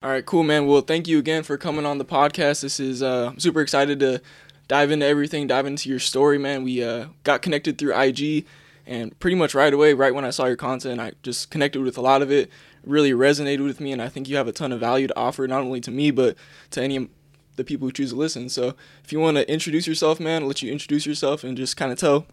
[0.00, 0.68] All right, cool, man.
[0.68, 2.60] Well, thank you again for coming on the podcast.
[2.60, 4.22] This is uh, I'm super excited to
[4.68, 6.62] dive into everything, dive into your story, man.
[6.62, 8.46] We uh, got connected through IG,
[8.86, 11.98] and pretty much right away, right when I saw your content, I just connected with
[11.98, 12.48] a lot of it.
[12.84, 15.48] Really resonated with me, and I think you have a ton of value to offer,
[15.48, 16.36] not only to me but
[16.70, 17.08] to any of
[17.56, 18.48] the people who choose to listen.
[18.48, 21.76] So, if you want to introduce yourself, man, I'll let you introduce yourself and just
[21.76, 22.24] kind of tell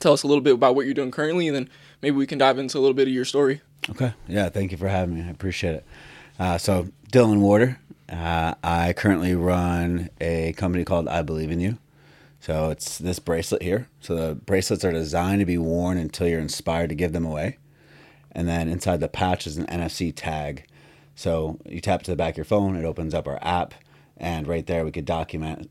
[0.00, 1.68] tell us a little bit about what you're doing currently, and then
[2.00, 3.60] maybe we can dive into a little bit of your story.
[3.90, 4.14] Okay.
[4.26, 4.48] Yeah.
[4.48, 5.20] Thank you for having me.
[5.20, 5.84] I appreciate it.
[6.38, 7.78] Uh, so, Dylan Warter.
[8.08, 11.78] Uh, I currently run a company called I Believe in You.
[12.40, 13.88] So, it's this bracelet here.
[14.00, 17.58] So, the bracelets are designed to be worn until you're inspired to give them away.
[18.32, 20.66] And then inside the patch is an NFC tag.
[21.14, 23.74] So, you tap to the back of your phone, it opens up our app.
[24.16, 25.70] And right there, we could document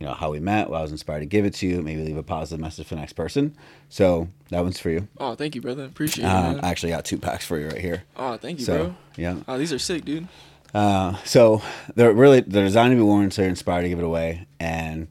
[0.00, 2.02] you know how we met, what I was inspired to give it to you, maybe
[2.04, 3.56] leave a positive message for the next person.
[3.88, 5.08] So that one's for you.
[5.18, 5.84] Oh, thank you, brother.
[5.84, 6.28] Appreciate it.
[6.28, 6.60] Man.
[6.60, 8.04] I actually got two packs for you right here.
[8.16, 8.96] Oh, thank you, So bro.
[9.16, 10.28] yeah, Oh, these are sick, dude.
[10.74, 11.62] uh, so
[11.94, 14.46] they're really they're designed to be worn so you're inspired to give it away.
[14.60, 15.08] And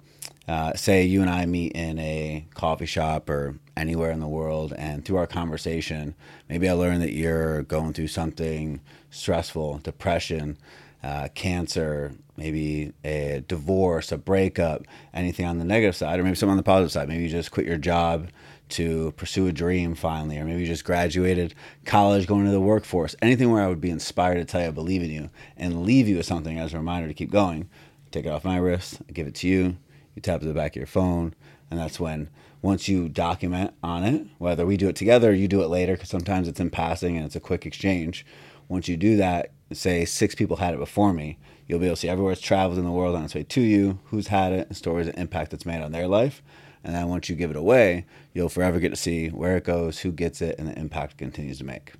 [0.47, 4.73] uh, say you and I meet in a coffee shop or anywhere in the world,
[4.77, 6.13] and through our conversation,
[6.47, 8.79] maybe I learn that you're going through something
[9.09, 10.57] stressful, depression,
[11.05, 16.51] uh, cancer, maybe a divorce, a breakup, anything on the negative side, or maybe something
[16.51, 17.07] on the positive side.
[17.07, 18.29] Maybe you just quit your job
[18.69, 21.53] to pursue a dream finally, or maybe you just graduated
[21.85, 23.15] college, going to the workforce.
[23.21, 26.07] Anything where I would be inspired to tell you I believe in you and leave
[26.07, 27.69] you with something as a reminder to keep going.
[28.09, 29.77] Take it off my wrist, I give it to you.
[30.15, 31.35] You tap to the back of your phone,
[31.69, 32.29] and that's when
[32.63, 35.93] once you document on it, whether we do it together or you do it later,
[35.93, 38.25] because sometimes it's in passing and it's a quick exchange.
[38.67, 41.37] Once you do that, say six people had it before me,
[41.67, 43.61] you'll be able to see everywhere it's traveled in the world on its way to
[43.61, 46.41] you, who's had it, and stories of impact it's made on their life.
[46.83, 49.99] And then once you give it away, you'll forever get to see where it goes,
[49.99, 51.93] who gets it, and the impact it continues to make.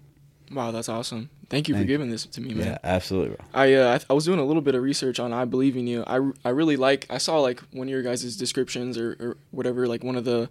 [0.51, 1.29] Wow, that's awesome.
[1.49, 1.95] Thank you for Thank you.
[1.95, 2.67] giving this to me, man.
[2.67, 3.45] Yeah, absolutely, bro.
[3.53, 5.87] I uh, I, I was doing a little bit of research on I believe in
[5.87, 6.03] you.
[6.05, 9.87] I, I really like I saw like one of your guys' descriptions or, or whatever
[9.87, 10.49] like one of the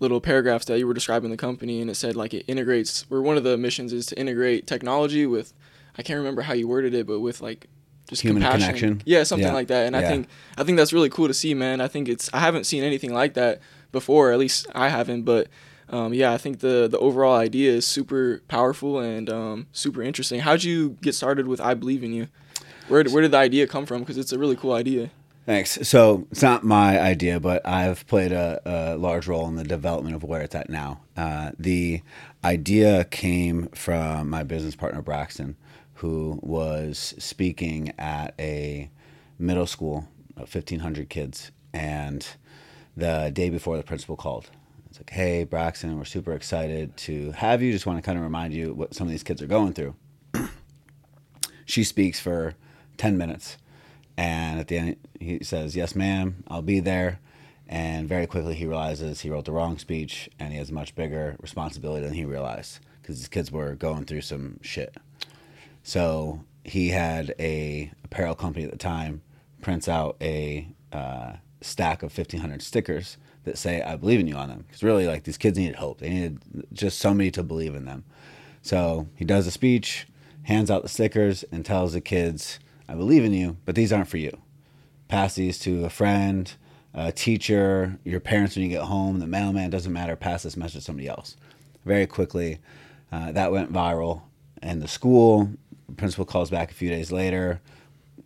[0.00, 3.20] little paragraphs that you were describing the company and it said like it integrates or
[3.20, 5.52] one of the missions is to integrate technology with
[5.98, 7.66] I can't remember how you worded it but with like
[8.08, 8.66] just Human compassion.
[8.66, 9.02] connection?
[9.04, 9.52] Yeah, something Yeah.
[9.52, 9.86] like that.
[9.86, 11.80] And I think I think that's really cool to see, man.
[11.80, 13.60] I think it's I haven't seen anything like that
[13.92, 15.48] before, at least I haven't, but
[15.90, 20.40] um, yeah, I think the the overall idea is super powerful and um, super interesting.
[20.40, 22.28] How'd you get started with I Believe in You?
[22.88, 24.00] Where did, where did the idea come from?
[24.00, 25.10] Because it's a really cool idea.
[25.44, 25.78] Thanks.
[25.88, 30.14] So it's not my idea, but I've played a, a large role in the development
[30.14, 31.00] of where it's at now.
[31.16, 32.02] Uh, the
[32.44, 35.56] idea came from my business partner Braxton,
[35.98, 38.88] who was speaking at a
[39.36, 42.26] middle school, of 1,500 kids, and
[42.96, 44.48] the day before the principal called.
[44.88, 47.72] It's like, hey, Braxton, we're super excited to have you.
[47.72, 49.96] Just want to kind of remind you what some of these kids are going through.
[51.64, 52.54] she speaks for
[52.96, 53.58] 10 minutes.
[54.16, 57.18] And at the end, he says, Yes, ma'am, I'll be there.
[57.66, 60.94] And very quickly, he realizes he wrote the wrong speech and he has a much
[60.94, 64.96] bigger responsibility than he realized because his kids were going through some shit.
[65.88, 69.22] So he had a apparel company at the time
[69.62, 74.50] prints out a uh, stack of 1,500 stickers that say, I believe in you on
[74.50, 74.64] them.
[74.66, 76.00] Because really, like, these kids needed hope.
[76.00, 76.40] They needed
[76.74, 78.04] just somebody to believe in them.
[78.60, 80.06] So he does a speech,
[80.42, 84.08] hands out the stickers, and tells the kids, I believe in you, but these aren't
[84.08, 84.42] for you.
[85.08, 86.52] Pass these to a friend,
[86.92, 90.16] a teacher, your parents when you get home, the mailman, doesn't matter.
[90.16, 91.34] Pass this message to somebody else.
[91.86, 92.58] Very quickly,
[93.10, 94.20] uh, that went viral.
[94.60, 95.52] And the school,
[95.96, 97.60] principal calls back a few days later,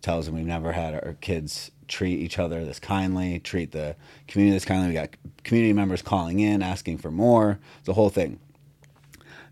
[0.01, 3.95] tells them we've never had our kids treat each other this kindly, treat the
[4.27, 4.89] community this kindly.
[4.89, 5.09] We got
[5.43, 8.39] community members calling in, asking for more, the whole thing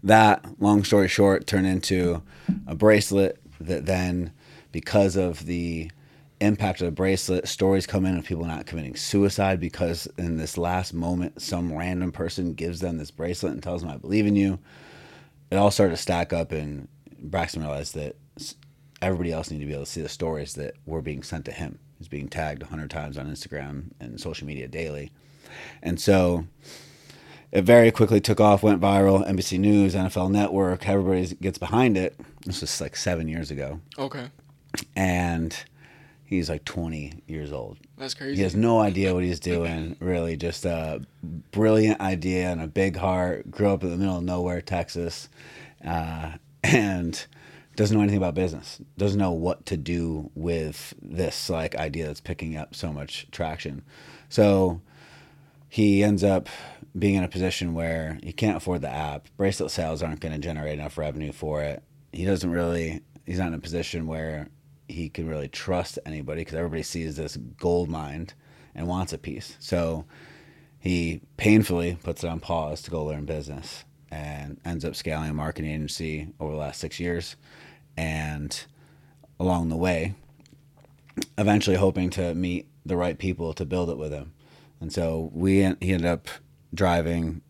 [0.04, 2.22] that long story short turned into
[2.68, 4.32] a bracelet that then
[4.72, 5.92] because of the
[6.40, 10.58] impact of the bracelet stories come in of people not committing suicide because in this
[10.58, 14.36] last moment some random person gives them this bracelet and tells them i believe in
[14.36, 14.58] you
[15.52, 16.88] it all started to stack up and
[17.22, 18.16] braxton realized that
[19.02, 21.52] everybody else needed to be able to see the stories that were being sent to
[21.52, 25.12] him he's being tagged 100 times on instagram and social media daily
[25.82, 26.46] and so
[27.52, 29.28] it very quickly took off, went viral.
[29.30, 32.18] NBC News, NFL Network, everybody gets behind it.
[32.46, 34.28] This was like seven years ago, Okay,
[34.96, 35.54] and
[36.24, 37.78] he's like 20 years old.
[37.98, 38.38] that's crazy.
[38.38, 39.98] He has no idea what he's doing.
[40.00, 41.02] Really, just a
[41.52, 43.52] brilliant idea and a big heart.
[43.52, 45.28] Grew up in the middle of nowhere, Texas,
[45.86, 46.32] uh,
[46.64, 47.26] and
[47.76, 48.82] doesn't know anything about business.
[48.98, 53.84] Doesn't know what to do with this like idea that's picking up so much traction.
[54.30, 54.82] So
[55.70, 56.50] he ends up
[56.98, 59.28] being in a position where he can't afford the app.
[59.38, 61.84] Bracelet sales aren't going to generate enough revenue for it.
[62.12, 63.02] He doesn't really.
[63.26, 64.50] he's not in a position where
[64.90, 68.28] he can really trust anybody because everybody sees this gold mine
[68.76, 69.56] and wants a piece.
[69.60, 70.06] So
[70.78, 75.34] he painfully puts it on pause to go learn business and ends up scaling a
[75.34, 77.36] marketing agency over the last six years.
[77.98, 78.64] And
[79.40, 80.16] along the way,
[81.38, 84.34] eventually hoping to meet the right people to build it with him.
[84.80, 86.28] And so we he ended up
[86.74, 87.42] driving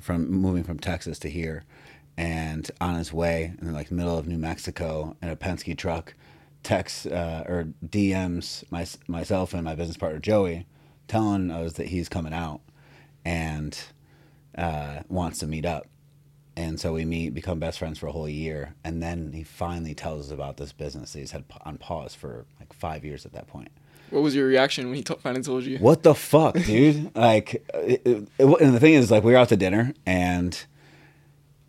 [0.00, 1.64] from moving from Texas to here
[2.16, 6.14] and on his way in like the middle of New Mexico in a Penske truck
[6.62, 10.66] texts uh, or DMs my, myself and my business partner Joey
[11.08, 12.60] telling us that he's coming out
[13.24, 13.78] and
[14.56, 15.86] uh, wants to meet up.
[16.56, 19.94] And so we meet, become best friends for a whole year, and then he finally
[19.94, 23.32] tells us about this business that he's had on pause for like five years at
[23.32, 23.70] that point.
[24.10, 25.78] What was your reaction when he t- finally told you?
[25.78, 27.10] What the fuck, dude?
[27.16, 30.64] like, it, it, and the thing is, like, we were out to dinner, and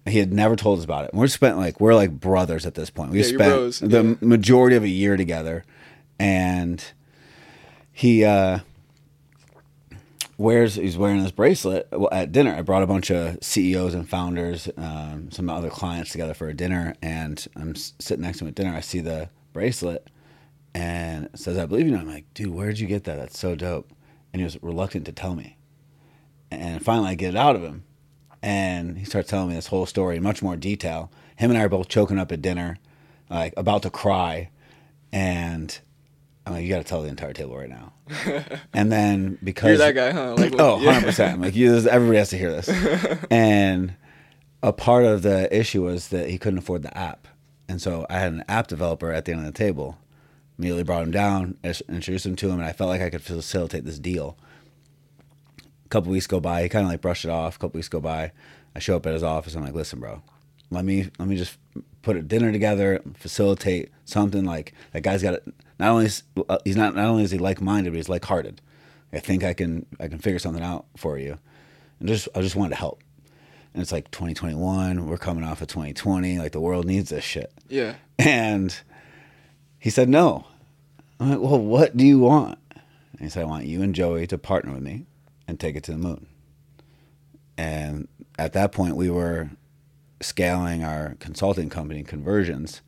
[0.06, 1.14] he had never told us about it.
[1.16, 3.10] We're spent like we're like brothers at this point.
[3.12, 4.16] We Yeah, spent the yeah.
[4.22, 5.64] majority of a year together,
[6.20, 6.84] and
[7.92, 8.60] he uh,
[10.38, 12.54] wears he's wearing this bracelet Well, at dinner.
[12.56, 16.54] I brought a bunch of CEOs and founders, um, some other clients together for a
[16.54, 18.74] dinner, and I'm sitting next to him at dinner.
[18.74, 20.10] I see the bracelet,
[20.74, 22.00] and says, "I believe you." know.
[22.00, 23.18] I'm like, "Dude, where'd you get that?
[23.18, 23.92] That's so dope."
[24.34, 25.58] And he was reluctant to tell me,
[26.52, 27.86] and finally I get it out of him
[28.46, 31.12] and he starts telling me this whole story in much more detail.
[31.36, 32.78] Him and I are both choking up at dinner,
[33.28, 34.52] like about to cry,
[35.12, 35.80] and
[36.46, 37.94] I'm like, "You got to tell the entire table right now."
[38.74, 40.36] and then because You're that guy, huh?
[40.36, 40.86] Like, oh, yeah.
[40.88, 41.42] 100 percent.
[41.42, 42.70] Like you, everybody has to hear this.
[43.32, 43.96] and
[44.62, 47.28] a part of the issue was that he couldn't afford the app,
[47.68, 49.98] and so I had an app developer at the end of the table.
[50.58, 53.84] Immediately brought him down, introduced him to him, and I felt like I could facilitate
[53.84, 54.38] this deal
[55.86, 56.64] a couple weeks go by.
[56.64, 57.56] He kind of like brushed it off.
[57.56, 58.32] A couple weeks go by.
[58.76, 59.56] I show up at his office.
[59.56, 60.22] I'm like, listen, bro,
[60.72, 61.58] let me let me just
[62.02, 64.44] put a dinner together, facilitate something.
[64.44, 65.48] Like that guy's got it.
[65.80, 68.26] Not only is, uh, he's not not only is he like minded, but he's like
[68.26, 68.62] hearted.
[69.12, 71.38] I think I can I can figure something out for you.
[72.00, 73.02] And just I just wanted to help.
[73.74, 75.06] And it's like 2021.
[75.06, 76.40] We're coming off of 2020.
[76.40, 77.52] Like the world needs this shit.
[77.68, 77.96] yeah.
[78.18, 78.76] And
[79.80, 80.46] he said no.
[81.20, 82.58] I'm like, well, what do you want?
[82.72, 85.06] And he said, I want you and Joey to partner with me
[85.48, 86.28] and take it to the moon.
[87.58, 88.08] And
[88.38, 89.52] at that point, we were
[90.22, 92.82] scaling our consulting company conversions,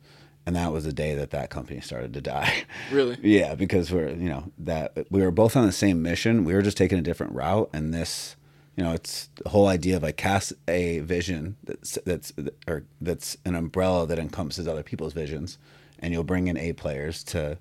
[0.48, 2.64] and that was the day that that company started to die.
[2.90, 3.18] Really?
[3.22, 6.44] yeah, because we're you know that we were both on the same mission.
[6.44, 8.34] We were just taking a different route, and this,
[8.74, 12.32] you know, it's the whole idea of like cast a vision that's that's
[12.66, 15.58] or that's an umbrella that encompasses other people's visions,
[15.98, 17.58] and you'll bring in A players to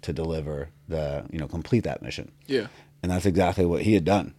[0.00, 2.66] to deliver the you know complete that mission Yeah.
[3.02, 4.32] and that's exactly what he had done.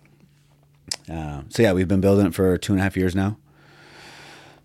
[1.10, 3.38] Uh, so yeah, we've been building it for two and a half years now.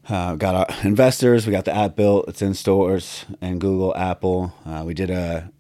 [0.09, 1.47] Uh, got our investors.
[1.47, 2.29] We got the app built.
[2.29, 4.55] It's in stores and Google, Apple.
[4.65, 5.51] Uh, we did a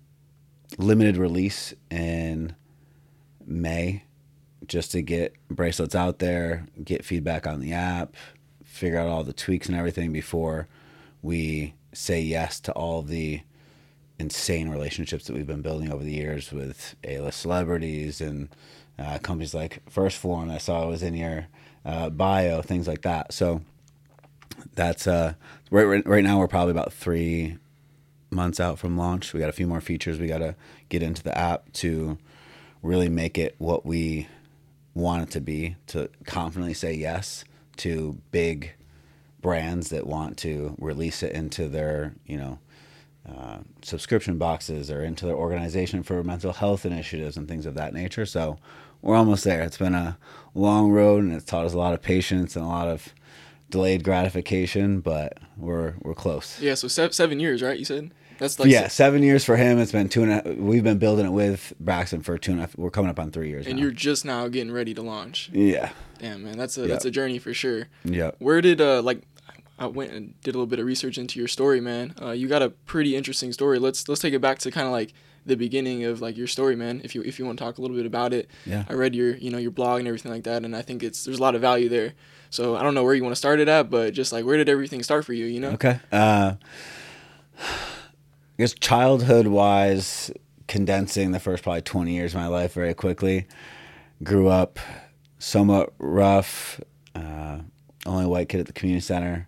[0.79, 2.55] limited release in
[3.45, 4.05] May
[4.67, 8.15] just to get bracelets out there, get feedback on the app,
[8.65, 10.67] figure out all the tweaks and everything before
[11.23, 13.41] we say yes to all the
[14.19, 18.49] insane relationships that we've been building over the years with A-list celebrities and
[18.99, 20.51] uh, companies like First Form.
[20.51, 21.47] I saw it was in your
[21.85, 23.33] uh, bio, things like that.
[23.33, 23.63] So
[24.75, 25.35] that's uh,
[25.71, 26.25] right, right.
[26.25, 27.59] Now, we're probably about three
[28.31, 29.33] months out from launch.
[29.33, 30.55] We got a few more features we got to
[30.89, 32.19] get into the app to
[32.83, 34.29] really make it what we
[34.95, 35.77] want it to be.
[35.89, 37.45] To confidently say yes
[37.79, 38.73] to big
[39.41, 42.59] brands that want to release it into their, you know,
[43.29, 47.93] uh, subscription boxes or into their organization for mental health initiatives and things of that
[47.93, 48.25] nature.
[48.25, 48.59] So
[49.03, 49.63] we're almost there.
[49.63, 50.17] It's been a
[50.55, 53.13] long road and it's taught us a lot of patience and a lot of
[53.71, 56.61] delayed gratification, but we're we're close.
[56.61, 56.75] Yeah.
[56.75, 57.79] So se- seven years, right?
[57.79, 59.79] You said that's like yeah, seven years for him.
[59.79, 62.63] It's been two and a, we've been building it with Braxton for two and a
[62.65, 62.77] half.
[62.79, 63.67] We're coming up on three years.
[63.67, 63.83] And now.
[63.83, 65.51] you're just now getting ready to launch.
[65.53, 66.87] yeah, Damn, man, that's a Yeah.
[66.89, 67.89] that's a journey for sure.
[68.05, 68.31] yeah.
[68.39, 69.23] Where did uh like
[69.81, 72.13] I went and did a little bit of research into your story, man.
[72.21, 73.79] Uh, you got a pretty interesting story.
[73.79, 75.13] Let's let's take it back to kind of like
[75.47, 77.01] the beginning of like your story, man.
[77.05, 78.51] If you if you want to talk a little bit about it.
[78.67, 78.85] Yeah.
[78.89, 81.25] I read your you know your blog and everything like that, and I think it's
[81.25, 82.15] there's a lot of value there.
[82.51, 84.57] So I don't know where you want to start it at, but just like where
[84.57, 85.47] did everything start for you?
[85.47, 85.71] You know?
[85.71, 86.01] Okay.
[86.11, 86.55] Uh,
[87.59, 87.67] I
[88.59, 90.31] guess childhood wise,
[90.67, 93.47] condensing the first probably 20 years of my life very quickly.
[94.23, 94.79] Grew up
[95.39, 96.81] somewhat rough,
[97.15, 97.59] uh,
[98.07, 99.47] only white kid at the community center.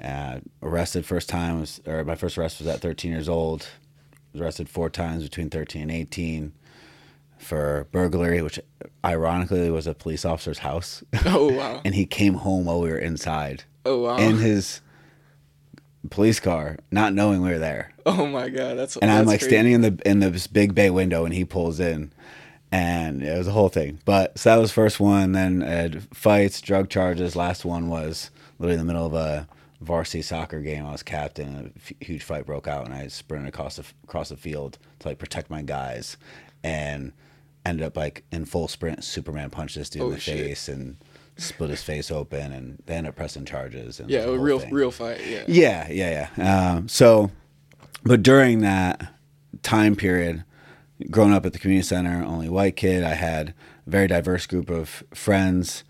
[0.00, 3.66] Uh, arrested first time was, or my first arrest was at 13 years old.
[4.32, 6.52] Was arrested four times between 13 and 18
[7.38, 8.58] for burglary, which
[9.04, 11.02] ironically was a police officer's house.
[11.24, 11.80] Oh wow.
[11.84, 14.16] and he came home while we were inside Oh wow.
[14.16, 14.80] in his
[16.10, 17.92] police car, not knowing we were there.
[18.04, 19.50] Oh my god, that's And that's I'm like crazy.
[19.50, 22.12] standing in the in this big bay window, and he pulls in,
[22.72, 24.00] and it was a whole thing.
[24.04, 25.32] But so that was first one.
[25.32, 27.36] Then I had fights, drug charges.
[27.36, 29.48] Last one was literally in the middle of a
[29.80, 30.86] varsity soccer game.
[30.86, 31.48] I was captain.
[31.54, 34.78] And a f- huge fight broke out, and I sprinted across the across the field
[35.00, 36.16] to like protect my guys,
[36.62, 37.12] and
[37.68, 39.04] ended up like in full sprint.
[39.04, 40.36] Superman punched this dude Oh, in the shit.
[40.38, 40.96] face and
[41.36, 44.00] split his face open, and they ended up pressing charges.
[44.00, 44.72] And Yeah, a real thing.
[44.72, 45.20] real fight.
[45.26, 45.44] Yeah.
[45.46, 46.70] Yeah, yeah, yeah.
[46.76, 47.30] Um, so,
[48.04, 49.12] but during that
[49.62, 50.44] time period,
[51.10, 53.50] growing up at the community center, only white kid, I had
[53.86, 55.84] a very diverse group of friends.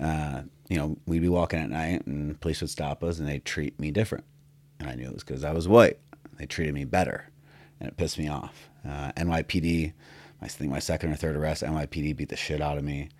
[0.00, 3.44] Uh, you know, we'd be walking at night, and police would stop us, and they'd
[3.44, 4.24] treat me different,
[4.78, 5.98] and I knew it was because I was white.
[6.38, 7.28] They treated me better,
[7.80, 8.68] and it pissed me off.
[8.86, 9.92] Uh, NYPD,
[10.42, 13.10] I think my second or third arrest, NYPD beat the shit out of me.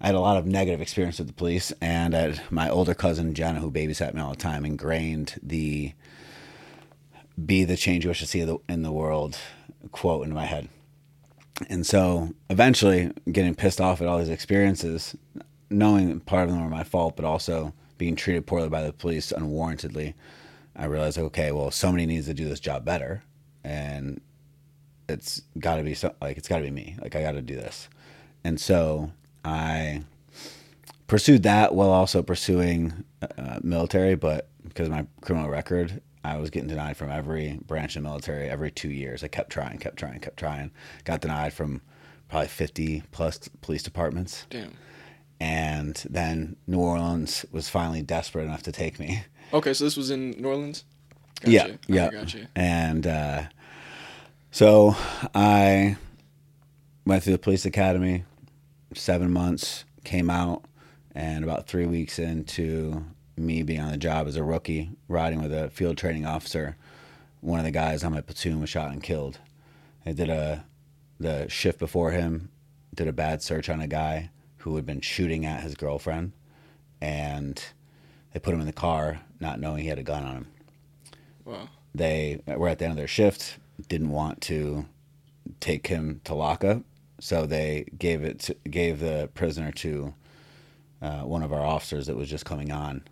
[0.00, 3.34] I had a lot of negative experience with the police, and I my older cousin
[3.34, 5.92] Jenna, who babysat me all the time, ingrained the
[7.44, 9.38] "be the change you wish to see in the world"
[9.92, 10.68] quote into my head.
[11.68, 15.14] And so, eventually, getting pissed off at all these experiences,
[15.70, 19.32] knowing part of them were my fault, but also being treated poorly by the police
[19.32, 20.14] unwarrantedly,
[20.74, 23.22] I realized, okay, well, somebody needs to do this job better,
[23.62, 24.20] and
[25.08, 26.96] it's got to be so, like it's got to be me.
[27.00, 27.88] Like I got to do this,
[28.42, 29.12] and so
[29.44, 30.02] I
[31.06, 34.14] pursued that while also pursuing uh, military.
[34.14, 38.08] But because of my criminal record, I was getting denied from every branch of the
[38.08, 39.22] military every two years.
[39.22, 40.70] I kept trying, kept trying, kept trying.
[41.04, 41.82] Got denied from
[42.28, 44.72] probably fifty plus police departments, Damn.
[45.40, 49.24] and then New Orleans was finally desperate enough to take me.
[49.52, 50.84] Okay, so this was in New Orleans.
[51.44, 51.78] Yeah, Gotcha.
[51.88, 52.06] yeah.
[52.06, 52.48] Okay, gotcha.
[52.56, 53.42] And uh,
[54.54, 54.94] so
[55.34, 55.96] I
[57.04, 58.22] went through the police academy,
[58.94, 60.64] seven months, came out,
[61.12, 63.04] and about three weeks into
[63.36, 66.76] me being on the job as a rookie, riding with a field training officer,
[67.40, 69.40] one of the guys on my platoon was shot and killed.
[70.06, 70.64] I did a
[71.18, 72.50] the shift before him,
[72.94, 76.30] did a bad search on a guy who had been shooting at his girlfriend,
[77.00, 77.60] and
[78.32, 80.46] they put him in the car, not knowing he had a gun on him
[81.44, 81.68] Wow.
[81.92, 83.58] they were at the end of their shift
[83.88, 84.86] didn't want to
[85.60, 86.82] take him to lockup
[87.20, 90.14] so they gave it to, gave the prisoner to
[91.02, 93.02] uh, one of our officers that was just coming on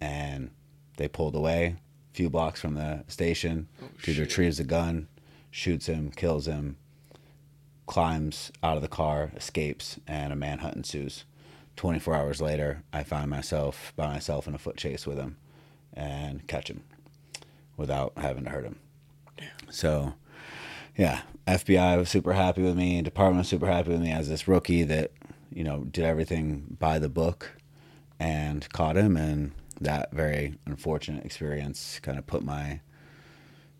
[0.00, 0.50] and
[0.96, 1.76] they pulled away
[2.12, 4.18] a few blocks from the station Oh, dude shit.
[4.18, 5.08] retrieves a gun
[5.50, 6.76] shoots him kills him
[7.86, 11.24] climbs out of the car escapes and a manhunt ensues
[11.76, 15.36] 24 hours later i find myself by myself in a foot chase with him
[15.94, 16.84] and catch him
[17.76, 18.78] without having to hurt him.
[19.70, 20.14] So,
[20.96, 23.00] yeah, FBI was super happy with me.
[23.02, 25.12] Department was super happy with me as this rookie that,
[25.52, 27.52] you know, did everything by the book
[28.18, 29.16] and caught him.
[29.16, 32.80] And that very unfortunate experience kind of put my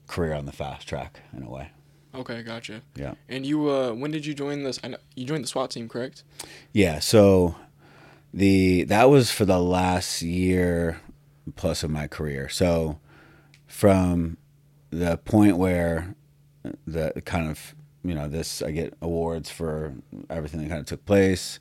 [0.06, 1.70] career on the fast track in a way.
[2.14, 2.82] Okay, gotcha.
[2.96, 3.14] Yeah.
[3.28, 4.80] And you, uh, when did you join this?
[4.82, 6.24] I know you joined the SWAT team, correct?
[6.72, 7.00] Yeah.
[7.00, 7.54] So
[8.32, 11.00] the that was for the last year
[11.56, 12.48] plus of my career.
[12.48, 12.98] So
[13.66, 14.37] from
[14.90, 16.14] the point where
[16.86, 19.94] the kind of you know this I get awards for
[20.30, 21.58] everything that kind of took place.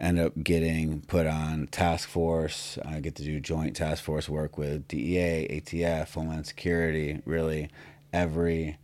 [0.00, 2.78] End up getting put on task force.
[2.84, 7.20] I get to do joint task force work with DEA, ATF, Homeland Security.
[7.24, 7.70] Really,
[8.12, 8.78] every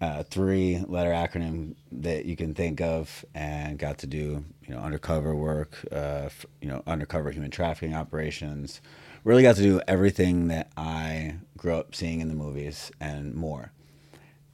[0.00, 4.78] uh, three letter acronym that you can think of and got to do you know
[4.78, 8.80] undercover work uh, f- you know undercover human trafficking operations
[9.24, 13.72] really got to do everything that i grew up seeing in the movies and more.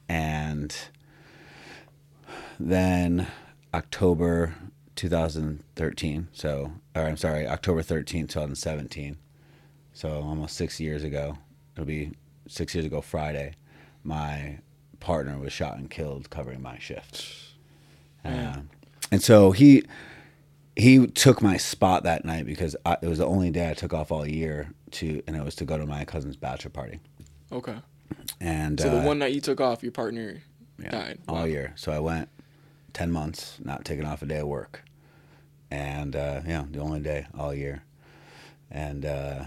[0.09, 0.75] And
[2.59, 3.27] then
[3.73, 4.55] october
[4.95, 9.17] 2013 so or i'm sorry october 13 2017
[9.93, 11.37] so almost six years ago.
[11.75, 12.11] It'll be
[12.47, 13.55] six years ago friday
[14.03, 14.59] my
[14.99, 17.25] partner was shot and killed covering my shift.
[18.23, 18.57] Uh,
[19.11, 19.83] and so he
[20.75, 23.93] he took my spot that night because I, it was the only day I took
[23.93, 26.99] off all year to, and it was to go to my cousin's bachelor party.
[27.51, 27.75] Okay.
[28.41, 30.41] And So the uh, one night you took off, your partner
[30.77, 31.19] yeah, died.
[31.27, 31.43] all Wow.
[31.45, 31.73] year.
[31.75, 32.29] So I went
[32.93, 34.83] ten months not taking off a day of work,
[35.71, 37.83] and uh, yeah, the only day all year.
[38.69, 39.45] And uh,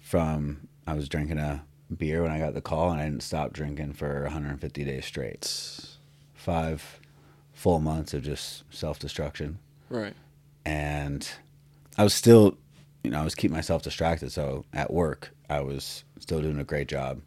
[0.00, 3.52] from I was drinking a beer when I got the call, and I didn't stop
[3.52, 5.46] drinking for 150 days straight.
[6.34, 7.00] Five
[7.52, 9.58] full months of just self destruction,
[9.94, 10.14] Right.
[10.64, 11.30] and
[11.96, 12.56] I was still,
[13.02, 14.32] you know, I was keeping myself distracted.
[14.32, 17.20] So at work, I was still doing a great job,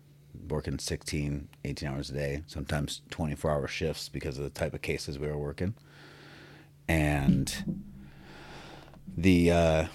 [0.50, 4.82] working 16, 18 hours a day, sometimes 24 hour shifts because of the type of
[4.82, 5.76] cases we were working.
[6.90, 7.86] And
[9.16, 9.86] the, uh,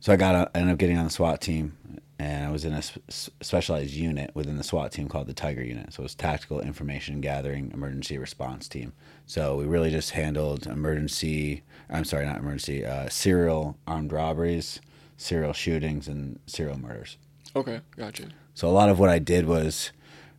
[0.00, 1.76] so I got, I ended up getting on the SWAT team
[2.18, 5.92] and I was in a specialized unit within the SWAT team called the Tiger Unit.
[5.94, 8.92] So it was Tactical Information Gathering Emergency Response Team.
[9.30, 11.62] So we really just handled emergency.
[11.88, 12.84] I'm sorry, not emergency.
[12.84, 14.80] Uh, serial armed robberies,
[15.16, 17.16] serial shootings, and serial murders.
[17.54, 18.24] Okay, gotcha.
[18.54, 19.92] So a lot of what I did was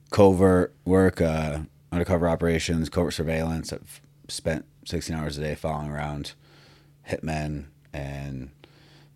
[0.10, 1.60] covert work, uh,
[1.94, 3.72] undercover operations, covert surveillance.
[3.72, 6.34] I've spent 16 hours a day following around
[7.08, 8.50] hitmen and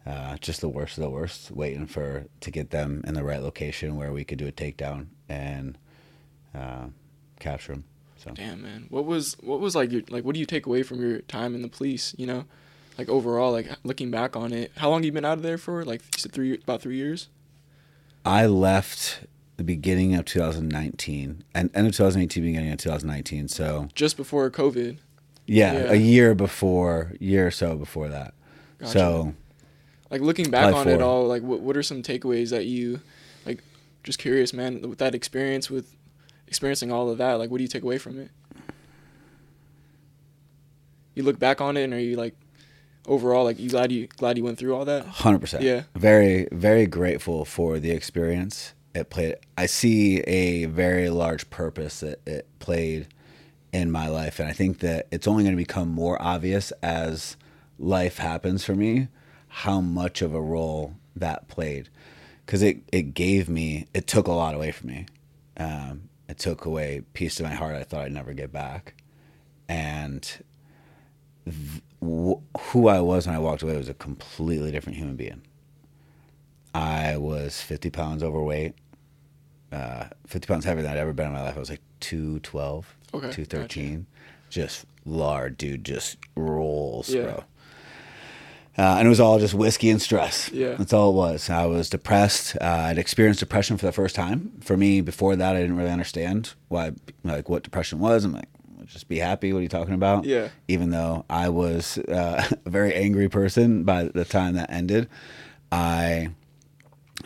[0.05, 3.41] uh, just the worst of the worst, waiting for to get them in the right
[3.43, 5.77] location where we could do a takedown and
[6.57, 6.85] uh,
[7.41, 7.83] capture them.
[8.25, 8.87] So Damn, man.
[8.89, 11.53] What was what was like your like what do you take away from your time
[11.55, 12.45] in the police, you know?
[12.97, 14.71] Like overall, like looking back on it.
[14.77, 15.83] How long you been out of there for?
[15.85, 17.27] Like you said 3 about 3 years?
[18.25, 19.21] I left
[19.57, 23.47] the beginning of 2019 and end of 2018, beginning of 2019.
[23.47, 24.97] So Just before COVID.
[25.45, 25.91] yeah, Yeah.
[25.91, 28.33] a year before, year or so before that.
[28.79, 28.91] Gotcha.
[28.91, 29.33] So
[30.09, 33.01] Like looking back on it all, like what what are some takeaways that you
[33.45, 33.61] like
[34.03, 35.94] just curious, man, with that experience with
[36.47, 38.31] experiencing all of that, like what do you take away from it?
[41.13, 42.35] You look back on it and are you like
[43.07, 45.05] overall like you glad you glad you went through all that?
[45.05, 45.63] Hundred percent.
[45.63, 45.83] Yeah.
[45.95, 49.35] Very, very grateful for the experience it played.
[49.57, 53.07] I see a very large purpose that it played
[53.73, 57.35] in my life, and I think that it's only going to become more obvious as
[57.77, 59.09] life happens for me
[59.47, 61.89] how much of a role that played.
[62.45, 65.05] Because it it gave me, it took a lot away from me.
[65.57, 68.95] Um, it took away peace of my heart I thought I'd never get back,
[69.69, 70.27] and
[72.01, 75.41] wh- who I was when I walked away was a completely different human being.
[76.73, 78.73] I was 50 pounds overweight,
[79.71, 81.55] uh, 50 pounds heavier than I'd ever been in my life.
[81.55, 84.05] I was like 212, Okay, 213.
[84.49, 87.23] Just lard, dude, just rolls, Yeah.
[87.23, 87.43] bro.
[88.77, 90.51] Uh, and it was all just whiskey and stress.
[90.51, 90.73] Yeah.
[90.73, 91.49] That's all it was.
[91.49, 92.57] I was depressed.
[92.59, 94.51] Uh, I'd experienced depression for the first time.
[94.61, 96.91] For me, before that, I didn't really understand why,
[97.23, 98.25] like, what depression was.
[98.25, 98.49] I'm like,
[98.85, 99.53] just be happy.
[99.53, 100.25] What are you talking about?
[100.25, 100.49] Yeah.
[100.67, 105.07] Even though I was uh, a very angry person by the time that ended,
[105.71, 106.29] I,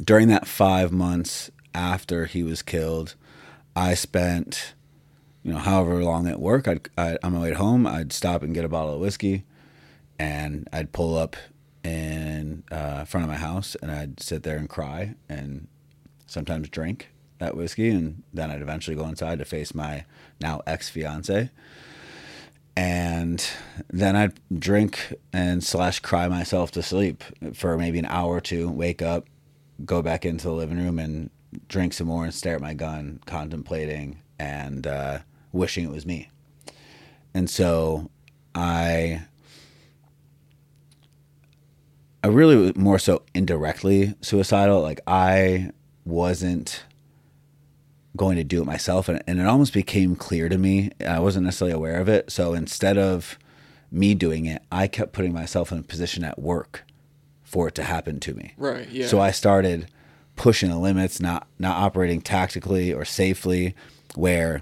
[0.03, 3.15] during that five months after he was killed,
[3.75, 4.75] I spent,
[5.41, 8.53] you know, however long at work, I'd, I, on my way home, I'd stop and
[8.53, 9.45] get a bottle of whiskey
[10.19, 11.35] and I'd pull up
[11.83, 15.67] in uh, front of my house and I'd sit there and cry and
[16.27, 20.03] sometimes drink that whiskey and then I'd eventually go inside to face my
[20.41, 21.49] now ex fiance
[22.75, 23.49] and
[23.89, 28.69] then I'd drink and slash cry myself to sleep for maybe an hour or two
[28.69, 29.25] wake up
[29.85, 31.29] go back into the living room and
[31.67, 35.19] drink some more and stare at my gun contemplating and uh,
[35.51, 36.29] wishing it was me.
[37.33, 38.09] And so
[38.55, 39.23] I
[42.23, 44.81] I really was more so indirectly suicidal.
[44.81, 45.71] Like I
[46.05, 46.83] wasn't
[48.17, 50.91] going to do it myself, and, and it almost became clear to me.
[51.05, 52.31] I wasn't necessarily aware of it.
[52.31, 53.37] So instead of
[53.91, 56.83] me doing it, I kept putting myself in a position at work
[57.43, 58.53] for it to happen to me.
[58.57, 59.07] Right, yeah.
[59.07, 59.87] So I started
[60.35, 63.75] pushing the limits, not not operating tactically or safely,
[64.15, 64.61] where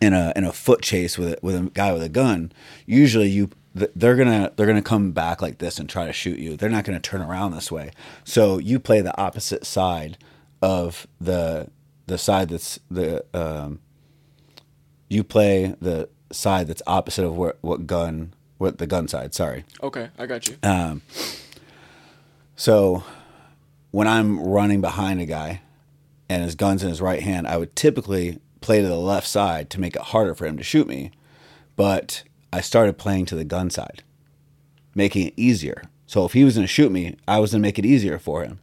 [0.00, 2.52] in a in a foot chase with a, with a guy with a gun,
[2.84, 6.38] usually you th- they're gonna they're gonna come back like this and try to shoot
[6.38, 6.56] you.
[6.56, 7.90] They're not gonna turn around this way.
[8.24, 10.18] So you play the opposite side
[10.62, 11.68] of the
[12.06, 13.80] the side that's the um,
[15.08, 19.34] you play the side that's opposite of what what gun what the gun side.
[19.34, 19.64] Sorry.
[19.82, 20.56] Okay, I got you.
[20.62, 20.96] Uh,
[22.56, 23.04] So
[23.90, 25.60] when I'm running behind a guy
[26.28, 29.68] and his gun's in his right hand, I would typically play to the left side
[29.70, 31.10] to make it harder for him to shoot me.
[31.76, 32.22] But
[32.56, 34.02] I started playing to the gun side,
[34.94, 35.82] making it easier.
[36.06, 38.18] So if he was going to shoot me, I was going to make it easier
[38.18, 38.60] for him.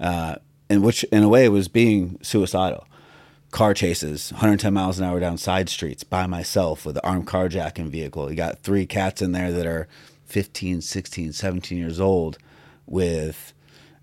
[0.00, 0.34] Uh,
[0.68, 2.88] and which, in a way, was being suicidal.
[3.52, 7.88] Car chases, 110 miles an hour down side streets by myself with an armed carjacking
[7.88, 8.28] vehicle.
[8.30, 9.86] You got three cats in there that are
[10.24, 12.36] 15, 16, 17 years old
[12.84, 13.52] with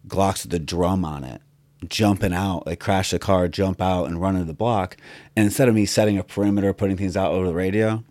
[0.07, 1.41] Glocks with the drum on it,
[1.85, 2.63] jumping out.
[2.65, 4.95] They crash the car, jump out, and run into the block.
[5.35, 8.05] And instead of me setting a perimeter, putting things out over the radio,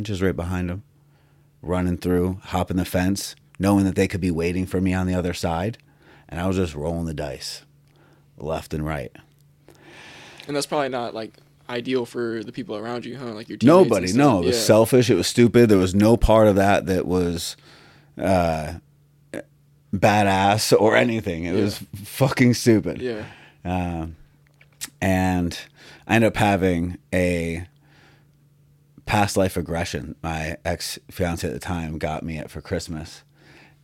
[0.00, 0.82] just right behind them,
[1.60, 5.14] running through, hopping the fence, knowing that they could be waiting for me on the
[5.14, 5.78] other side.
[6.28, 7.62] And I was just rolling the dice,
[8.38, 9.12] left and right.
[10.48, 11.34] And that's probably not like
[11.68, 13.26] ideal for the people around you, huh?
[13.32, 14.42] Like your teammates Nobody, no.
[14.42, 14.62] It was Yeah.
[14.62, 15.10] selfish.
[15.10, 15.68] It was stupid.
[15.68, 17.56] There was no part of that that was
[18.18, 18.74] uh,
[19.94, 21.44] badass or anything.
[21.44, 23.00] It was fucking stupid.
[23.00, 23.24] Yeah.
[23.64, 24.16] Um,
[25.00, 25.58] and
[26.06, 27.66] I ended up having a
[29.06, 30.14] past life regression.
[30.22, 33.22] My ex fiance at the time got me it for Christmas,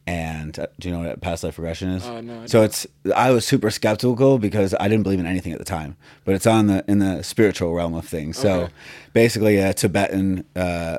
[0.07, 2.04] And uh, do you know what past life regression is?
[2.07, 5.52] Uh, no, I so it's I was super skeptical because I didn't believe in anything
[5.52, 8.38] at the time, but it's on the in the spiritual realm of things.
[8.38, 8.68] So
[9.12, 10.98] basically, a Tibetan, uh,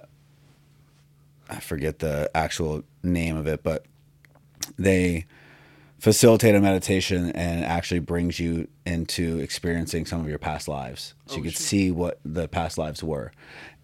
[1.49, 3.85] I forget the actual name of it, but
[4.77, 5.25] they
[5.97, 11.35] facilitate a meditation and actually brings you into experiencing some of your past lives, so
[11.35, 11.61] you Oh, could shit.
[11.61, 13.31] see what the past lives were,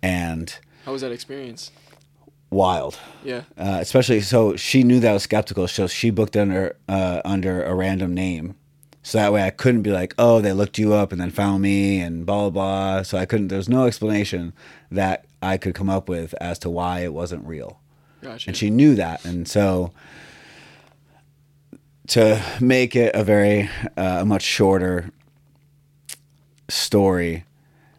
[0.06, 1.72] and How was that experience?
[2.52, 2.98] wild.
[3.24, 3.42] Yeah.
[3.58, 7.64] Uh, especially so she knew that I was skeptical, so she booked under uh, under
[7.64, 8.56] a random name,
[9.04, 11.62] so that way I couldn't be like, oh, they looked you up and then found
[11.64, 13.04] me and blah blah blah.
[13.04, 13.48] So I couldn't.
[13.50, 14.54] There's no explanation
[14.92, 17.80] that I could come up with as to why it wasn't real,
[18.22, 18.50] Gotcha.
[18.50, 19.92] and she knew that, and so
[22.08, 25.10] to make it a very uh, much shorter
[26.70, 27.44] story,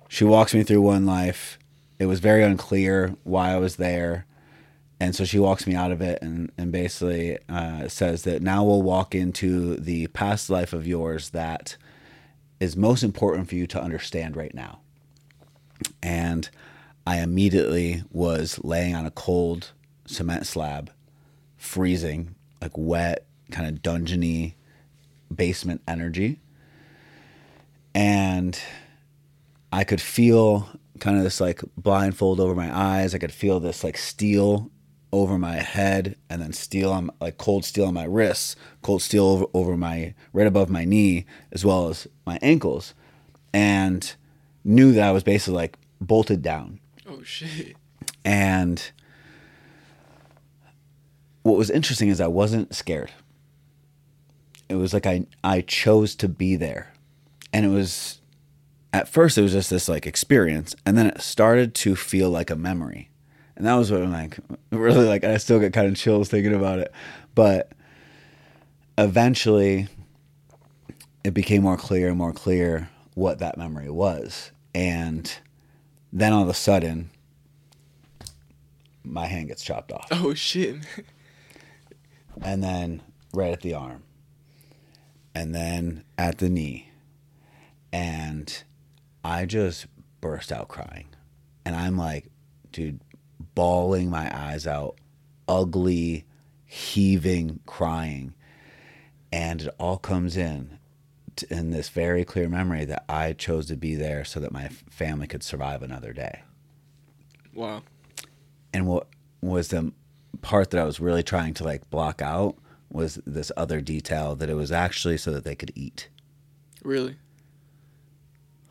[0.09, 1.59] she walks me through one life.
[1.98, 4.26] It was very unclear why I was there.
[4.98, 8.64] And so she walks me out of it and, and basically uh, says that now
[8.64, 11.76] we'll walk into the past life of yours that
[12.61, 14.80] is most important for you to understand right now.
[16.02, 16.48] And
[17.06, 19.70] i immediately was laying on a cold
[20.06, 20.90] cement slab
[21.56, 24.54] freezing like wet kind of dungeony
[25.35, 26.40] basement energy.
[27.94, 28.59] And
[29.72, 30.68] I could feel
[31.00, 33.14] kind of this like blindfold over my eyes.
[33.14, 34.70] I could feel this like steel
[35.12, 39.24] over my head and then steel on like cold steel on my wrists, cold steel
[39.24, 42.94] over, over my right above my knee as well as my ankles
[43.52, 44.14] and
[44.64, 46.80] knew that I was basically like bolted down.
[47.09, 47.76] oh shit.
[48.24, 48.90] And
[51.42, 53.12] what was interesting is I wasn't scared.
[54.68, 56.92] It was like I I chose to be there.
[57.52, 58.20] And it was
[58.96, 62.48] at first it was just this like experience and then it started to feel like
[62.50, 63.11] a memory.
[63.54, 64.38] And that was what I'm like
[64.70, 66.90] really like I still get kind of chills thinking about it.
[67.35, 67.72] But
[68.96, 69.88] eventually
[71.24, 74.50] it became more clear and more clear what that memory was.
[74.74, 75.30] And
[76.11, 77.11] then all of a sudden
[79.04, 80.09] my hand gets chopped off.
[80.11, 80.76] Oh shit.
[82.42, 83.00] And then
[83.32, 84.02] right at the arm.
[85.35, 86.90] And then at the knee.
[87.94, 88.62] And
[89.26, 89.86] I just
[90.20, 91.08] burst out crying.
[91.64, 92.28] And I'm like,
[92.70, 93.00] dude,
[93.56, 94.98] bawling my eyes out,
[95.48, 96.24] ugly,
[96.64, 98.34] heaving, crying.
[99.32, 100.78] And it all comes in
[101.34, 104.68] t- in this very clear memory that I chose to be there so that my
[104.68, 106.42] family could survive another day.
[107.52, 107.82] Wow.
[108.74, 109.08] and what
[109.40, 109.92] was the
[110.42, 112.56] part that I was really trying to like block out
[112.90, 116.08] was this other detail that it was actually so that they could eat.
[116.84, 117.16] Really?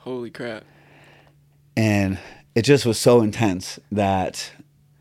[0.06, 0.64] Holy crap.
[1.76, 2.20] And
[2.54, 4.52] it just was so intense that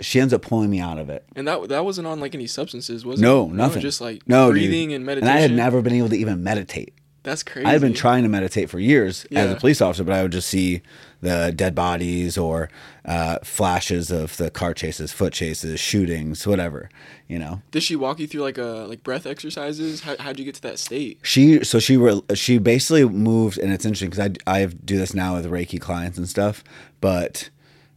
[0.00, 1.24] she ends up pulling me out of it.
[1.36, 3.22] And that that wasn't on like any substances, was it?
[3.22, 3.82] No, nothing.
[3.82, 5.36] just like No, breathing and And meditation.
[5.36, 6.94] I had never been able to even meditate.
[7.22, 7.66] That's crazy.
[7.66, 10.32] I had been trying to meditate for years as a police officer, but I would
[10.32, 10.80] just see
[11.24, 12.68] the dead bodies or
[13.04, 16.90] uh, flashes of the car chases, foot chases, shootings, whatever,
[17.26, 17.62] you know.
[17.70, 20.02] Did she walk you through like a like breath exercises?
[20.02, 21.18] How how'd you get to that state?
[21.22, 25.14] She so she were she basically moved, and it's interesting because I I do this
[25.14, 26.62] now with Reiki clients and stuff.
[27.00, 27.50] But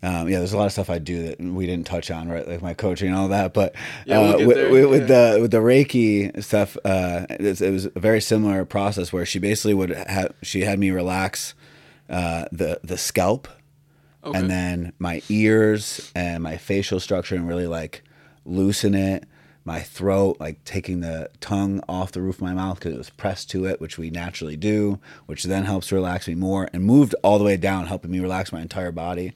[0.04, 2.48] um, yeah, there's a lot of stuff I do that we didn't touch on, right?
[2.48, 3.54] Like my coaching and all that.
[3.54, 5.32] But Yeah, we'll uh, with, there, with, with yeah.
[5.34, 9.40] the with the Reiki stuff, uh, it, it was a very similar process where she
[9.40, 11.56] basically would have she had me relax
[12.10, 13.48] uh, the the scalp
[14.24, 14.40] Okay.
[14.40, 18.04] and then my ears and my facial structure and really like
[18.46, 19.24] loosen it.
[19.64, 23.10] My throat like taking the tongue off the roof of my mouth because it was
[23.10, 27.16] pressed to it which we naturally do which then helps relax me more and moved
[27.22, 29.34] all the way down helping me relax my entire body.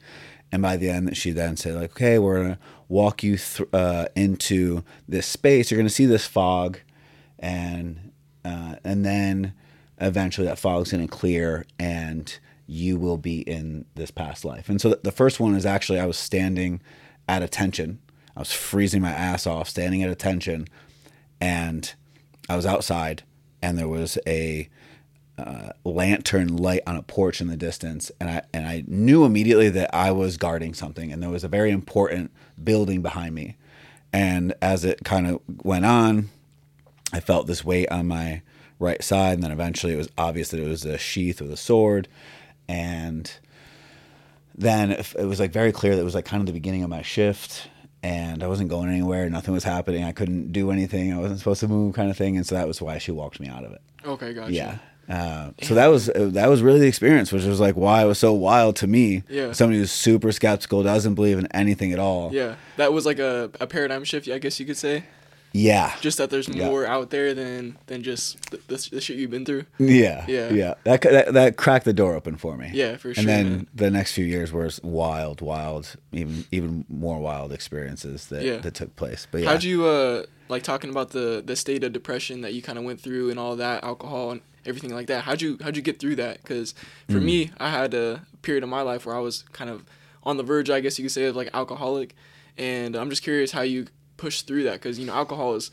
[0.51, 4.07] And by the end she then said like okay we're gonna walk you th- uh,
[4.15, 5.69] into this space.
[5.71, 6.79] You're gonna see this fog.
[7.39, 8.11] And
[8.43, 9.53] uh, and then
[9.99, 12.37] eventually that fog's to clear and
[12.71, 14.69] you will be in this past life.
[14.69, 16.81] And so the first one is actually I was standing
[17.27, 17.99] at attention.
[18.33, 20.67] I was freezing my ass off, standing at attention,
[21.41, 21.93] and
[22.47, 23.23] I was outside,
[23.61, 24.69] and there was a
[25.37, 29.67] uh, lantern light on a porch in the distance, and I and I knew immediately
[29.69, 32.31] that I was guarding something, and there was a very important
[32.63, 33.57] building behind me.
[34.13, 36.29] And as it kind of went on,
[37.11, 38.43] I felt this weight on my
[38.79, 41.57] right side, and then eventually it was obvious that it was a sheath with a
[41.57, 42.07] sword,
[42.71, 43.31] and
[44.55, 46.89] then it was like very clear that it was like kind of the beginning of
[46.89, 47.67] my shift,
[48.03, 51.59] and I wasn't going anywhere, nothing was happening, I couldn't do anything, I wasn't supposed
[51.61, 53.73] to move, kind of thing, and so that was why she walked me out of
[53.73, 53.81] it.
[54.05, 54.53] okay, gotcha.
[54.53, 54.77] Yeah.
[55.09, 58.19] Uh, so that was that was really the experience, which was like why it was
[58.19, 59.23] so wild to me.
[59.27, 59.51] Yeah.
[59.51, 62.33] Somebody who's super skeptical, doesn't believe in anything at all.
[62.33, 62.55] Yeah.
[62.77, 65.03] That was like a, a paradigm shift, I guess you could say.
[65.53, 65.93] Yeah.
[66.01, 66.67] Just that there's Yeah.
[66.67, 69.65] more out there than than just the, the, the shit you've been through.
[69.79, 70.25] Yeah.
[70.27, 70.49] Yeah.
[70.51, 70.73] Yeah.
[70.85, 72.69] That, that that cracked the door open for me.
[72.73, 73.19] Yeah, for sure.
[73.21, 73.67] And then man.
[73.75, 78.57] the next few years were wild, wild, even even more wild experiences that, Yeah.
[78.57, 79.27] that took place.
[79.29, 79.49] But yeah.
[79.49, 82.83] How'd you uh like talking about the the state of depression that you kind of
[82.85, 85.23] went through and all that alcohol and everything like that?
[85.25, 86.41] How'd you how'd you get through that?
[86.41, 86.73] Because
[87.09, 87.23] for Mm.
[87.23, 89.83] me, I had a period of my life where I was kind of
[90.23, 92.15] on the verge, I guess you could say, of like alcoholic,
[92.57, 93.87] and I'm just curious how you
[94.21, 95.71] pushed through that because you know alcohol is.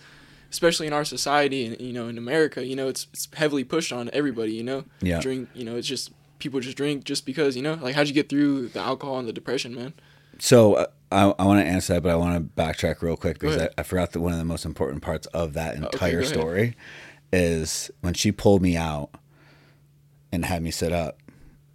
[0.51, 3.93] Especially in our society and you know in America, you know it's it's heavily pushed
[3.93, 4.53] on everybody.
[4.53, 5.21] You know, Yeah.
[5.21, 5.51] drink.
[5.55, 7.55] You know, it's just people just drink just because.
[7.55, 9.93] You know, like how'd you get through the alcohol and the depression, man?
[10.39, 13.39] So uh, I, I want to answer that, but I want to backtrack real quick
[13.39, 13.69] because I.
[13.77, 16.33] I forgot that one of the most important parts of that entire ahead.
[16.33, 16.77] story
[17.31, 19.11] is when she pulled me out
[20.33, 21.21] and had me sit up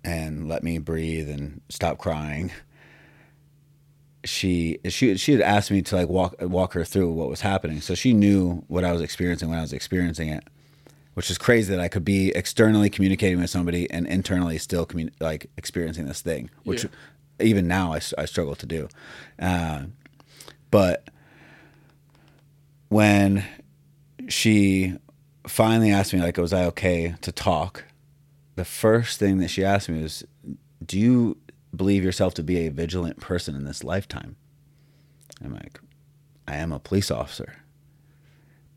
[0.03, 2.51] and let me breathe and stop crying.
[4.25, 7.81] She she she had asked me to like walk walk her through what was happening,
[7.81, 10.43] so she knew what I was experiencing when I was experiencing it,
[11.13, 15.12] which is crazy that I could be externally communicating with somebody and internally still commun-
[15.19, 16.89] like experiencing this thing, which Yeah.
[17.41, 18.88] even now I struggle to do.
[19.39, 19.83] Uh,
[20.71, 21.09] but
[22.89, 23.43] when
[24.29, 24.97] she
[25.47, 27.83] finally asked me, like, was I okay to talk?
[28.55, 30.23] The first thing that she asked me was,
[30.86, 31.38] "Do you
[31.75, 34.36] believe yourself to be a vigilant person in this lifetime?"
[35.43, 35.79] I'm like,
[36.47, 37.57] "I am a police officer,"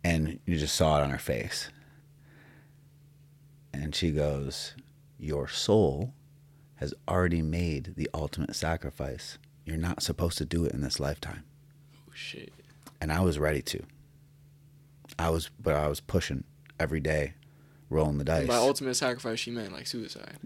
[0.02, 1.70] and you just saw it on her face.
[3.72, 4.74] And she goes,
[5.18, 6.14] "Your soul
[6.76, 9.38] has already made the ultimate sacrifice.
[9.64, 11.44] You're not supposed to do it in this lifetime."
[12.08, 12.52] Oh shit.
[13.00, 13.82] and I was ready to.
[15.18, 16.44] I was, but I was pushing
[16.80, 17.34] every day,
[17.90, 20.38] rolling the dice, By ultimate sacrifice, she meant like suicide.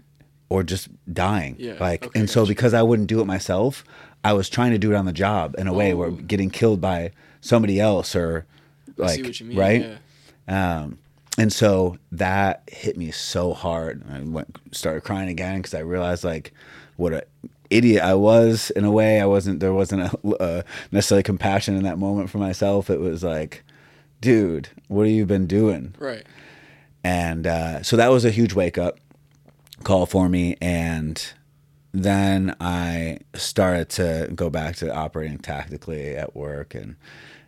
[0.51, 1.55] Or just dying.
[1.57, 3.83] Yeah, like, okay, and so because I wouldn't do it myself,
[4.23, 6.11] I was trying to do it on the job in a way where Oh.
[6.33, 8.45] getting killed by somebody else or
[8.99, 9.57] I like see what you mean.
[9.57, 9.85] right.
[10.47, 10.81] Yeah.
[10.81, 10.97] Um,
[11.37, 14.03] and so that hit me so hard.
[14.11, 16.53] I went started crying again because I realized like
[16.97, 17.23] what a
[17.69, 19.21] idiot I was in a way.
[19.21, 20.61] I wasn't there wasn't a, uh
[20.91, 22.89] necessarily compassion in that moment for myself.
[22.89, 23.63] It was like,
[24.19, 25.95] dude, what have you been doing?
[25.97, 26.25] Right.
[27.03, 28.99] And uh, so that was a huge wake up
[29.81, 30.55] call for me.
[30.61, 31.21] And
[31.93, 36.95] then I started to go back to operating tactically at work and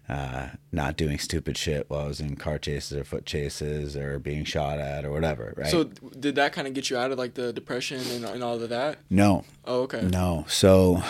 [0.10, 4.20] uh, not doing stupid shit while I was in car chases or foot chases or
[4.20, 5.54] being shot at or whatever.
[5.56, 5.68] Right?
[5.68, 8.62] So did that kind of get you out of like the depression and, and all
[8.62, 9.00] of that?
[9.10, 10.02] no, Oh, okay.
[10.02, 10.46] No.
[10.50, 11.02] So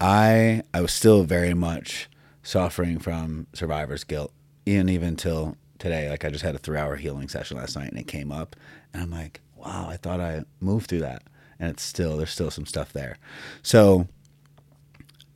[0.00, 2.08] I I was still very much
[2.42, 4.32] suffering from survivor's guilt.
[4.66, 6.08] And even till today.
[6.08, 8.54] Like I just had a three hour healing session last night and it came up
[8.94, 11.22] and I'm like, wow, I thought I moved through that.
[11.58, 13.18] And it's still there's still some stuff there.
[13.62, 14.08] So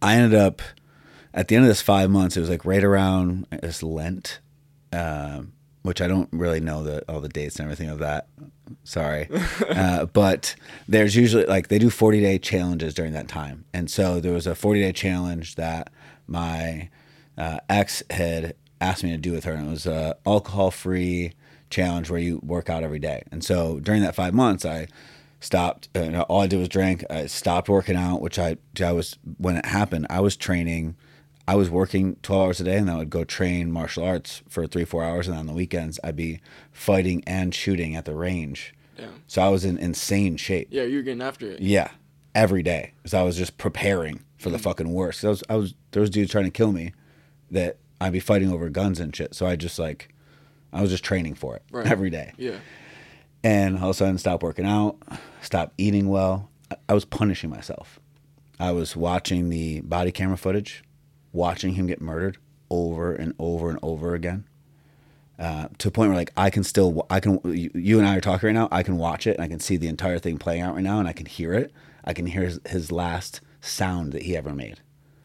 [0.00, 0.62] I ended up
[1.34, 4.38] at the end of this five months, it was like right around this Lent,
[4.92, 8.28] um, which I don't really know the all the dates and everything of that.
[8.84, 9.28] Sorry,
[9.68, 10.54] uh, but
[10.88, 14.46] there's usually like they do 40 day challenges during that time, and so there was
[14.46, 15.90] a 40 day challenge that
[16.26, 16.88] my
[17.36, 21.32] uh, ex had asked me to do with her, and it was a alcohol free
[21.74, 23.24] challenge where you work out every day.
[23.30, 24.86] And so during that five months, I
[25.40, 25.88] stopped.
[25.94, 27.04] Uh, all I did was drink.
[27.10, 30.06] I stopped working out, which I I was when it happened.
[30.08, 30.96] I was training.
[31.46, 34.66] I was working 12 hours a day and I would go train martial arts for
[34.66, 35.28] three, four hours.
[35.28, 36.40] And on the weekends, I'd be
[36.72, 38.74] fighting and shooting at the range.
[38.96, 39.22] Damn.
[39.26, 40.68] So I was in insane shape.
[40.70, 41.60] Yeah, you're getting after it.
[41.60, 41.90] Yeah.
[42.34, 42.94] Every day.
[42.96, 45.22] Because I was just preparing for the fucking worst.
[45.22, 46.94] I was, I was, there was dudes trying to kill me
[47.50, 49.34] that I'd be fighting over guns and shit.
[49.34, 50.13] So I just like,
[50.74, 51.86] I was just training for it Right.
[51.86, 52.32] every day.
[52.36, 52.56] Yeah.
[53.42, 54.96] And all of a sudden, stopped working out,
[55.42, 56.50] stopped eating well.
[56.88, 58.00] I- was punishing myself.
[58.58, 60.82] I was watching the body camera footage,
[61.32, 62.38] watching him get murdered
[62.70, 64.44] over and over and over again.
[65.38, 68.16] Uh, to a point where like I can still I can you, you and I
[68.16, 70.38] are talking right now I can watch it and I can see the entire thing
[70.38, 71.72] playing out right now and I can hear it
[72.04, 74.78] I can hear his, his last sound that he ever made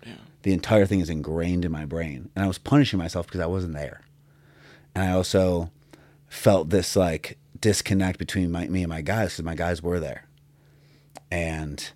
[0.03, 0.13] Yeah.
[0.41, 3.45] the entire thing is ingrained in my brain and i was punishing myself because i
[3.45, 4.01] wasn't there
[4.99, 5.71] and i also
[6.27, 10.25] felt this like disconnect between my, me and my guys because my guys were there
[11.31, 11.91] and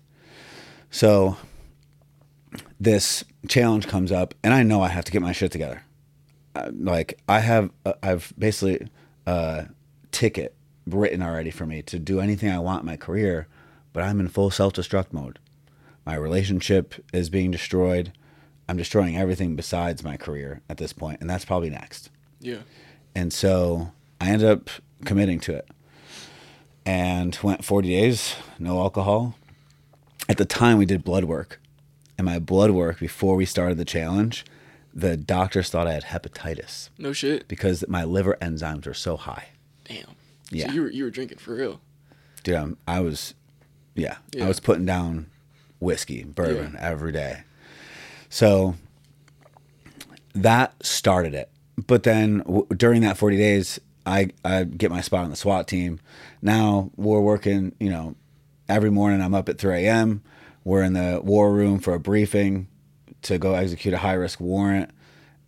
[0.90, 1.36] so
[2.78, 5.82] this challenge comes up and i know i have to get my shit together
[6.54, 8.88] uh, like i have uh, i've basically
[9.26, 9.66] a
[10.12, 10.54] ticket
[10.86, 13.48] written already for me to do anything i want in my career
[13.92, 15.38] but i'm in full self-destruct mode
[16.06, 18.12] my relationship is being destroyed.
[18.68, 22.10] I'm destroying everything besides my career at this point, and that's probably next.
[22.40, 22.58] Yeah.
[23.14, 24.70] And so I ended up
[25.04, 25.68] committing to it
[26.86, 29.36] and went 40 days, no alcohol.
[30.28, 31.60] At the time, we did blood work.
[32.16, 34.44] And my blood work before we started the challenge,
[34.92, 37.48] the doctors thought I had hepatitis No shit.
[37.48, 39.48] because my liver enzymes were so high.
[39.84, 40.06] Damn.
[40.50, 40.68] Yeah.
[40.68, 41.80] So you were you were drinking for real.
[42.44, 43.34] Dude, I'm, I was,
[43.94, 44.44] yeah, Yeah.
[44.44, 45.26] I was putting down
[45.80, 47.42] whiskey, bourbon every day.
[48.28, 48.76] So
[50.34, 51.50] that started it.
[51.86, 55.66] But then w- during that 40 days, I, I get my spot on the SWAT
[55.66, 55.98] team.
[56.42, 58.14] Now we're working, you know,
[58.68, 60.22] every morning I'm up at 3 a.m.
[60.62, 62.68] We're in the war room for a briefing
[63.22, 64.90] to go execute a high risk warrant.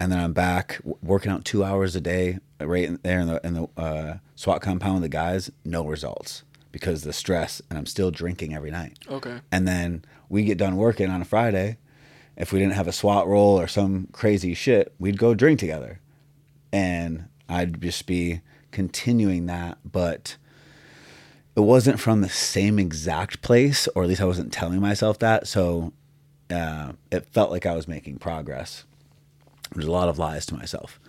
[0.00, 3.26] And then I'm back w- working out two hours a day right in there in
[3.28, 5.50] the, in the uh, SWAT compound with the guys.
[5.64, 7.62] No results because of the stress.
[7.70, 8.98] And I'm still drinking every night.
[9.08, 9.40] Okay.
[9.52, 11.78] And then we get done working on a Friday.
[12.36, 16.00] If we didn't have a SWAT roll or some crazy shit, we'd go drink together.
[16.72, 19.79] And I'd just be continuing that.
[19.85, 20.37] But
[21.55, 25.46] it wasn't from the same exact place, or at least I wasn't telling myself that.
[25.46, 25.92] So
[26.50, 28.85] uh, it felt like I was making progress.
[29.72, 31.00] There's a lot of lies to myself.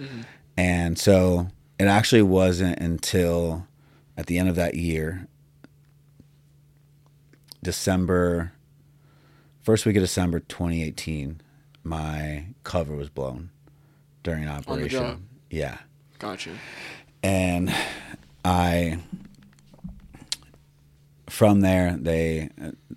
[0.56, 1.48] And so
[1.80, 3.68] it actually wasn't until
[4.18, 5.28] at the end of that year,
[7.64, 8.54] December,
[9.62, 11.42] first week of December 2018,
[11.84, 13.50] my cover was blown
[14.24, 15.28] during an operation.
[15.50, 15.78] Yeah.
[16.20, 16.52] Gotcha.
[17.24, 17.74] And
[18.44, 19.00] I,
[21.28, 22.50] from there, they,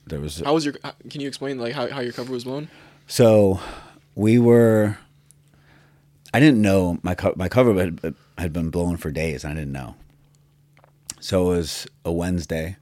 [0.07, 0.75] there was, How was your?
[1.09, 2.69] Can you explain like how, how your cover was blown?
[3.07, 3.61] so
[4.15, 4.99] we were,
[6.33, 9.45] I didn't know my, co- my cover had, had been blown for days.
[9.45, 9.95] I didn't know.
[11.21, 12.77] So it was a Wednesday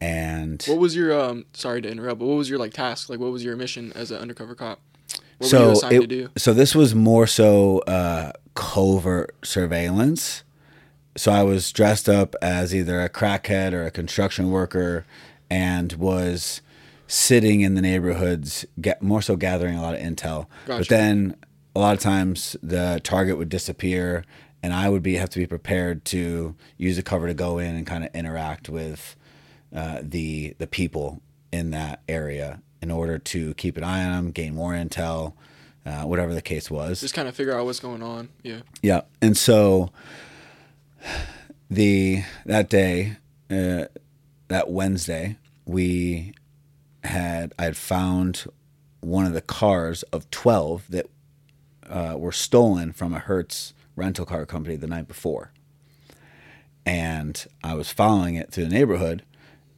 [0.00, 1.44] and What was your um?
[1.52, 3.08] Sorry to interrupt, but what was your like task?
[3.08, 4.80] Like, what was your mission as an undercover cop?
[5.38, 6.28] What so were you assigned it- to do?
[6.36, 10.42] so this was more so uh, covert surveillance.
[11.16, 15.04] So I was dressed up as either a crackhead or a construction worker,
[15.50, 16.62] and was
[17.06, 20.46] sitting in the neighborhoods, get more so gathering a lot of intel.
[20.66, 21.36] But then
[21.76, 24.24] a lot of times the target would disappear,
[24.62, 27.76] and I would be have to be prepared to use the cover to go in
[27.76, 29.16] and kind of interact with
[29.74, 31.20] uh, the the people
[31.52, 35.34] in that area in order to keep an eye on them, gain more intel,
[35.84, 37.00] uh, whatever the case was.
[37.00, 38.28] Just kind of figure out what's going on.
[38.42, 38.60] Yeah.
[38.82, 39.90] Yeah, and so
[41.70, 43.16] the that day,
[43.50, 43.86] uh,
[44.48, 46.34] that Wednesday, we
[47.04, 48.44] had I had found
[49.00, 51.06] one of the cars of twelve that
[51.88, 55.52] uh, were stolen from a Hertz rental car company the night before,
[56.86, 59.24] and I was following it through the neighborhood,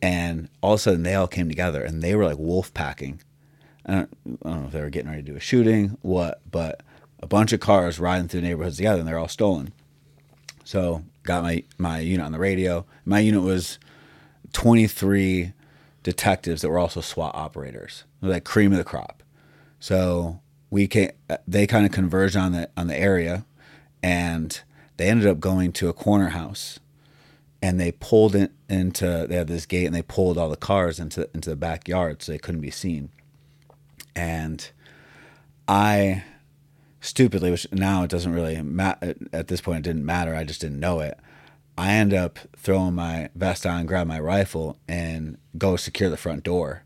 [0.02, 3.20] and all of a sudden they all came together and they were like wolf packing.
[3.86, 4.10] I don't,
[4.44, 6.82] I don't know if they were getting ready to do a shooting, what, but
[7.20, 9.72] a bunch of cars riding through neighborhoods together and they're all stolen.
[10.64, 12.86] So got my, my unit on the radio.
[13.04, 13.78] My unit was
[14.52, 15.52] 23
[16.02, 18.04] detectives that were also SWAT operators.
[18.22, 19.22] Like cream of the crop.
[19.80, 21.10] So we came,
[21.46, 23.44] they kind of converged on the on the area,
[24.02, 24.60] and
[24.96, 26.80] they ended up going to a corner house,
[27.60, 30.98] and they pulled it into they had this gate and they pulled all the cars
[30.98, 33.10] into into the backyard so they couldn't be seen.
[34.16, 34.70] And
[35.68, 36.24] I
[37.00, 40.34] stupidly, which now it doesn't really matter at this point, it didn't matter.
[40.34, 41.18] I just didn't know it.
[41.76, 46.44] I end up throwing my vest on, grab my rifle, and go secure the front
[46.44, 46.84] door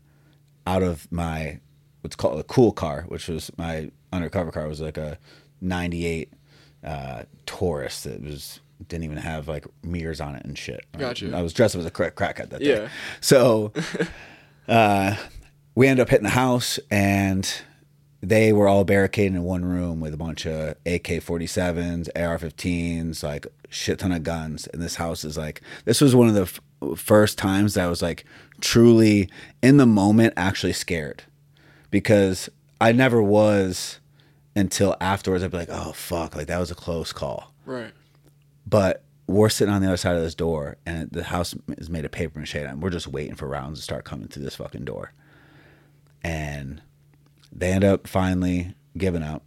[0.65, 1.59] out of my
[2.01, 4.65] what's called a cool car, which was my undercover car.
[4.65, 5.19] It was like a
[5.61, 6.33] '98
[6.83, 10.85] uh, Taurus that was didn't even have like mirrors on it and shit.
[10.97, 11.35] Gotcha.
[11.35, 12.81] I was dressed up as a crack crackhead that day.
[12.83, 12.89] Yeah.
[13.21, 13.73] So
[14.67, 15.15] uh,
[15.79, 17.61] we ended up hitting the house and
[18.19, 23.99] they were all barricaded in one room with a bunch of AK-47s, AR-15s, like shit
[23.99, 24.67] ton of guns.
[24.67, 26.59] And this house is like this was one of the f-
[26.99, 28.25] first times that I was like
[28.59, 29.29] truly
[29.63, 31.23] in the moment actually scared
[31.91, 32.49] because
[32.81, 34.01] I never was
[34.57, 35.45] until afterwards.
[35.45, 37.53] I'd be like, oh fuck, like that was a close call.
[37.65, 37.93] Right.
[38.67, 42.03] But we're sitting on the other side of this door, and the house is made
[42.03, 44.83] of paper mache, and we're just waiting for rounds to start coming through this fucking
[44.83, 45.13] door.
[46.23, 46.81] And
[47.51, 49.43] they end up finally giving up.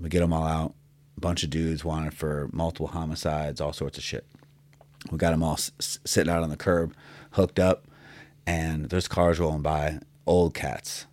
[0.00, 0.74] We get them all out.
[1.16, 4.26] A bunch of dudes wanted for multiple homicides, all sorts of shit.
[5.10, 6.94] We got them all s- sitting out on the curb,
[7.32, 7.86] hooked up,
[8.46, 11.06] and there's cars rolling by, old cats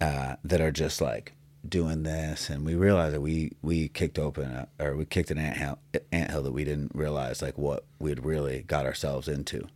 [0.00, 1.32] uh, that are just like
[1.66, 5.38] doing this, and we realized that we we kicked open a, or we kicked an
[5.38, 5.78] anthill,
[6.12, 9.66] anthill that we didn't realize like what we'd really got ourselves into.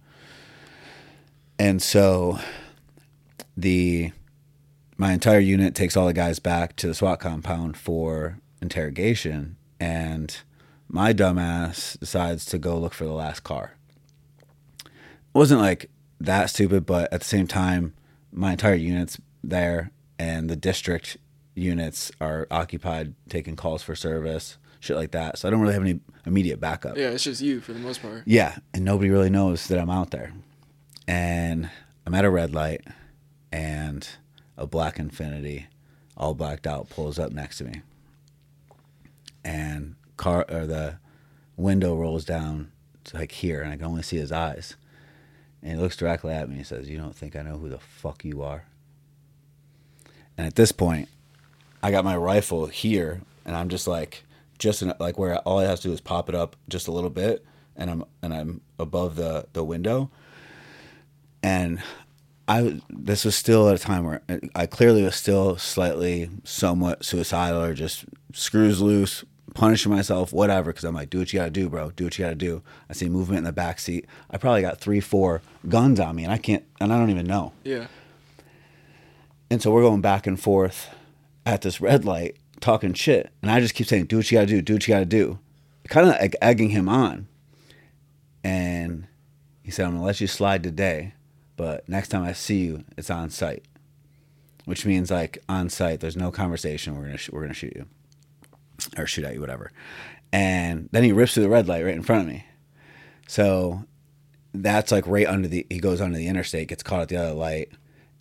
[1.59, 2.38] And so,
[3.57, 4.12] the
[5.03, 10.36] my entire unit takes all the guys back to the SWAT compound for interrogation, and
[10.86, 13.74] my dumbass decides to go look for the last car.
[14.84, 14.92] It
[15.32, 15.90] wasn't like
[16.20, 17.94] that stupid, but at the same time,
[18.30, 19.90] my entire unit's there,
[20.20, 21.16] and the district
[21.57, 25.36] units are occupied taking calls for service, shit like that.
[25.36, 26.96] So I don't really have any immediate backup.
[26.96, 28.22] Yeah, it's just you for the most part.
[28.24, 30.32] Yeah, and nobody really knows that I'm out there.
[31.09, 31.70] And
[32.07, 32.82] I'm at a red light,
[33.50, 34.09] and
[34.57, 35.64] a black Infiniti,
[36.16, 37.82] all blacked out, pulls up next to me.
[39.44, 40.98] And car or the
[41.57, 42.70] window rolls down
[43.05, 44.76] to like here, and I can only see his eyes.
[45.62, 47.78] And he looks directly at me and says, "You don't think I know who the
[47.78, 48.64] fuck you are?"
[50.36, 51.09] And at this point,
[51.82, 54.24] I got my rifle here, and I'm just like,
[54.59, 56.92] just in, like where all I have to do is pop it up just a
[56.92, 57.44] little bit,
[57.76, 60.11] and I'm and I'm above the the window.
[61.42, 61.82] And
[62.53, 67.03] I this was still at a time where uh, I clearly was still slightly somewhat
[67.03, 69.24] suicidal or just screws loose,
[69.55, 70.70] punishing myself, whatever.
[70.70, 71.92] Because I'm like, do what you gotta do, bro.
[71.92, 72.62] Do what you gotta do.
[72.90, 74.07] I see movement in the back seat.
[74.30, 77.26] I probably got three, four guns on me, and I can't, and I don't even
[77.26, 77.53] know.
[77.64, 77.86] Yeah.
[79.48, 80.90] And so we're going back and forth
[81.46, 84.46] at this red light, talking shit, and I just keep saying, do what you gotta
[84.46, 84.61] do.
[84.61, 85.38] Do what you gotta do.
[85.88, 87.28] Kind of like egging him on.
[88.44, 89.07] And
[89.62, 91.14] he said, I'm gonna let you slide today
[91.57, 93.64] but next time I see you, it's on sight,
[94.64, 96.96] which means like on sight, there's no conversation.
[96.96, 97.86] We're gonna sh- we're gonna shoot you
[98.96, 99.70] or shoot at you, whatever.
[100.32, 102.46] And then he rips through the red light right in front of me.
[103.28, 103.84] So
[104.55, 105.66] that's like right under the.
[105.68, 107.70] He goes under the interstate, gets caught at the other light,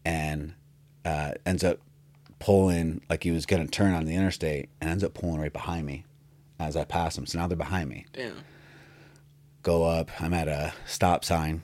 [0.06, 0.54] and
[1.06, 1.80] uh, ends up
[2.40, 5.86] pulling like he was gonna turn on the interstate, and ends up pulling right behind
[5.86, 6.06] me
[6.60, 7.26] as I pass him.
[7.26, 8.06] So now they're behind me.
[8.14, 8.36] Damn.
[9.64, 10.10] Go up.
[10.22, 11.64] I'm at a stop sign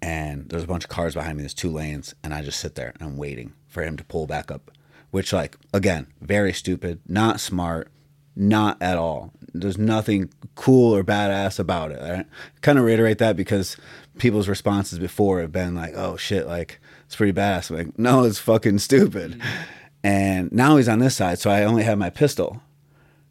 [0.00, 1.42] and there's a bunch of cars behind me.
[1.42, 4.26] There's two lanes, and I just sit there and I'm waiting for him to pull
[4.26, 4.70] back up.
[5.10, 7.90] Which, like, again, very stupid, not smart,
[8.36, 9.32] not at all.
[9.52, 12.00] There's nothing cool or badass about it.
[12.00, 12.24] I
[12.60, 13.76] kind of reiterate that because
[14.18, 18.24] people's responses before have been like, "Oh shit, like it's pretty badass." I'm like, no,
[18.24, 19.32] it's fucking stupid.
[19.32, 19.62] Mm-hmm.
[20.04, 22.62] And now he's on this side, so I only have my pistol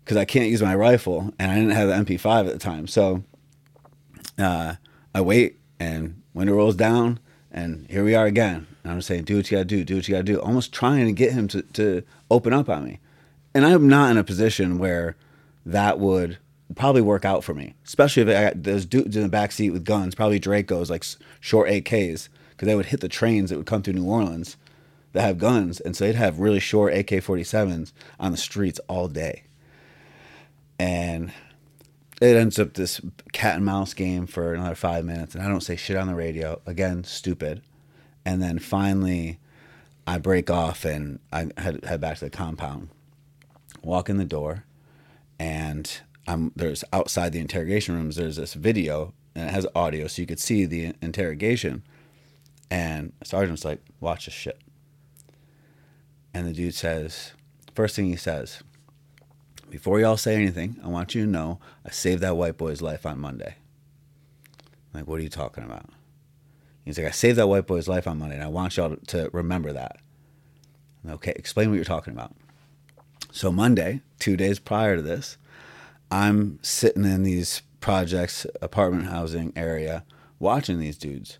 [0.04, 2.88] because I can't use my rifle, and I didn't have the MP5 at the time.
[2.88, 3.24] So
[4.38, 4.76] uh,
[5.14, 7.20] I wait and window rolls down,
[7.52, 8.68] and here we are again.
[8.84, 10.40] And I'm saying, do what you gotta do, do what you gotta do.
[10.40, 13.00] Almost trying to get him to, to open up on me.
[13.54, 15.16] And I'm not in a position where
[15.66, 16.38] that would
[16.76, 19.72] probably work out for me, especially if I got those dudes in the back seat
[19.72, 21.04] with guns, probably Dracos, like
[21.40, 24.58] short AKs, because they would hit the trains that would come through New Orleans
[25.14, 29.44] that have guns, and so they'd have really short AK-47s on the streets all day.
[30.78, 31.32] And
[32.22, 33.02] it ends up this
[33.32, 36.16] cat and mouse game for another five minutes, and I don't say shit on the
[36.16, 36.62] radio.
[36.66, 37.62] Again, stupid.
[38.26, 39.40] And then finally,
[40.06, 42.90] I break off and I head, head back to the compound.
[43.84, 44.66] Walk in the door,
[45.40, 48.16] and I'm there's outside the interrogation rooms.
[48.16, 51.84] There's this video, and it has audio, so you could see the interrogation.
[52.70, 54.60] And sergeant's like, "Watch this shit."
[56.34, 57.32] And the dude says,
[57.74, 58.62] first thing he says,
[59.70, 63.06] before y'all say anything, I want you to know I saved that white boy's life
[63.06, 63.56] on Monday.
[64.60, 65.90] I'm like, what are you talking about?
[66.86, 69.30] He's like, I saved that white boy's life on Monday, and I want y'all to
[69.34, 69.98] remember that.
[71.04, 72.34] Like, okay, explain what you're talking about.
[73.32, 75.38] So Monday, two days prior to this,
[76.10, 80.06] I'm sitting in these projects, apartment housing area,
[80.40, 81.40] watching these dudes.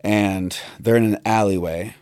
[0.00, 1.94] And they're in an alleyway.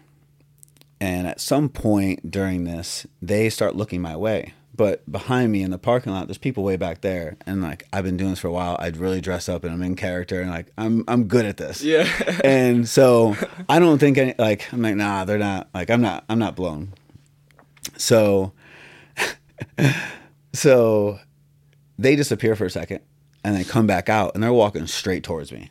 [1.00, 5.70] And at some point during this, they start looking my way but behind me in
[5.70, 8.48] the parking lot, there's people way back there, and like I've been doing this for
[8.48, 8.78] a while.
[8.80, 11.82] I'd really dress up and I'm in character, and like I'm I'm good at this.
[11.82, 12.08] Yeah.
[12.44, 13.36] and so
[13.68, 16.56] I don't think any like I'm like nah, they're not like I'm not I'm not
[16.56, 16.94] blown.
[17.98, 18.54] So,
[20.54, 21.18] so
[21.98, 23.00] they disappear for a second,
[23.44, 25.68] and they come back out, and they're walking straight towards me.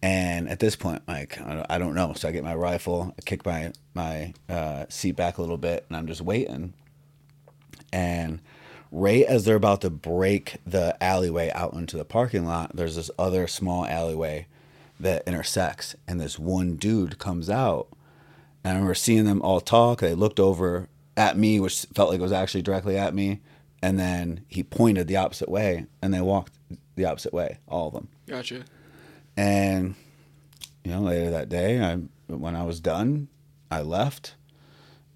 [0.00, 3.44] And at this point, like I don't know, so I get my rifle, I kick
[3.44, 6.72] my my uh, seat back a little bit, and I'm just waiting
[7.92, 8.40] and
[8.90, 13.10] right as they're about to break the alleyway out into the parking lot, there's this
[13.18, 14.46] other small alleyway
[14.98, 17.88] that intersects, and this one dude comes out.
[18.64, 20.00] And I remember seeing them all talk.
[20.00, 23.40] They looked over at me, which felt like it was actually directly at me,
[23.82, 26.54] and then he pointed the opposite way, and they walked
[26.96, 28.08] the opposite way, all of them.
[28.26, 28.64] Gotcha.
[29.36, 29.94] And
[30.82, 31.98] you know, later that day, I
[32.28, 33.28] when I was done,
[33.70, 34.34] I left,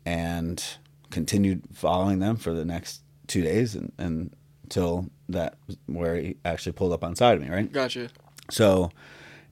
[0.04, 0.62] and
[1.10, 4.34] continued following them for the next two days and, and
[4.64, 5.56] until that
[5.86, 7.70] where he actually pulled up on side of me, right?
[7.72, 8.08] Gotcha.
[8.50, 8.90] So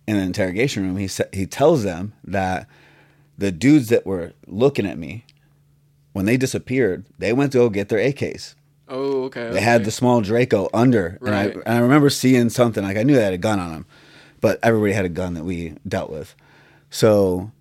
[0.07, 2.69] in the interrogation room, he sa- he tells them that
[3.37, 5.25] the dudes that were looking at me
[6.13, 8.55] when they disappeared, they went to go get their AKs.
[8.89, 9.51] Oh, okay.
[9.51, 11.29] They had the small Draco under, right.
[11.29, 13.71] and I and I remember seeing something like I knew they had a gun on
[13.71, 13.87] them,
[14.41, 16.35] but everybody had a gun that we dealt with.
[16.91, 17.53] So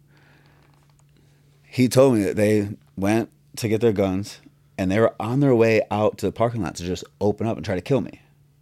[1.64, 4.40] he told me that they went to get their guns,
[4.78, 7.58] and they were on their way out to the parking lot to just open up
[7.58, 8.22] and try to kill me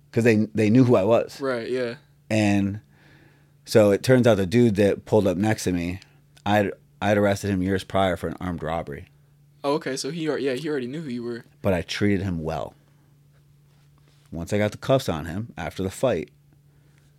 [0.09, 1.39] because they they knew who I was.
[1.41, 1.69] Right.
[1.69, 1.95] Yeah.
[2.29, 2.81] And
[3.65, 5.99] so it turns out the dude that pulled up next to me,
[6.45, 6.71] I'd
[7.01, 9.09] I'd arrested him years prior for an armed robbery,
[9.63, 9.97] Oh, okay.
[9.97, 11.43] So he, yeah, he already knew who you were.
[11.61, 12.73] but I treated him well.
[14.31, 16.29] Once I got the cuffs on him after the fight,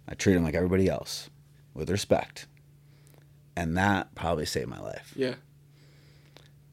[0.09, 1.31] I treated him like everybody else,
[1.75, 2.47] with respect.
[3.57, 5.13] And that probably saved my life.
[5.17, 5.35] Yeah.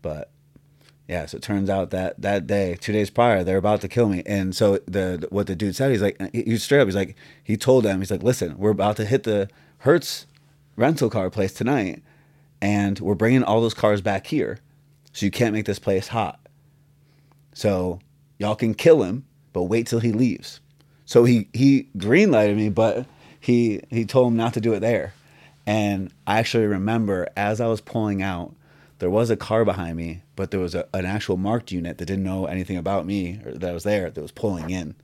[0.01, 0.32] But
[1.08, 4.08] yeah, so it turns out that that day, two days prior, they're about to kill
[4.08, 4.24] me.
[4.26, 6.88] And so the what the dude said, he's like, he, straight up.
[6.88, 9.49] He's like, he told them, he's like, listen, we're about to hit the
[9.80, 10.28] Hertz
[10.78, 12.01] rental car place tonight,
[12.62, 14.60] and we're bringing all those cars back here,
[15.12, 16.39] so you can't make this place hot.
[17.54, 17.99] So
[18.38, 20.62] y'all can kill him, but wait till he leaves.
[21.06, 23.06] So he he greenlighted me, but
[23.39, 25.14] he he told him not to do it there.
[25.66, 28.56] And I actually remember as I was pulling out,
[29.04, 32.06] there was a car behind me, but there was a, an actual marked unit that
[32.06, 34.95] didn't know anything about me or that I was there that was pulling in.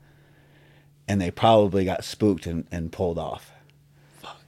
[1.05, 3.51] And they probably got spooked and, and pulled off.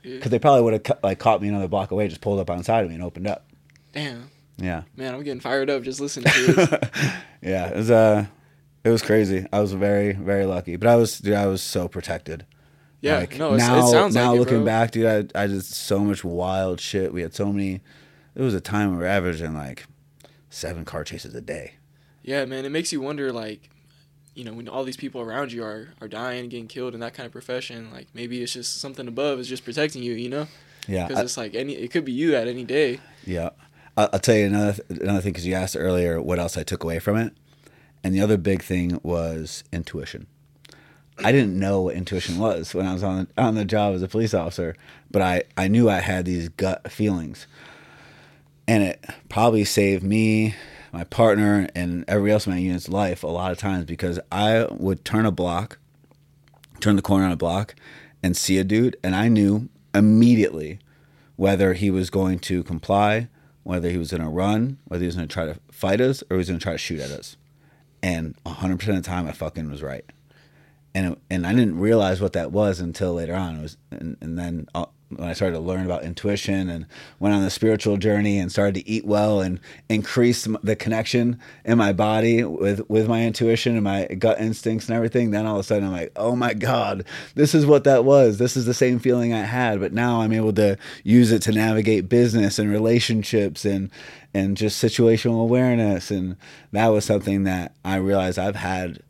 [0.03, 2.49] Because they probably would have cu- like caught me another block away, just pulled up
[2.49, 3.45] on side of me and opened up.
[3.91, 4.31] Damn.
[4.55, 6.69] Yeah, Man, I'm getting fired up just listening to this.
[7.41, 8.27] yeah, it was uh,
[8.85, 9.45] it was crazy.
[9.51, 12.45] I was very very lucky, but I was dude, I was so protected.
[13.01, 13.17] Yeah.
[13.17, 14.65] Like, no, it's, now, it sounds now like it, looking bro.
[14.65, 17.11] back, dude, I I did so much wild shit.
[17.11, 17.81] We had so many.
[18.35, 19.85] It was a time we were averaging like
[20.49, 21.73] seven car chases a day.
[22.23, 23.69] Yeah, man, it makes you wonder, like,
[24.35, 27.13] you know, when all these people around you are are dying, getting killed in that
[27.13, 30.47] kind of profession, like maybe it's just something above is just protecting you, you know?
[30.87, 32.99] Yeah, Because it's like any, it could be you at any day.
[33.25, 33.49] yeah.
[33.97, 36.81] I- I'll tell you another another thing because you asked earlier what else I took
[36.83, 37.33] away from it,
[38.05, 40.27] and the other big thing was intuition.
[41.23, 44.07] I didn't know what intuition was when I was on on the job as a
[44.07, 44.75] police officer,
[45.11, 47.47] but I I knew I had these gut feelings,
[48.67, 50.55] and it probably saved me,
[50.91, 54.67] my partner, and everybody else in my unit's life a lot of times because I
[54.69, 55.79] would turn a block,
[56.79, 57.75] turn the corner on a block,
[58.23, 60.79] and see a dude, and I knew immediately
[61.35, 63.27] whether he was going to comply,
[63.63, 66.21] whether he was going to run, whether he was going to try to fight us,
[66.23, 67.37] or he was going to try to shoot at us.
[68.03, 70.05] And 100% of the time, I fucking was right
[70.93, 73.57] and it, and I didn't realize what that was until later on.
[73.57, 74.85] It was and, and then uh,
[75.15, 76.85] when I started to learn about intuition and
[77.19, 79.59] went on the spiritual journey and started to eat well and
[79.89, 84.95] increase the connection in my body with with my intuition and my gut instincts and
[84.95, 85.31] everything.
[85.31, 87.05] Then all of a sudden I'm like, oh my god,
[87.35, 88.37] this is what that was.
[88.37, 91.51] This is the same feeling I had, but now I'm able to use it to
[91.51, 93.89] navigate business and relationships and
[94.33, 96.37] and just situational awareness and
[96.71, 99.03] that was something that I realized I've had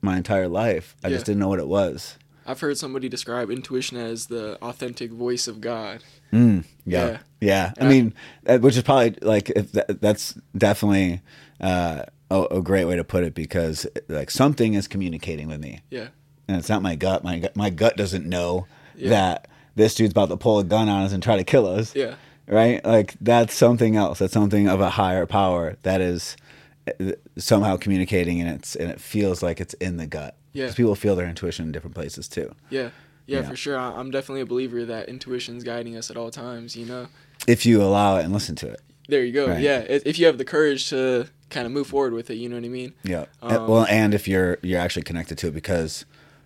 [0.00, 0.96] my entire life.
[1.02, 2.18] I just didn't know what it was.
[2.48, 6.02] I've heard somebody describe intuition as the authentic voice of God.
[6.32, 7.18] Yeah, Yeah.
[7.40, 7.72] yeah.
[7.78, 7.88] I Yeah.
[7.88, 8.14] mean,
[8.60, 11.20] which is probably like if that, that's definitely
[11.60, 15.80] uh, a, a great way to put it because like something is communicating with me,
[15.90, 16.08] Yeah.
[16.48, 17.22] and it's not my gut.
[17.22, 19.10] My gut, my gut doesn't know Yeah.
[19.10, 21.94] that this dude's about to pull a gun on us and try to kill us.
[21.94, 22.14] Yeah.
[22.46, 22.82] Right?
[22.84, 24.20] Like that's something else.
[24.20, 26.34] That's something of a higher power that is
[26.88, 30.34] uh, somehow communicating, and it's and it feels like it's in the gut.
[30.52, 30.66] Yeah.
[30.66, 32.54] 'Cause people feel their intuition in different places too.
[32.70, 32.90] Yeah.
[33.26, 33.48] Yeah, Yeah.
[33.48, 33.76] for sure.
[33.76, 37.08] I- I'm definitely a believer that intuition's guiding us at all times, you know?
[37.46, 38.80] If you allow it and listen to it.
[39.08, 39.48] There you go.
[39.48, 39.60] Right.
[39.62, 39.80] Yeah.
[39.88, 42.56] If if you have the courage to kind of move forward with it, you know
[42.56, 42.92] what I mean?
[43.04, 43.24] Yeah.
[43.42, 46.04] Um, well, and if you're you're actually connected to it because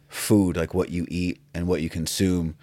[0.09, 2.55] food, like what you eat and what you consume,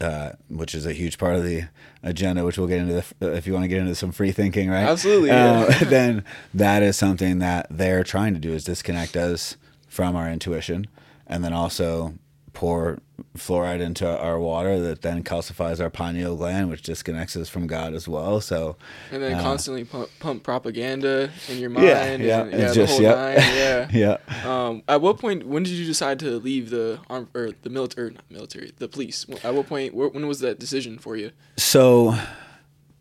[0.00, 1.64] uh, which is a huge part of the
[2.02, 4.68] agenda, which we'll get into the, if you want to get into some free thinking,
[4.68, 4.82] right?
[4.88, 5.78] Absolutely, Uh, yeah.
[5.88, 6.24] then
[6.54, 9.56] that is something that they're trying to do is disconnect us
[9.96, 10.86] from our intuition,
[11.26, 12.12] and then also
[12.52, 12.98] pour
[13.36, 17.94] fluoride into our water that then calcifies our pineal gland, which disconnects us from God
[17.94, 18.40] as well.
[18.42, 18.76] So
[19.10, 21.86] And then Uh, constantly pump, pump propaganda in your mind.
[21.86, 23.56] yeah, and, yeah, yeah, it's the just whole yeah, nine.
[23.94, 24.18] Yeah.
[24.44, 24.66] yeah.
[24.66, 28.10] Um, at what point, when did you decide to leave the arm or the military,
[28.12, 29.24] not military, the police?
[29.42, 31.30] At what point, when was that decision for you?
[31.56, 32.16] So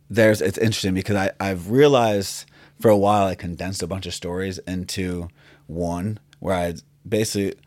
[0.09, 2.45] there's it's interesting because I, I've realized
[2.79, 5.27] for a while I condensed a bunch of stories into
[5.67, 6.73] one where I
[7.07, 7.59] basically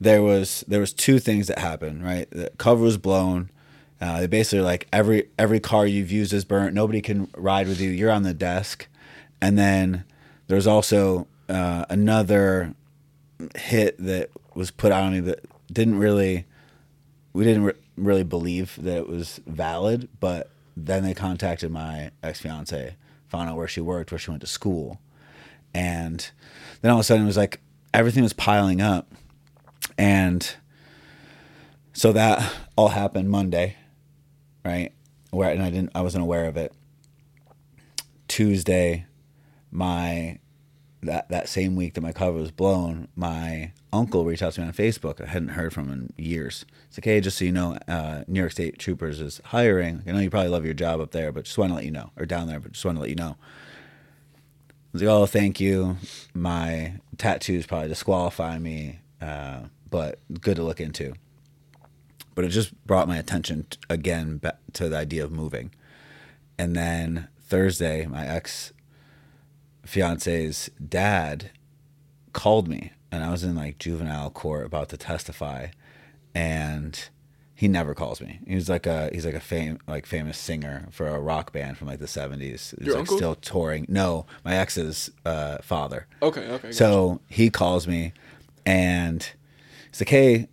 [0.00, 2.28] there was there was two things that happened, right?
[2.30, 3.50] The cover was blown.
[4.00, 6.74] Uh, they basically like every every car you've used is burnt.
[6.74, 7.90] Nobody can ride with you.
[7.90, 8.86] You're on the desk,
[9.40, 10.04] and then
[10.46, 12.74] there's also uh, another
[13.56, 16.44] hit that was put on me that didn't really
[17.32, 22.40] we didn't re- really believe that it was valid, but then they contacted my ex
[22.40, 22.96] fiance,
[23.28, 25.00] found out where she worked, where she went to school,
[25.72, 26.30] and
[26.80, 27.60] then all of a sudden it was like
[27.94, 29.10] everything was piling up,
[29.96, 30.56] and
[31.94, 33.76] so that all happened Monday,
[34.64, 34.92] right?
[35.30, 36.74] Where and I didn't, I wasn't aware of it.
[38.28, 39.06] Tuesday,
[39.70, 40.38] my
[41.02, 44.66] that that same week that my cover was blown, my uncle reached out to me
[44.66, 45.20] on Facebook.
[45.20, 46.64] I hadn't heard from him in years.
[46.88, 50.02] It's like, hey, just so you know, uh, New York State Troopers is hiring.
[50.06, 51.90] I know you probably love your job up there, but just want to let you
[51.90, 53.36] know, or down there, but just want to let you know.
[53.38, 55.96] I was like, oh, thank you.
[56.34, 59.60] My tattoos probably disqualify me, uh,
[59.90, 61.14] but good to look into.
[62.34, 64.40] But it just brought my attention t- again
[64.72, 65.70] to the idea of moving.
[66.58, 68.72] And then Thursday, my ex
[69.84, 71.50] fiance's dad
[72.32, 75.68] called me, and I was in like juvenile court about to testify,
[76.34, 77.08] and
[77.56, 78.40] he never calls me.
[78.46, 81.86] He's like a he's like a fame like famous singer for a rock band from
[81.86, 82.74] like the seventies.
[82.78, 83.16] He's Your like uncle?
[83.16, 83.86] still touring.
[83.88, 86.06] No, my ex's uh, father.
[86.20, 86.72] Okay, okay.
[86.72, 88.12] So he calls me,
[88.66, 89.22] and
[89.90, 90.48] he's like, "Hey,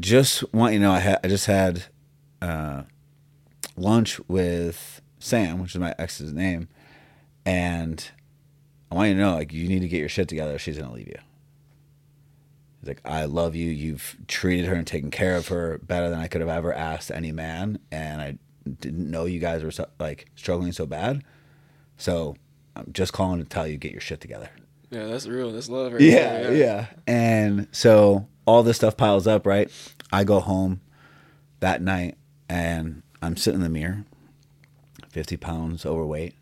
[0.00, 1.84] just want you know, I had I just had
[2.40, 2.82] uh,
[3.76, 6.68] lunch with Sam, which is my ex's name,
[7.44, 8.10] and
[8.90, 10.58] I want you to know, like, you need to get your shit together.
[10.58, 11.18] She's gonna leave you."
[12.86, 13.70] He's like, "I love you.
[13.70, 17.10] You've treated her and taken care of her better than I could have ever asked
[17.10, 18.38] any man, and I
[18.80, 21.24] didn't know you guys were so, like struggling so bad.
[21.96, 22.36] So
[22.76, 24.50] I'm just calling to tell you get your shit together."
[24.90, 25.50] yeah, that's real.
[25.52, 25.92] That's love.
[25.92, 29.70] Right yeah, there, yeah, And so all this stuff piles up, right?
[30.12, 30.80] I go home
[31.60, 32.16] that night
[32.48, 34.04] and I'm sitting in the mirror,
[35.08, 36.34] 50 pounds overweight,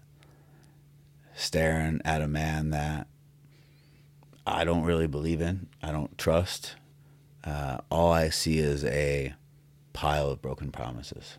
[1.35, 3.07] staring at a man that
[4.47, 6.75] I don't really believe in, I don't trust.
[7.45, 9.35] Uh, all I see is a
[9.93, 11.39] pile of broken promises.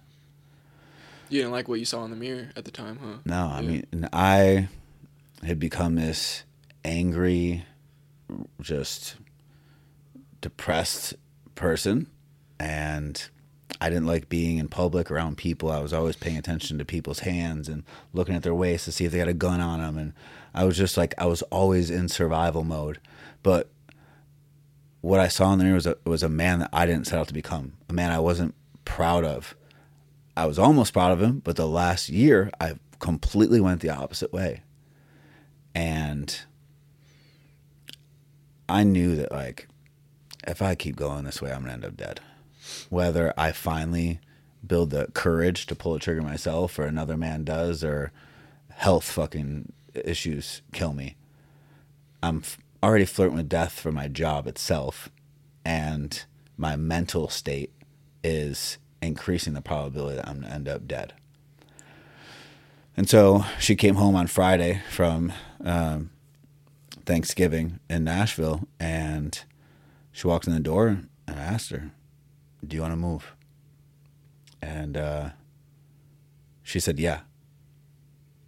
[1.29, 3.17] You didn't like what you saw in the mirror at the time, huh?
[3.25, 3.67] No, I Yeah.
[3.91, 4.69] mean, I
[5.43, 6.43] had become this
[6.83, 7.65] angry,
[8.61, 9.15] just
[10.41, 11.15] depressed
[11.55, 12.07] person.
[12.59, 13.27] And
[13.81, 15.71] I didn't like being in public around people.
[15.71, 17.83] I was always paying attention to people's hands and
[18.13, 19.97] looking at their waist to see if they had a gun on them.
[19.97, 20.13] And
[20.55, 22.99] I was just like, I was always in survival mode.
[23.43, 23.69] But
[25.01, 27.27] what I saw in there was a, was a man that I didn't set out
[27.27, 29.55] to become, a man I wasn't proud of.
[30.37, 34.33] I was almost proud of him, but the last year I completely went the opposite
[34.33, 34.63] way.
[35.75, 36.39] And
[38.67, 39.67] I knew that like
[40.47, 42.21] if I keep going this way, I'm gonna end up dead.
[42.89, 44.19] Whether I finally
[44.65, 48.11] build the courage to pull the trigger myself or another man does or
[48.71, 49.71] health fucking
[50.03, 51.15] issues kill me.
[52.21, 55.09] I'm f- already flirting with death for my job itself
[55.65, 56.25] and
[56.57, 57.71] my mental state
[58.23, 61.13] is increasing the probability that I'm going to end up dead.
[62.95, 65.33] And so she came home on Friday from
[65.63, 66.11] um,
[67.05, 69.37] Thanksgiving in Nashville, and
[70.11, 71.91] she walked in the door, and I asked her,
[72.65, 73.35] "Do you want to move?"
[74.61, 75.29] And uh,
[76.63, 77.21] she said, "Yeah."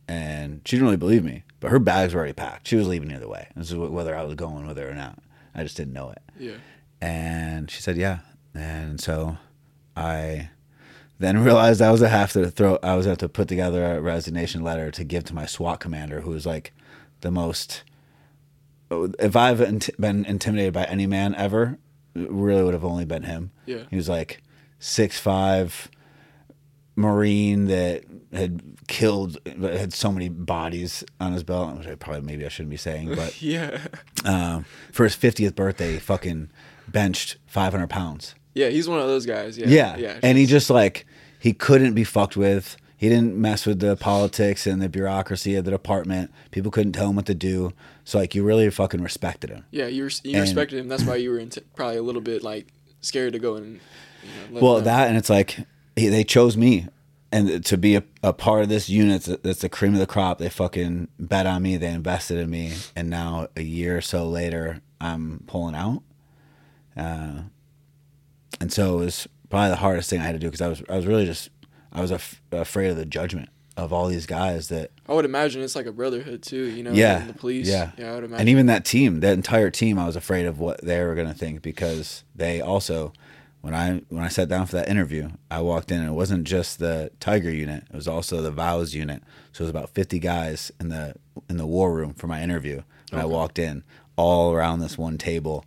[0.07, 2.67] And she didn't really believe me, but her bags were already packed.
[2.67, 3.47] She was leaving either way.
[3.55, 5.19] This is whether I was going with her or not.
[5.53, 6.21] I just didn't know it.
[6.39, 6.55] Yeah.
[7.01, 8.19] And she said, "Yeah."
[8.53, 9.37] And so
[9.95, 10.49] I
[11.19, 12.79] then realized I was gonna have to throw.
[12.81, 16.21] I was have to put together a resignation letter to give to my SWAT commander,
[16.21, 16.73] who was like
[17.21, 17.83] the most.
[18.89, 21.77] If I've int- been intimidated by any man ever,
[22.15, 23.51] it really would have only been him.
[23.65, 23.83] Yeah.
[23.89, 24.41] He was like
[24.79, 25.89] six five,
[26.97, 32.21] Marine that had killed, but had so many bodies on his belt, which I probably
[32.21, 33.79] maybe I shouldn't be saying, but Yeah.
[34.25, 36.49] um, for his 50th birthday, he fucking
[36.87, 38.35] benched 500 pounds.
[38.55, 39.57] Yeah, he's one of those guys.
[39.57, 39.67] Yeah.
[39.67, 39.95] Yeah.
[39.97, 40.19] Yeah.
[40.23, 41.05] And he just like,
[41.39, 42.75] he couldn't be fucked with.
[42.97, 46.31] He didn't mess with the politics and the bureaucracy of the department.
[46.49, 47.71] People couldn't tell him what to do.
[48.05, 49.65] So, like, you really fucking respected him.
[49.69, 50.87] yeah, you res- you and- respected him.
[50.87, 52.65] That's why you were int- probably a little bit like
[53.01, 53.79] scared to go and.
[54.49, 55.59] You know, Well, that, and it's like,
[55.97, 56.87] he, they chose me.
[57.29, 60.37] And to be a, a part of this unit that's- the cream of the crop,
[60.37, 61.75] they fucking bet on me.
[61.75, 62.73] They invested in me.
[62.95, 66.03] And now, a year or so later, I'm pulling out.
[66.95, 67.41] Uh,
[68.61, 70.81] and so it was probably the hardest thing I had to do because I was
[70.89, 71.49] I was really just
[71.91, 75.61] I was af- afraid of the judgment of all these guys that I would imagine
[75.61, 76.63] it's like a brotherhood too.
[76.65, 76.91] You know.
[76.91, 77.67] yeah The police.
[77.67, 78.11] yeah Yeah.
[78.11, 78.39] I would imagine.
[78.39, 81.35] and even that team that entire team I was afraid of what they were gonna
[81.35, 83.13] think because they also
[83.61, 86.45] when I when I sat down for that interview I walked in and it wasn't
[86.45, 89.23] just the Tiger unit it was also the Vows unit.
[89.51, 91.15] So it was about fifty guys in the
[91.49, 92.83] in the war room for my interview.
[93.11, 93.83] When I walked in
[94.15, 95.65] all around this one table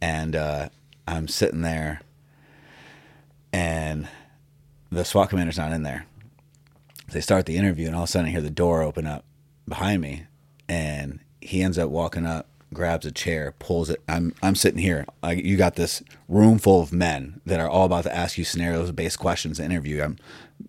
[0.00, 0.68] and uh,
[1.06, 2.00] I'm sitting there
[3.52, 4.08] and
[4.90, 6.06] the SWAT commander's not in there.
[7.10, 9.24] They start the interview, and all of a sudden, I hear the door open up
[9.66, 10.24] behind me,
[10.68, 14.02] and he ends up walking up grabs a chair, pulls it.
[14.08, 15.06] I'm I'm sitting here.
[15.22, 18.44] Like you got this room full of men that are all about to ask you
[18.44, 20.02] scenarios based questions to interview.
[20.02, 20.18] I'm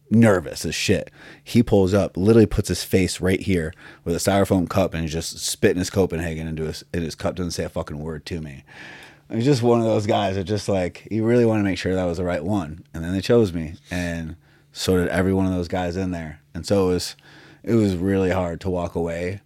[0.09, 1.11] nervous as shit.
[1.43, 3.73] He pulls up, literally puts his face right here
[4.03, 7.35] with a styrofoam cup, and he's just spitting his Copenhagen into his in his cup.
[7.35, 8.63] Doesn't say a fucking word to me.
[9.31, 11.93] He's just one of those guys that just like he really wanted to make sure
[11.93, 14.35] that was the right one, and then they chose me, and
[14.71, 17.15] so did every one of those guys in there, and so it was
[17.63, 19.41] it was really hard to walk away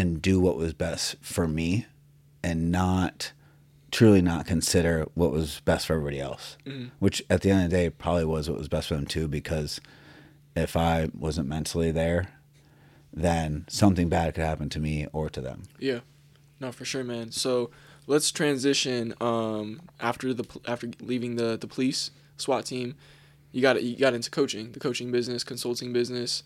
[0.00, 1.86] and do what was best for me,
[2.42, 3.32] and not
[3.90, 6.56] truly not consider what was best for everybody else,
[7.00, 9.28] which at the end of the day probably was what was best for them too,
[9.28, 9.78] because
[10.56, 12.32] if I wasn't mentally there,
[13.12, 15.64] then something bad could happen to me or to them.
[15.78, 16.00] Yeah,
[16.60, 17.30] no, for sure, man.
[17.32, 17.70] So
[18.06, 19.12] let's transition.
[19.20, 22.94] Um, after the after leaving the the police SWAT team,
[23.52, 26.42] you got you got into coaching, the coaching business, consulting business.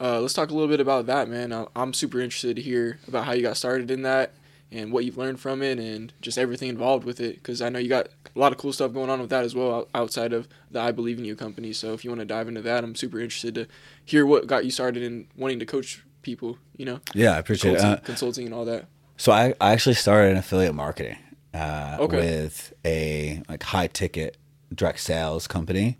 [0.00, 1.66] Uh, let's talk a little bit about that, man.
[1.76, 4.32] I'm super interested to hear about how you got started in that
[4.72, 7.36] and what you've learned from it and just everything involved with it.
[7.36, 9.54] Because I know you got a lot of cool stuff going on with that as
[9.54, 11.72] well outside of the I Believe in You company.
[11.72, 13.66] So if you want to dive into that, I'm super interested to
[14.04, 16.58] hear what got you started in wanting to coach people.
[16.76, 17.98] You know, Yeah, I appreciate consulting, it.
[17.98, 18.86] Uh, consulting and all that.
[19.16, 21.18] So I, I actually started in affiliate marketing
[21.54, 22.16] uh, Okay.
[22.16, 24.38] with a like high ticket
[24.74, 25.98] direct sales company.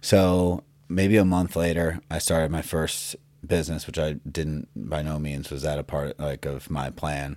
[0.00, 3.16] So maybe a month later, I started my first
[3.48, 7.36] business, which I didn't by no means was that a part like of my plan.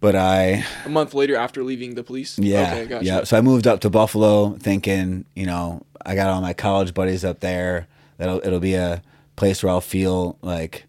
[0.00, 2.38] But I A month later, after leaving the police.
[2.38, 3.04] yeah Okay, gotcha.
[3.04, 3.24] yeah.
[3.24, 7.24] So I moved up to Buffalo, thinking you know I got all my college buddies
[7.24, 7.88] up there.
[8.18, 9.02] That'll it'll be a
[9.36, 10.84] place where I'll feel like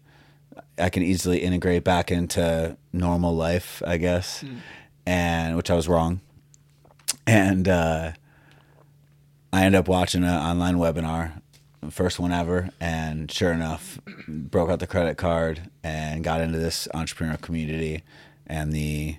[0.78, 4.44] I can easily integrate back into normal life, I guess.
[5.06, 6.20] And which I was wrong.
[7.26, 8.12] And uh,
[9.52, 11.40] I ended up watching an online webinar,
[11.90, 16.88] first one ever, and sure enough, broke out the credit card and got into this
[16.94, 18.02] entrepreneurial community.
[18.46, 19.16] And the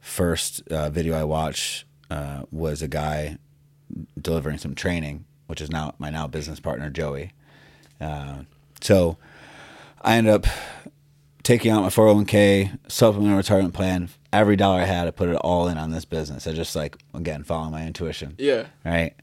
[0.00, 3.38] first uh, video I watched uh, was a guy
[4.20, 7.32] delivering some training, which is now my now business partner Joey.
[8.00, 8.40] Uh,
[8.80, 9.16] so
[10.02, 10.46] I ended up
[11.42, 14.08] taking out my 401k, supplemental retirement plan.
[14.32, 16.46] Every dollar I had, I put it all in on this business.
[16.46, 18.66] I just like again following my intuition Yeah.
[18.84, 19.14] right?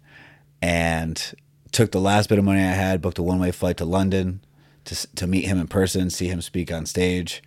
[0.61, 1.33] And
[1.73, 4.39] took the last bit of money I had, booked a one way flight to London
[4.85, 7.43] to to meet him in person, see him speak on stage,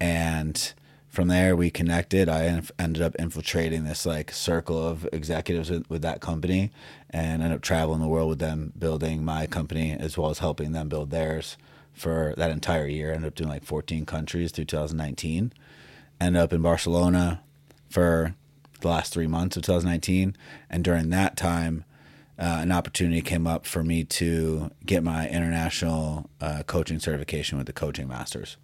[0.00, 0.72] and
[1.08, 2.28] from there we connected.
[2.28, 6.70] I en- ended up infiltrating this like circle of executives with, with that company,
[7.10, 10.72] and ended up traveling the world with them, building my company as well as helping
[10.72, 11.56] them build theirs
[11.92, 13.12] for that entire year.
[13.12, 15.52] Ended up doing like 14 countries through 2019.
[16.20, 17.42] Ended up in Barcelona
[17.88, 18.34] for
[18.80, 20.36] the last three months of 2019,
[20.70, 21.84] and during that time,
[22.38, 27.66] uh, an opportunity came up for me to get my international uh, coaching certification with
[27.66, 28.56] the Coaching Masters.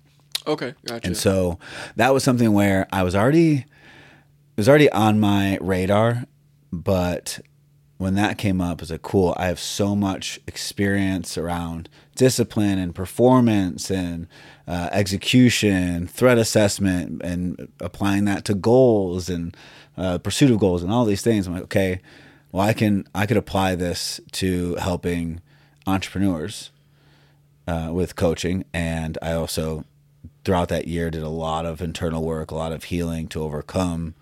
[0.47, 1.07] Okay, gotcha.
[1.07, 1.59] And so
[1.97, 6.25] that was something where I was already it was already on my radar,
[6.73, 7.41] but
[7.99, 12.79] when that came up, I was like, cool, I have so much experience around discipline
[12.79, 14.27] and performance and
[14.67, 19.55] uh, execution, threat assessment, and applying that to goals and
[19.99, 21.47] uh, pursuit of goals and all these things.
[21.47, 22.01] I'm like, okay,
[22.53, 25.41] well, I can I could apply this to helping
[25.87, 26.71] entrepreneurs
[27.67, 29.85] uh, with coaching, and I also
[30.45, 34.15] throughout that year did a lot of internal work, a lot of healing to overcome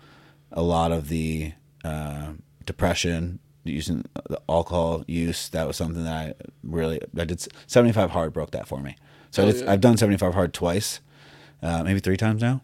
[0.51, 1.53] a lot of the
[1.83, 2.33] uh,
[2.65, 5.49] depression, using the alcohol use.
[5.49, 7.45] That was something that I really I did.
[7.67, 8.95] Seventy five hard broke that for me.
[9.31, 9.71] So I Oh, did, yeah.
[9.71, 10.99] I've done seventy five hard twice,
[11.61, 12.61] uh, maybe three times now.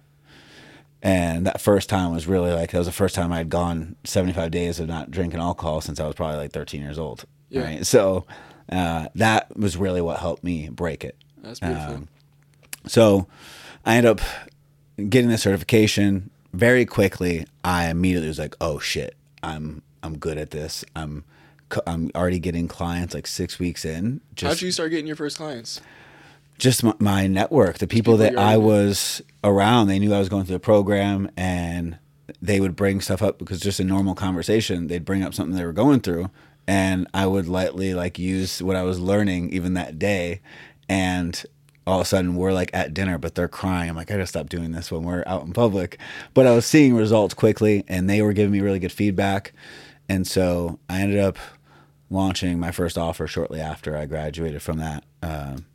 [1.05, 3.95] And that first time was really like that was the first time I had gone
[4.05, 7.25] 75 days of not drinking alcohol since I was probably like 13 years old.
[7.49, 7.61] Yeah.
[7.61, 7.85] Right.
[7.85, 8.25] So
[8.71, 11.15] uh, that was really what helped me break it.
[11.43, 11.93] That's beautiful.
[11.93, 12.07] Um,
[12.87, 13.27] so
[13.85, 14.21] I ended up
[15.07, 17.45] getting the certification very quickly.
[17.63, 20.83] I immediately was like, "Oh shit, I'm I'm good at this.
[20.95, 21.23] I'm
[21.85, 24.21] I'm already getting clients like six weeks in.
[24.33, 25.81] Just you start getting your first clients?
[26.57, 30.29] Just my, my network, the people, people that I was around, they knew I was
[30.29, 31.97] going through the program, and
[32.41, 35.65] they would bring stuff up because just in normal conversation, they'd bring up something they
[35.65, 36.29] were going through,
[36.67, 40.41] and I would lightly like use what I was learning even that day,
[40.87, 41.43] and
[41.87, 43.89] all of a sudden we're like at dinner, but they're crying.
[43.89, 45.99] I'm like, I gotta stop doing this when we're out in public,
[46.33, 49.53] but I was seeing results quickly, and they were giving me really good feedback,
[50.07, 51.37] and so I ended up
[52.09, 55.03] launching my first offer shortly after I graduated from that.
[55.21, 55.65] Um,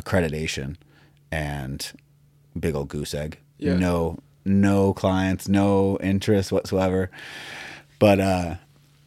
[0.00, 0.76] accreditation
[1.30, 1.92] and
[2.58, 3.38] big old goose egg.
[3.58, 3.76] Yeah.
[3.76, 7.10] No no clients, no interest whatsoever.
[7.98, 8.54] But uh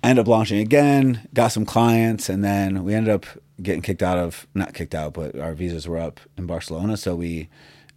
[0.03, 3.25] I ended up launching again, got some clients, and then we ended up
[3.61, 7.15] getting kicked out of not kicked out, but our visas were up in Barcelona, so
[7.15, 7.47] we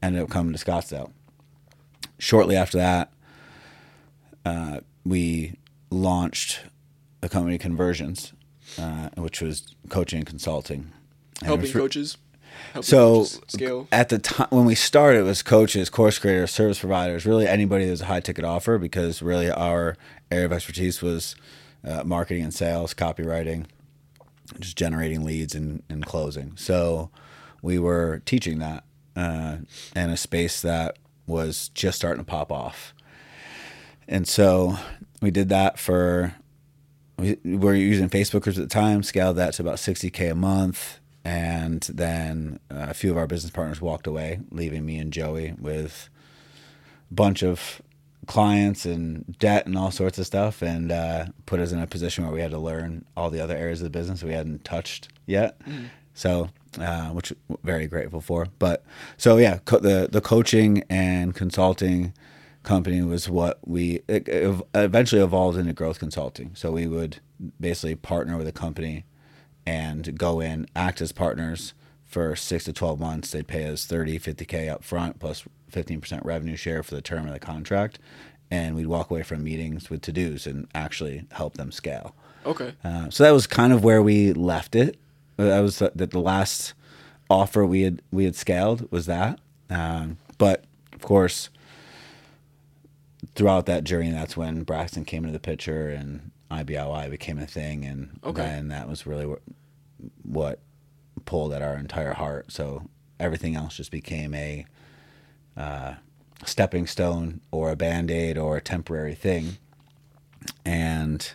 [0.02, 1.10] ended up coming to Scottsdale.
[2.18, 3.12] shortly after that,
[4.44, 5.56] uh, we
[5.90, 6.60] launched
[7.22, 8.32] a company, Conversions,
[8.78, 10.92] uh, which was coaching and consulting.
[11.40, 12.16] And Helping coaches.
[12.82, 13.26] So
[13.90, 17.84] at the time when we started, it was coaches, course creators, service providers, really anybody
[17.86, 19.96] that was a high ticket offer because really our
[20.30, 21.36] area of expertise was
[21.84, 23.66] uh, marketing and sales, copywriting,
[24.60, 26.52] just generating leads and, and closing.
[26.56, 27.10] So
[27.62, 28.84] we were teaching that
[29.16, 29.58] uh,
[29.94, 32.94] in a space that was just starting to pop off.
[34.08, 34.78] And so
[35.20, 36.34] we did that for,
[37.18, 41.00] we were using Facebook groups at the time, scaled that to about 60K a month.
[41.26, 45.54] And then uh, a few of our business partners walked away, leaving me and Joey
[45.58, 46.08] with
[47.10, 47.82] a bunch of
[48.26, 52.22] clients and debt and all sorts of stuff, and uh, put us in a position
[52.24, 55.08] where we had to learn all the other areas of the business we hadn't touched
[55.26, 55.60] yet.
[56.14, 58.46] So, uh, which we're very grateful for.
[58.60, 58.84] But
[59.16, 62.14] so yeah, co- the the coaching and consulting
[62.62, 66.52] company was what we it, it eventually evolved into growth consulting.
[66.54, 67.18] So we would
[67.60, 69.04] basically partner with a company
[69.66, 73.30] and go in, act as partners for six to 12 months.
[73.32, 77.32] They'd pay us 30, 50K up front plus 15% revenue share for the term of
[77.32, 77.98] the contract.
[78.50, 82.14] And we'd walk away from meetings with to dos and actually help them scale.
[82.46, 82.74] Okay.
[82.84, 84.96] Uh, so that was kind of where we left it.
[85.36, 86.72] Uh, That was the, the last
[87.28, 89.40] offer we had we had scaled was that.
[89.68, 91.50] Um, but of course,
[93.34, 97.84] throughout that journey, that's when Braxton came into the picture and IBLI became a thing,
[97.84, 98.42] and Okay.
[98.42, 99.42] then that was really what,
[100.22, 100.60] what
[101.24, 102.52] pulled at our entire heart.
[102.52, 102.88] So
[103.18, 104.66] everything else just became a
[105.56, 105.94] uh,
[106.44, 109.56] stepping stone or a band aid or a temporary thing,
[110.64, 111.32] and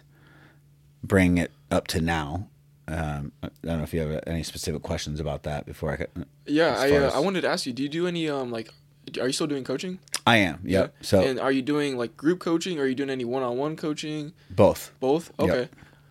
[1.04, 2.48] bring it up to now.
[2.88, 6.26] Um, I don't know if you have any specific questions about that before I could.
[6.46, 7.74] Yeah, I uh, as- I wanted to ask you.
[7.74, 8.74] Do you do any um like?
[9.20, 10.00] Are you still doing coaching?
[10.26, 10.60] I am.
[10.64, 10.94] Yep.
[11.02, 12.80] So And are you doing like group coaching?
[12.80, 14.34] Or are you doing any one-on-one coaching?
[14.50, 14.92] both.
[15.00, 15.32] Both.
[15.40, 15.50] Yep.
[15.50, 15.70] Okay.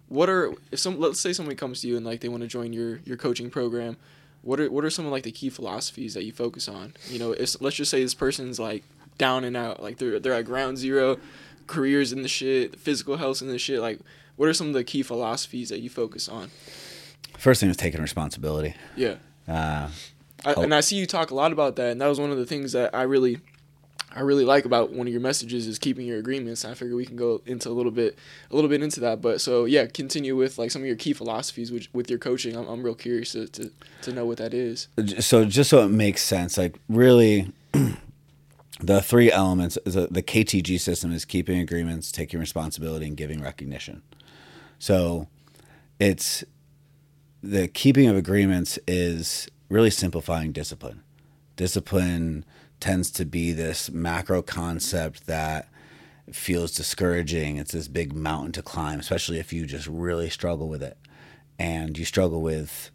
[0.08, 2.48] What are if some let's say somebody comes to you and like they want to
[2.48, 3.96] join your your coaching program,
[4.42, 6.94] what are what are some of like the key philosophies that you focus on?
[7.08, 8.82] You know, if let's just say this person's like
[9.18, 11.18] down and out, like they're they're at ground zero,
[11.68, 13.80] careers in the shit, physical health in the shit.
[13.80, 14.00] Like,
[14.34, 16.50] what are some of the key philosophies that you focus on?
[17.38, 18.74] First thing was taking responsibility.
[18.96, 19.14] Yeah.
[19.46, 19.90] Uh,
[20.44, 20.62] I, Oh.
[20.62, 22.46] and I see you talk a lot about that, and that was one of the
[22.46, 23.38] things that I really,
[24.14, 26.64] I really like about one of your messages is keeping your agreements.
[26.64, 28.18] I figure we can go into a little bit,
[28.50, 29.20] a little bit into that.
[29.20, 32.56] But so yeah, continue with like some of your key philosophies with, with your coaching.
[32.56, 33.70] I'm, I'm real curious to, to
[34.02, 34.88] to know what that is.
[35.20, 37.52] so just so it makes sense, like really,
[38.80, 43.40] the three elements is a, the KTG system is keeping agreements, taking responsibility, and giving
[43.42, 44.02] recognition.
[44.78, 45.28] So,
[45.98, 46.42] it's
[47.42, 51.02] the keeping of agreements is really simplifying discipline.
[51.56, 52.44] Discipline
[52.80, 55.68] tends to be this macro concept that
[56.32, 57.56] feels discouraging.
[57.56, 60.98] It's this big mountain to climb, especially if you just really struggle with it
[61.58, 62.90] and you struggle with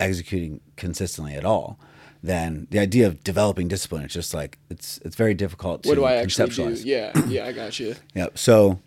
[0.00, 1.78] executing consistently at all.
[2.22, 5.94] Then the idea of developing discipline, it's just like it's it's very difficult to What
[5.94, 6.62] do I actually do?
[6.62, 6.84] conceptualize.
[6.84, 7.94] Yeah, yeah, I got you.
[8.14, 8.38] Yep.
[8.38, 8.80] So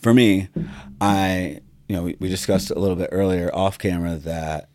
[0.00, 0.48] for me,
[1.00, 4.68] I you know we, we discussed a little bit earlier off camera that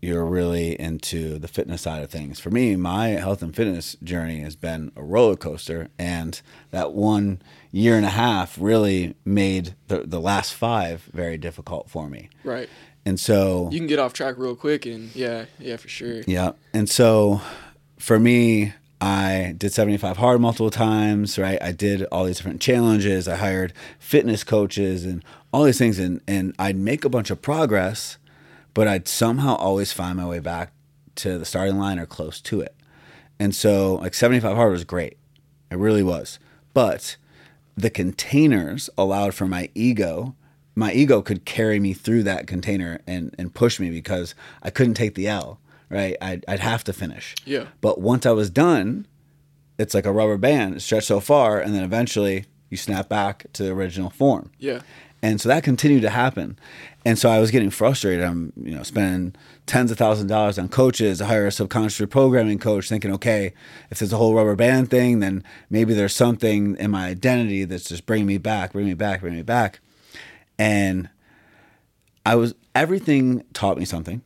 [0.00, 2.38] you're really into the fitness side of things.
[2.38, 6.40] For me, my health and fitness journey has been a roller coaster, and
[6.70, 7.42] that one
[7.72, 12.28] year and a half really made the the last five very difficult for me.
[12.44, 12.68] Right.
[13.04, 16.22] And so You can get off track real quick, and yeah, yeah, for sure.
[16.26, 16.52] yeah.
[16.74, 17.40] And so
[17.98, 21.60] for me, I did 75 hard multiple times, right?
[21.62, 23.26] I did all these different challenges.
[23.28, 25.98] I hired fitness coaches and all these things.
[25.98, 28.18] And, and I'd make a bunch of progress,
[28.74, 30.72] but I'd somehow always find my way back
[31.16, 32.74] to the starting line or close to it.
[33.38, 35.16] And so, like 75 hard was great.
[35.70, 36.38] It really was.
[36.74, 37.16] But
[37.76, 40.34] the containers allowed for my ego.
[40.74, 44.94] My ego could carry me through that container and, and push me because I couldn't
[44.94, 46.16] take the L, right?
[46.20, 47.34] I'd, I'd have to finish.
[47.44, 47.66] Yeah.
[47.80, 49.06] But once I was done,
[49.78, 53.46] it's like a rubber band, it stretched so far, and then eventually you snap back
[53.54, 54.50] to the original form.
[54.58, 54.80] Yeah.
[55.22, 56.58] And so that continued to happen.
[57.08, 58.22] And so I was getting frustrated.
[58.22, 59.34] I'm, you know, spending
[59.64, 61.22] tens of thousands of dollars on coaches.
[61.22, 63.54] I hire a subconscious programming coach thinking, okay,
[63.90, 67.88] if there's a whole rubber band thing, then maybe there's something in my identity that's
[67.88, 69.80] just bringing me back, bringing me back, bringing me back.
[70.58, 71.08] And
[72.26, 74.20] I was, everything taught me something.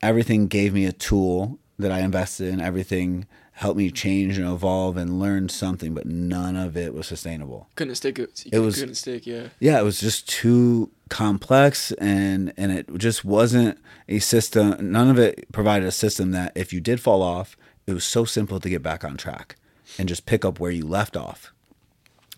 [0.00, 2.58] Everything gave me a tool that I invested in.
[2.58, 3.26] Everything
[3.58, 7.94] helped me change and evolve and learn something, but none of it was sustainable Couldn't
[7.94, 8.44] stick it.
[8.52, 9.26] It was- couldn't stick.
[9.26, 9.48] Yeah.
[9.60, 13.78] yeah, it was just too complex and and it just wasn't
[14.08, 17.92] a system none of it provided a system that if you did fall off, it
[17.94, 19.56] was so simple to get back on track.
[19.98, 21.52] and just pick up where you left off.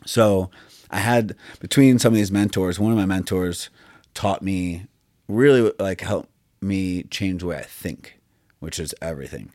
[0.05, 0.51] So
[0.91, 3.71] I had between some of these mentors, one of my mentors
[4.15, 4.87] taught me
[5.29, 6.29] really like helped
[6.61, 8.19] me change the way I think,
[8.61, 9.53] which is everything.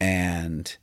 [0.00, 0.76] And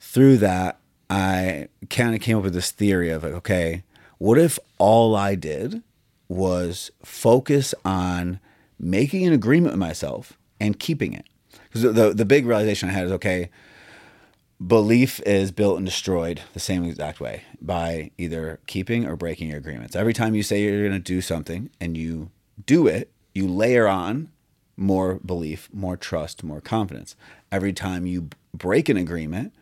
[0.00, 0.78] through that,
[1.10, 3.82] I kind of came up with this theory of like, okay,
[4.18, 5.82] what if all I did
[6.28, 8.40] was focus on
[8.78, 11.26] making an agreement with myself and keeping it?
[11.64, 13.50] Because the, the big realization I had is okay,
[14.64, 19.58] belief is built and destroyed the same exact way by either keeping or breaking your
[19.58, 19.96] agreements.
[19.96, 22.30] Every time you say you're going to do something and you
[22.64, 24.30] do it, you layer on
[24.76, 27.16] more belief, more trust, more confidence.
[27.50, 29.52] Every time you break an agreement,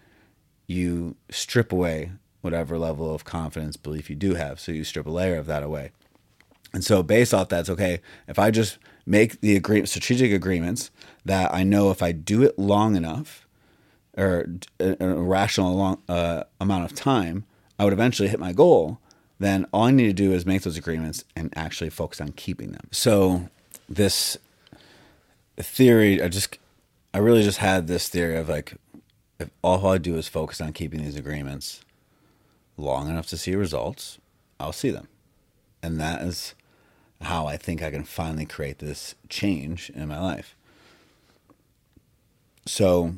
[0.67, 2.13] you strip away
[2.43, 4.61] whatever level of confidence, belief you do have.
[4.61, 5.93] So you strip a layer of that away.
[6.75, 10.91] And so based off that's okay, if I just make the agree- strategic agreements
[11.25, 13.47] that I know if I do it long enough
[14.17, 14.47] or
[14.81, 17.45] a, a rational long, uh, amount of time,
[17.79, 18.99] I would eventually hit my goal.
[19.39, 22.73] Then all I need to do is make those agreements and actually focus on keeping
[22.73, 22.89] them.
[22.91, 23.49] So
[23.89, 24.37] this
[25.57, 26.59] theory, I just,
[27.15, 28.75] I really just had this theory of like,
[29.39, 31.85] if all I do is focus on keeping these agreements
[32.77, 34.19] long enough to see results,
[34.59, 35.09] I'll see them.
[35.83, 36.55] And that is
[37.21, 40.57] how I think I can finally create this change in my life.
[42.67, 43.15] So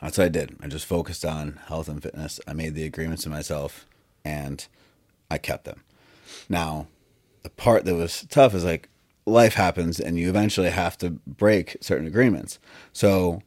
[0.00, 0.56] that's what I did.
[0.62, 2.38] I just focused on health and fitness.
[2.46, 3.86] I made the agreements to myself
[4.24, 4.66] and
[5.30, 5.82] I kept them.
[6.48, 6.86] Now,
[7.42, 8.89] the part that was tough is like
[9.30, 12.58] life happens and you eventually have to break certain agreements.
[12.92, 13.42] So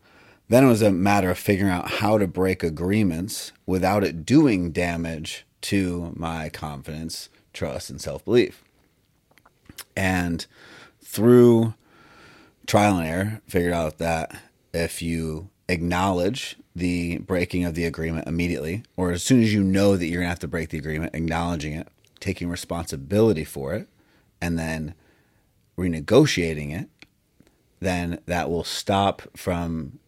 [0.49, 4.71] then it was a matter of figuring out how to break agreements without it doing
[4.71, 8.63] damage to my confidence, trust, and self belief.
[9.95, 10.45] And
[11.03, 11.73] through
[12.67, 14.36] trial and error, figured out that
[14.73, 19.95] if you acknowledge the breaking of the agreement immediately, or as soon as you know
[19.95, 21.88] that you're going to have to break the agreement, acknowledging it,
[22.19, 23.88] taking responsibility for it,
[24.41, 24.93] and then
[25.78, 26.89] renegotiating it,
[27.80, 29.99] then that will stop from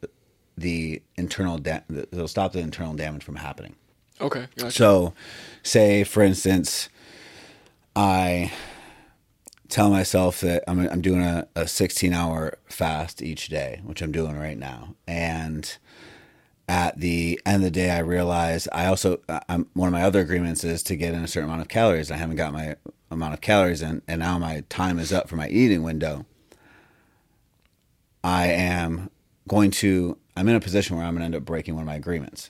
[0.57, 3.75] the internal da- it'll stop the internal damage from happening.
[4.21, 4.47] Okay.
[4.55, 4.71] Gotcha.
[4.71, 5.13] So,
[5.63, 6.89] say for instance,
[7.95, 8.53] I
[9.67, 14.11] tell myself that I'm I'm doing a, a 16 hour fast each day, which I'm
[14.11, 15.77] doing right now, and
[16.67, 20.19] at the end of the day, I realize I also I'm one of my other
[20.21, 22.09] agreements is to get in a certain amount of calories.
[22.11, 22.75] I haven't got my
[23.11, 26.25] amount of calories in, and now my time is up for my eating window.
[28.23, 29.09] I am
[29.47, 31.87] going to I'm in a position where I'm going to end up breaking one of
[31.87, 32.49] my agreements.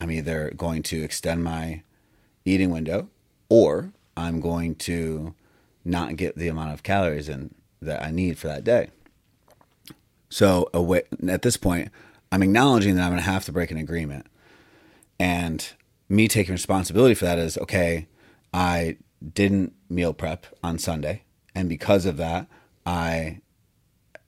[0.00, 1.82] I'm either going to extend my
[2.44, 3.08] eating window
[3.48, 5.34] or I'm going to
[5.84, 8.90] not get the amount of calories in that I need for that day.
[10.30, 10.70] So
[11.28, 11.90] at this point,
[12.32, 14.26] I'm acknowledging that I'm going to have to break an agreement.
[15.18, 15.68] And
[16.08, 18.06] me taking responsibility for that is okay,
[18.52, 18.96] I
[19.32, 21.22] didn't meal prep on Sunday.
[21.54, 22.46] And because of that,
[22.84, 23.40] I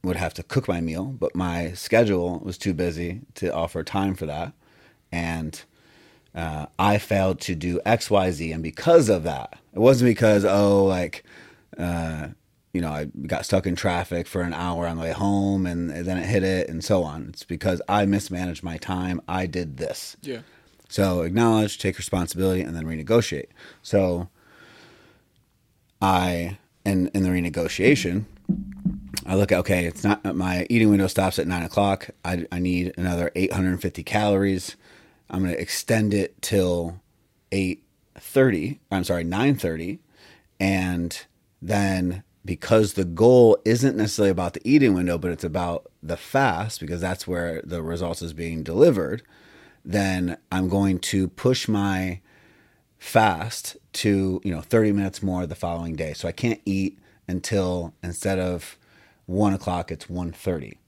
[0.02, 4.14] would have to cook my meal, but my schedule was too busy to offer time
[4.14, 4.52] for that.
[5.10, 5.60] And
[6.34, 8.52] uh, I failed to do X, Y, Z.
[8.52, 11.24] And because of that, it wasn't because, oh, like,
[11.76, 12.28] uh,
[12.72, 15.90] you know, I got stuck in traffic for an hour on the way home and
[15.90, 17.26] then it hit it and so on.
[17.30, 19.20] It's because I mismanaged my time.
[19.26, 20.16] I did this.
[20.22, 20.40] Yeah.
[20.88, 23.48] So acknowledge, take responsibility, and then renegotiate.
[23.82, 24.28] So
[26.00, 28.24] I, in, in the renegotiation,
[29.26, 32.10] I look at okay, it's not my eating window stops at nine o'clock.
[32.24, 34.76] I, I need another 850 calories.
[35.28, 37.00] I'm going to extend it till
[37.52, 38.78] 8:30.
[38.90, 39.98] I'm sorry, 9:30,
[40.58, 41.26] and
[41.60, 46.80] then because the goal isn't necessarily about the eating window, but it's about the fast
[46.80, 49.22] because that's where the results is being delivered.
[49.84, 52.20] Then I'm going to push my
[52.98, 56.12] fast to you know 30 minutes more the following day.
[56.14, 58.78] So I can't eat until instead of
[59.26, 60.78] one o'clock, it's 1.30.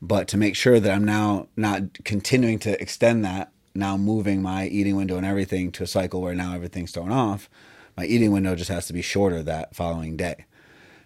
[0.00, 4.66] But to make sure that I'm now not continuing to extend that, now moving my
[4.66, 7.50] eating window and everything to a cycle where now everything's thrown off,
[7.96, 10.44] my eating window just has to be shorter that following day.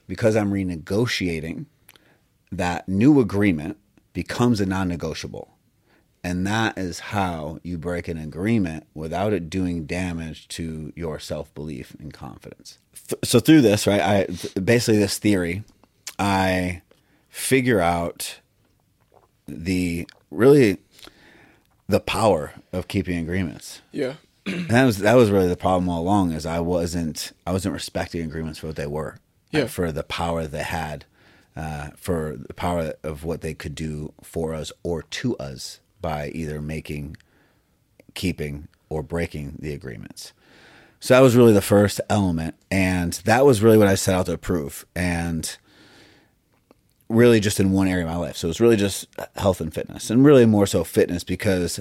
[0.06, 1.66] Because I'm renegotiating,
[2.52, 3.78] that new agreement
[4.12, 5.55] becomes a non negotiable.
[6.26, 11.54] And that is how you break an agreement without it doing damage to your self
[11.54, 12.78] belief and confidence.
[13.22, 14.26] So, through this, right, I
[14.58, 15.62] basically this theory
[16.18, 16.82] I
[17.28, 18.40] figure out
[19.46, 20.78] the really
[21.86, 23.82] the power of keeping agreements.
[23.92, 24.14] Yeah.
[24.46, 27.72] And that was that was really the problem all along is I wasn't I wasn't
[27.72, 29.18] respecting agreements for what they were.
[29.52, 29.68] Yeah.
[29.68, 31.04] For the power they had,
[31.54, 36.28] uh, for the power of what they could do for us or to us by
[36.28, 37.16] either making
[38.14, 40.32] keeping or breaking the agreements.
[41.00, 42.54] So that was really the first element.
[42.70, 44.86] And that was really what I set out to prove.
[44.94, 45.56] And
[47.08, 48.36] really just in one area of my life.
[48.36, 51.80] So it was really just health and fitness, and really more so fitness because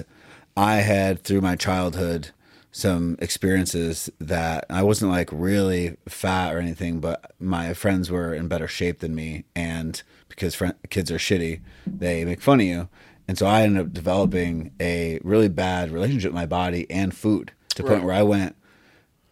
[0.56, 2.30] I had through my childhood
[2.72, 8.48] some experiences that I wasn't like really fat or anything, but my friends were in
[8.48, 12.88] better shape than me, and because fr- kids are shitty, they make fun of you,
[13.28, 17.52] and so I ended up developing a really bad relationship with my body and food
[17.70, 17.94] to the right.
[17.94, 18.56] point where I went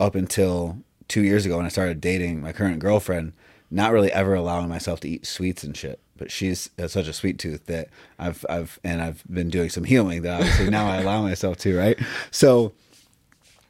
[0.00, 0.78] up until
[1.08, 3.32] two years ago when I started dating my current girlfriend
[3.70, 6.00] not really ever allowing myself to eat sweets and shit.
[6.16, 7.88] But she's uh, such a sweet tooth that
[8.20, 11.76] I've I've and I've been doing some healing that obviously now I allow myself to,
[11.76, 11.98] right?
[12.30, 12.72] So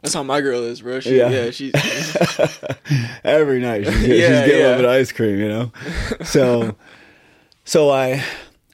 [0.03, 1.01] that's how my girl is, bro.
[1.01, 1.73] She, yeah, yeah she's
[3.25, 4.57] every night she's, yeah, she's getting yeah.
[4.57, 5.73] a little bit of ice cream, you know.
[6.23, 6.77] So,
[7.65, 8.23] so I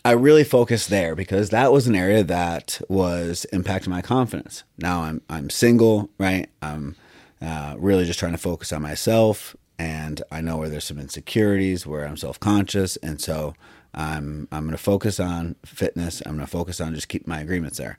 [0.04, 4.64] I really focused there because that was an area that was impacting my confidence.
[4.78, 6.48] Now I'm I'm single, right?
[6.62, 6.96] I'm
[7.42, 11.86] uh, really just trying to focus on myself, and I know where there's some insecurities,
[11.86, 13.54] where I'm self conscious, and so
[13.94, 16.22] I'm I'm going to focus on fitness.
[16.24, 17.98] I'm going to focus on just keep my agreements there,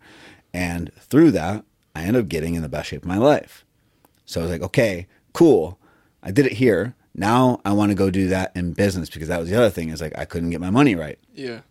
[0.54, 3.64] and through that, I end up getting in the best shape of my life.
[4.26, 5.78] So I was like, okay, cool,
[6.24, 6.96] I did it here.
[7.14, 9.90] Now I want to go do that in business because that was the other thing
[9.90, 11.20] is like I couldn't get my money right.
[11.34, 11.62] Yeah.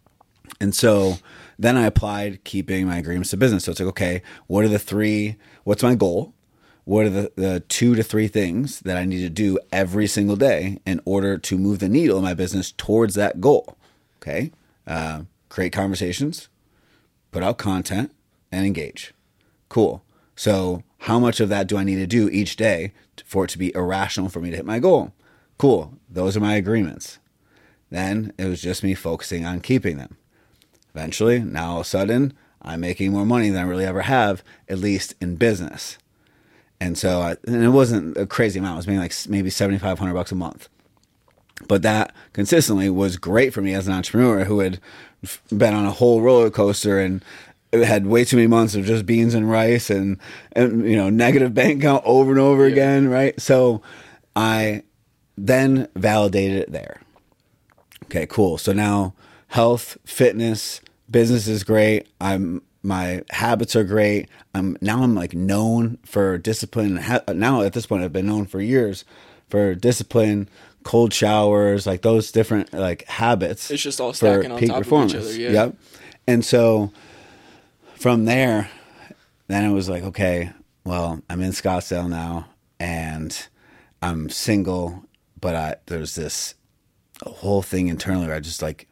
[0.60, 1.18] And so
[1.58, 3.64] then I applied keeping my agreements to business.
[3.64, 5.36] So it's like, okay, what are the three?
[5.64, 6.34] What's my goal?
[6.90, 10.34] what are the, the two to three things that I need to do every single
[10.34, 13.76] day in order to move the needle in my business towards that goal?
[14.16, 14.50] Okay.
[14.88, 16.48] Uh, create conversations,
[17.30, 18.12] put out content,
[18.50, 19.14] and engage.
[19.68, 20.02] Cool.
[20.34, 22.92] So, how much of that do I need to do each day
[23.24, 25.12] for it to be irrational for me to hit my goal?
[25.58, 25.94] Cool.
[26.08, 27.20] Those are my agreements.
[27.90, 30.16] Then it was just me focusing on keeping them.
[30.94, 32.32] Eventually, now all of a sudden,
[32.62, 35.98] I'm making more money than I really ever have, at least in business.
[36.80, 38.74] And so, I, and it wasn't a crazy amount.
[38.74, 40.68] I was making like maybe seventy five hundred bucks a month.
[41.68, 44.80] But that consistently was great for me as an entrepreneur who had
[45.54, 47.22] been on a whole roller coaster and
[47.72, 50.18] had way too many months of just beans and rice and,
[50.52, 52.72] and you know negative bank account over and over yeah.
[52.72, 53.38] again, right?
[53.40, 53.82] So
[54.34, 54.82] I
[55.36, 57.00] then validated it there.
[58.04, 58.58] Okay, cool.
[58.58, 59.14] So now
[59.50, 60.80] health, fitness,
[61.10, 62.08] business is great.
[62.20, 64.28] I'm my habits are great.
[64.54, 66.94] I'm now I'm like known for discipline.
[67.34, 69.04] Now at this point, I've been known for years
[69.48, 70.48] for discipline,
[70.84, 73.70] cold showers, like those different like habits.
[73.70, 75.14] It's just all stacking on top performance.
[75.14, 75.40] of each other.
[75.40, 75.50] Yeah.
[75.50, 75.76] Yep.
[76.26, 76.92] And so
[77.96, 78.70] from there,
[79.48, 80.52] then it was like, okay,
[80.84, 82.46] well, I'm in Scottsdale now,
[82.78, 83.36] and
[84.00, 85.04] I'm single,
[85.40, 86.54] but I there's this
[87.26, 88.86] whole thing internally where I just like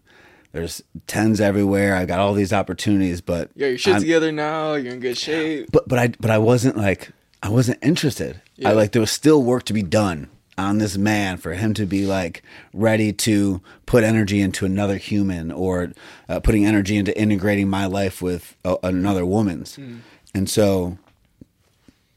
[0.52, 1.94] there's tens everywhere.
[1.94, 4.74] I got all these opportunities, but yeah, your shit I'm, together now.
[4.74, 5.70] You're in good shape.
[5.72, 8.40] But but I but I wasn't like I wasn't interested.
[8.56, 8.70] Yeah.
[8.70, 11.86] I like there was still work to be done on this man for him to
[11.86, 12.42] be like
[12.72, 15.92] ready to put energy into another human or
[16.28, 19.76] uh, putting energy into integrating my life with a, another woman's.
[19.76, 20.00] Mm.
[20.34, 20.98] And so,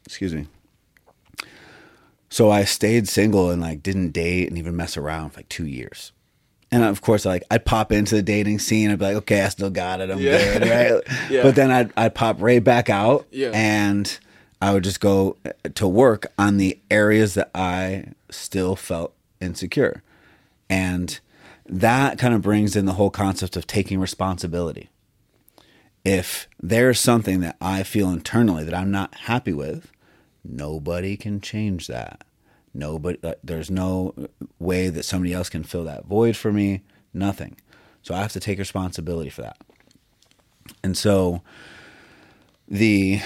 [0.06, 0.48] excuse me.
[2.30, 5.68] So I stayed single and like didn't date and even mess around for like two
[5.68, 6.14] years
[6.72, 8.90] and of course, like I'd pop into the dating scene.
[8.90, 10.10] I'd be like, okay, I still got it.
[10.10, 10.60] I'm yeah.
[10.60, 11.20] good, right?
[11.30, 11.44] yeah.
[11.44, 13.52] But then I'd I'd pop right back out, yeah.
[13.54, 14.20] and
[14.62, 20.02] I would just go eh, to work on the areas that I still felt insecure,
[20.70, 21.20] and
[21.66, 24.90] that kind of brings in the whole concept of taking responsibility.
[26.04, 29.92] If there's something that I feel internally that I'm not happy with,
[30.43, 32.24] nobody can change that.
[32.74, 34.14] Nobody, uh, there's no
[34.60, 36.82] way that somebody else can fill that void for me.
[37.14, 37.58] Nothing.
[38.02, 39.58] So I have to take responsibility for that.
[40.84, 41.42] And so
[42.68, 43.22] the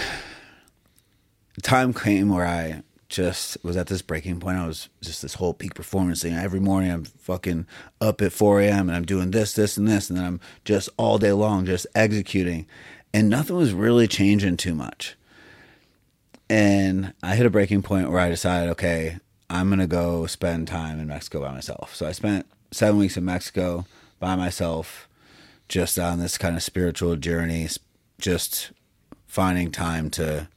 [1.62, 4.58] time came where I just was at this breaking point.
[4.58, 6.34] I was just this whole peak performance thing.
[6.34, 7.68] Every morning I'm fucking
[8.02, 8.90] up at 4 a.m.
[8.90, 10.10] and I'm doing this, this, and this.
[10.10, 12.66] And then I'm just all day long just executing.
[13.14, 15.16] And nothing was really changing too much.
[16.50, 19.18] And I hit a breaking point where I decided, okay,
[19.56, 21.96] I'm gonna go spend time in Mexico by myself.
[21.96, 23.86] So I spent seven weeks in Mexico
[24.20, 25.08] by myself,
[25.70, 27.68] just on this kind of spiritual journey,
[28.20, 28.72] just
[29.28, 30.48] finding time to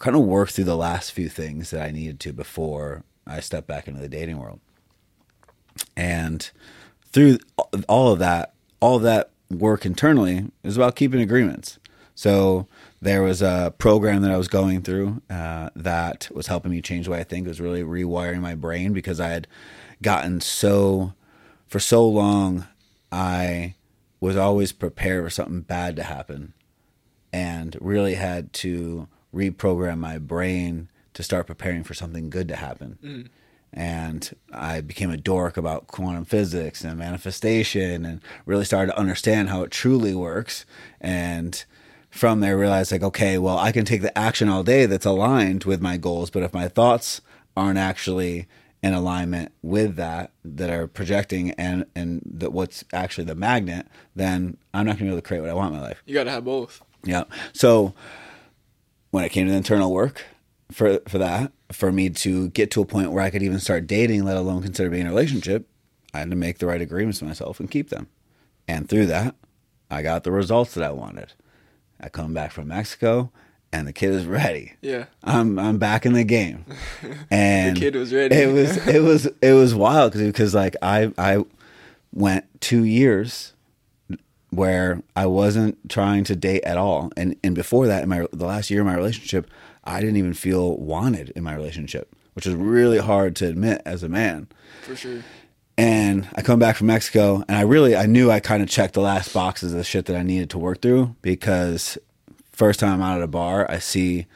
[0.00, 3.66] kind of work through the last few things that I needed to before I stepped
[3.66, 4.60] back into the dating world.
[5.96, 6.50] And
[7.12, 7.38] through
[7.88, 11.78] all of that, all of that work internally is about keeping agreements.
[12.14, 12.66] So
[13.02, 17.06] there was a program that I was going through uh, that was helping me change
[17.06, 17.46] the way I think.
[17.46, 19.46] It was really rewiring my brain because I had
[20.02, 21.14] gotten so,
[21.66, 22.66] for so long,
[23.10, 23.74] I
[24.20, 26.52] was always prepared for something bad to happen.
[27.32, 32.98] and really had to reprogram my brain to start preparing for something good to happen.
[33.72, 39.48] And I became a dork about quantum physics and manifestation and really started to understand
[39.48, 40.66] how it truly works.
[41.00, 41.64] And
[42.10, 45.64] from there, realized like, okay, well, I can take the action all day that's aligned
[45.64, 47.20] with my goals, but if my thoughts
[47.56, 48.46] aren't actually
[48.82, 54.56] in alignment with that that are projecting and and that what's actually the magnet then
[54.72, 56.02] i'm not going to be able to create what i want in my life.
[56.06, 56.82] You got to have both.
[57.04, 57.24] yeah.
[57.52, 57.92] So
[59.10, 60.24] when it came to the internal work
[60.72, 63.86] for for that for me to get to a point where i could even start
[63.86, 65.68] dating let alone consider being in a relationship
[66.14, 68.08] i had to make the right agreements with myself and keep them.
[68.66, 69.34] And through that
[69.90, 71.34] i got the results that i wanted
[72.00, 73.30] i come back from mexico
[73.72, 75.04] and the kid is ready Yeah.
[75.22, 76.64] I'm I'm back in the game,
[77.30, 78.34] and the kid was ready.
[78.34, 81.44] It was it was it was wild because like I I
[82.12, 83.52] went two years
[84.50, 88.46] where I wasn't trying to date at all, and and before that, in my the
[88.46, 89.48] last year of my relationship,
[89.84, 94.02] I didn't even feel wanted in my relationship, which is really hard to admit as
[94.02, 94.48] a man.
[94.82, 95.22] For sure.
[95.80, 98.92] And I come back from Mexico, and I really I knew I kind of checked
[98.92, 101.96] the last boxes of shit that I needed to work through because
[102.52, 104.26] first time I'm out at a bar, I see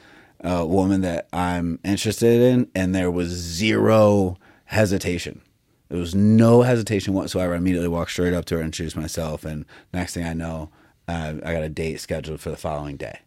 [0.41, 5.43] a woman that I'm interested in, and there was zero hesitation.
[5.91, 7.53] There was no hesitation whatsoever.
[7.53, 10.71] I immediately walked straight up to her, and introduced myself, and next thing I know,
[11.09, 13.19] uh, I got a date scheduled for the following day.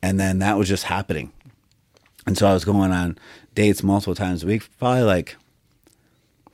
[0.00, 1.30] And then that was just happening.
[2.26, 3.18] And so I was going on
[3.54, 5.36] dates multiple times a week, probably like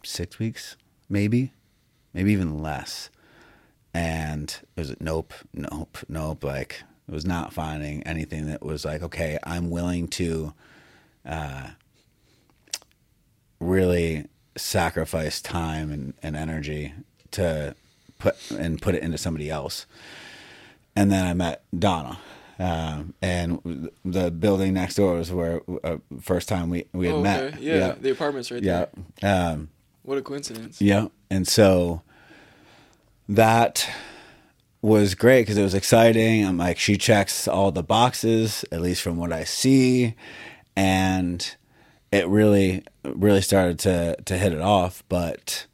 [0.02, 0.76] six weeks,
[1.08, 1.52] maybe,
[2.14, 3.10] maybe even less.
[3.94, 6.44] And was it was nope, nope, nope.
[6.44, 10.52] Like it was not finding anything that was like, okay, I'm willing to
[11.24, 11.70] uh,
[13.60, 14.26] really
[14.56, 16.92] sacrifice time and, and energy
[17.32, 17.74] to
[18.18, 19.86] put and put it into somebody else.
[20.94, 22.18] And then I met Donna.
[22.58, 27.22] Um, and the building next door was where uh, first time we, we had Oh,
[27.22, 27.42] met.
[27.54, 27.58] okay.
[27.60, 28.86] Yeah, The apartment's right Yeah.
[29.20, 29.50] there.
[29.52, 29.68] Um,
[30.06, 30.80] What a coincidence.
[30.80, 31.08] yeah.
[31.28, 32.02] And so
[33.28, 33.90] that
[34.80, 36.46] was great because it was exciting.
[36.46, 40.14] I'm like, she checks all the boxes, at least from what I see.
[40.76, 41.56] And
[42.12, 45.02] it really, really started to, to hit it off.
[45.08, 45.66] But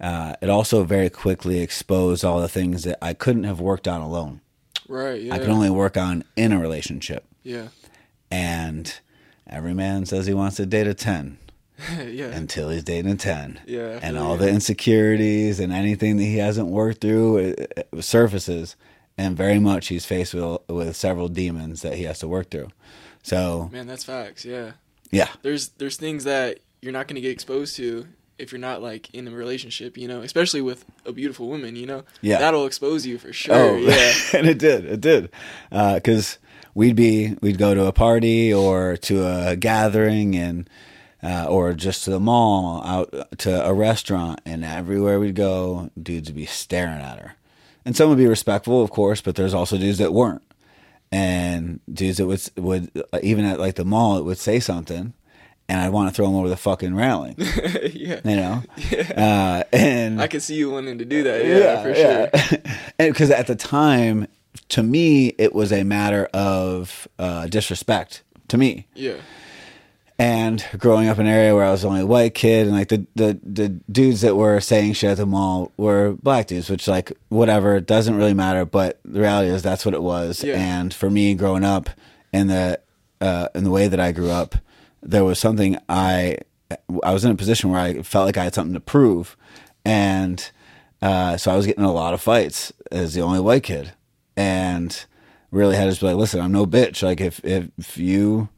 [0.00, 4.02] uh, it also very quickly exposed all the things that I couldn't have worked on
[4.02, 4.42] alone.
[4.86, 5.22] Right.
[5.22, 5.34] Yeah.
[5.34, 7.24] I could only work on in a relationship.
[7.42, 7.68] yeah.
[8.30, 8.98] And
[9.46, 11.38] every man says he wants to date a 10
[12.06, 12.26] yeah.
[12.26, 13.60] until he's dating a 10.
[13.66, 14.38] Yeah, And all you.
[14.42, 18.76] the insecurities and anything that he hasn't worked through it, it surfaces.
[19.18, 22.68] And very much he's faced with, with several demons that he has to work through.
[23.22, 24.44] So, Man, that's facts.
[24.44, 24.72] Yeah.
[25.10, 25.28] yeah.
[25.42, 28.06] There's there's things that you're not going to get exposed to
[28.38, 31.86] if you're not like in a relationship, you know, especially with a beautiful woman, you
[31.86, 32.02] know.
[32.22, 32.38] Yeah.
[32.38, 33.54] That'll expose you for sure.
[33.54, 34.12] Oh, Yeah.
[34.32, 34.84] and it did.
[34.86, 35.30] It did.
[35.70, 36.38] Uh, because
[36.74, 40.68] we'd be, we'd go to a party or to a gathering and,
[41.22, 46.28] uh, or just to the mall, out to a restaurant, and everywhere we'd go, dudes
[46.28, 47.36] would be staring at her.
[47.84, 50.42] And some would be respectful, of course, but there's also dudes that weren't.
[51.10, 52.90] And dudes that would, would
[53.22, 55.12] even at like the mall, it would say something,
[55.68, 58.20] and I'd want to throw them over the fucking railing, yeah.
[58.24, 58.62] you know?
[59.16, 61.44] Uh, and I could see you wanting to do that.
[61.44, 62.72] Yeah, for sure.
[62.98, 64.26] and because at the time,
[64.70, 68.86] to me, it was a matter of uh, disrespect to me.
[68.94, 69.16] Yeah.
[70.22, 72.90] And growing up in an area where I was the only white kid, and like
[72.90, 76.86] the, the the dudes that were saying shit at the mall were black dudes, which
[76.86, 78.64] like whatever doesn't really matter.
[78.64, 80.44] But the reality is that's what it was.
[80.44, 80.54] Yeah.
[80.54, 81.90] And for me, growing up
[82.32, 82.78] in the
[83.20, 84.54] uh, in the way that I grew up,
[85.02, 86.38] there was something I
[87.02, 89.36] I was in a position where I felt like I had something to prove,
[89.84, 90.48] and
[91.02, 93.92] uh, so I was getting a lot of fights as the only white kid,
[94.36, 95.04] and
[95.50, 97.02] really had to be like, listen, I'm no bitch.
[97.02, 98.50] Like if if, if you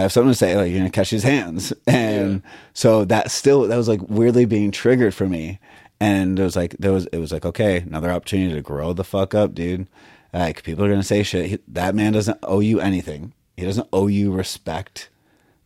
[0.00, 2.42] have something to say, like you're gonna catch his hands, and
[2.72, 5.58] so that still that was like weirdly being triggered for me,
[6.00, 9.04] and it was like there was it was like okay, another opportunity to grow the
[9.04, 9.88] fuck up, dude.
[10.32, 11.46] Like people are gonna say shit.
[11.46, 13.32] He, that man doesn't owe you anything.
[13.56, 15.08] He doesn't owe you respect.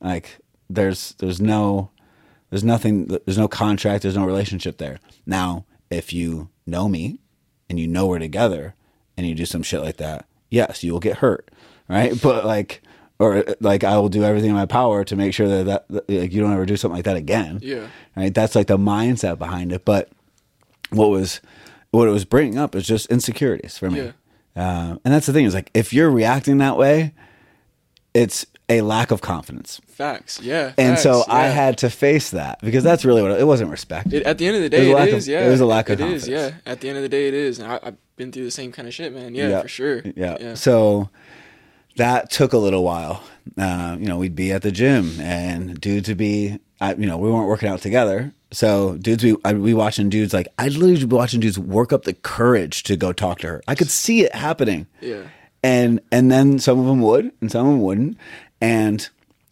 [0.01, 0.39] Like
[0.75, 1.91] there's there's no
[2.51, 7.19] there's nothing there's no contract there's no relationship there now if you know me
[7.69, 8.75] and you know we're together
[9.17, 11.51] and you do some shit like that yes you will get hurt
[11.89, 12.83] right but like
[13.23, 16.11] or like i will do everything in my power to make sure that, that, that
[16.21, 17.87] like you don't ever do something like that again Yeah.
[18.17, 20.09] right that's like the mindset behind it but
[20.91, 21.41] what was
[21.91, 24.13] what it was bringing up is just insecurities for me
[24.57, 24.81] Yeah.
[24.91, 27.15] um, and that's the thing is like if you're reacting that way
[28.15, 29.81] it's a lack of confidence.
[29.87, 30.39] Facts.
[30.43, 30.73] Yeah.
[30.79, 33.71] And so facts, I had to face that because that's really what it, it wasn't
[33.71, 34.13] respect.
[34.13, 35.89] It, at the end of the day, lack it of- yeah, it was a lack
[35.91, 36.55] of It is, confidence.
[36.67, 36.71] Yeah.
[36.73, 37.59] At the end of the day, it is.
[37.59, 39.35] And I, I've been through the same kind of shit, man.
[39.35, 40.03] Yeah, for sure.
[40.15, 40.37] Yeah.
[40.41, 40.55] Yeah.
[40.55, 41.09] So
[41.97, 43.23] that took a little while.
[43.59, 47.19] Uh, you know, we'd be at the gym and dudes would be, I, you know,
[47.19, 48.33] we weren't working out together.
[48.53, 52.05] So dudes, we I'd be watching dudes like I'd literally be watching dudes work up
[52.05, 53.63] the courage to go talk to her.
[53.67, 54.87] I could see it happening.
[55.01, 55.23] Yeah.
[55.63, 58.19] And and then some of them would and some of them wouldn't.
[58.61, 59.09] And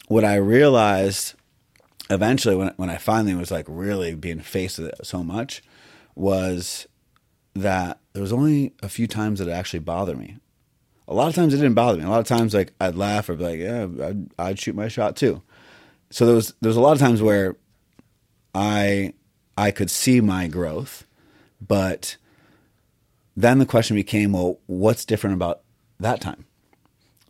[0.07, 1.33] what I realized
[2.09, 5.63] eventually when when I finally was like really being faced with it so much
[6.15, 6.87] was
[7.55, 10.37] that there was only a few times that it actually bothered me.
[11.11, 12.05] A lot of times it didn't bother me.
[12.05, 14.87] A lot of times like I'd laugh or be like, yeah, I'd, I'd shoot my
[14.87, 15.41] shot too.
[16.09, 17.55] So there was there was a lot of times where
[18.55, 19.13] I
[19.57, 21.05] I could see my growth,
[21.65, 22.17] but
[23.35, 25.61] then the question became, well, what's different about
[25.99, 26.45] that time?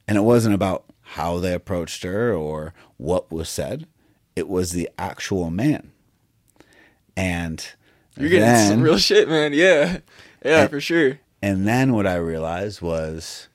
[0.07, 3.87] And it wasn't about how they approached her or what was said.
[4.35, 5.91] It was the actual man.
[7.15, 7.65] And
[8.17, 9.53] You're getting into some real shit, man.
[9.53, 9.99] Yeah.
[10.43, 11.19] Yeah, And- for sure.
[11.41, 13.47] and then what I realized was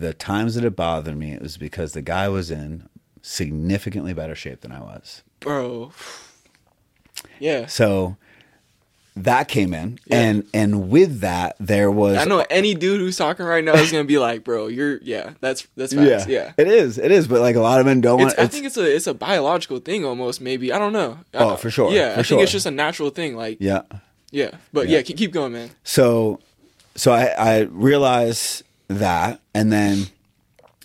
[0.00, 2.88] the times that it bothered me, it was because the guy was in
[3.22, 5.22] significantly better shape than I was.
[5.40, 5.92] Bro.
[7.38, 7.66] Yeah.
[7.66, 8.16] So
[9.16, 10.20] that came in, Yeah.
[10.20, 13.90] and and with that there was I know any dude who's talking right now is
[13.90, 16.28] gonna be like, bro, you're yeah, that's that's facts.
[16.28, 16.52] Yeah.
[16.56, 17.26] it is, it is.
[17.26, 18.38] But like a lot of men don't want.
[18.38, 21.18] I think it's a it's a biological thing almost maybe I don't know.
[21.34, 23.36] Oh, for sure, Yeah, for I think it's just a natural thing.
[23.36, 23.82] Like yeah,
[24.30, 24.52] yeah.
[24.72, 24.98] but Yeah.
[24.98, 25.70] yeah, keep, keep going, man.
[25.82, 26.38] So,
[26.94, 30.06] so I, I realized that, and then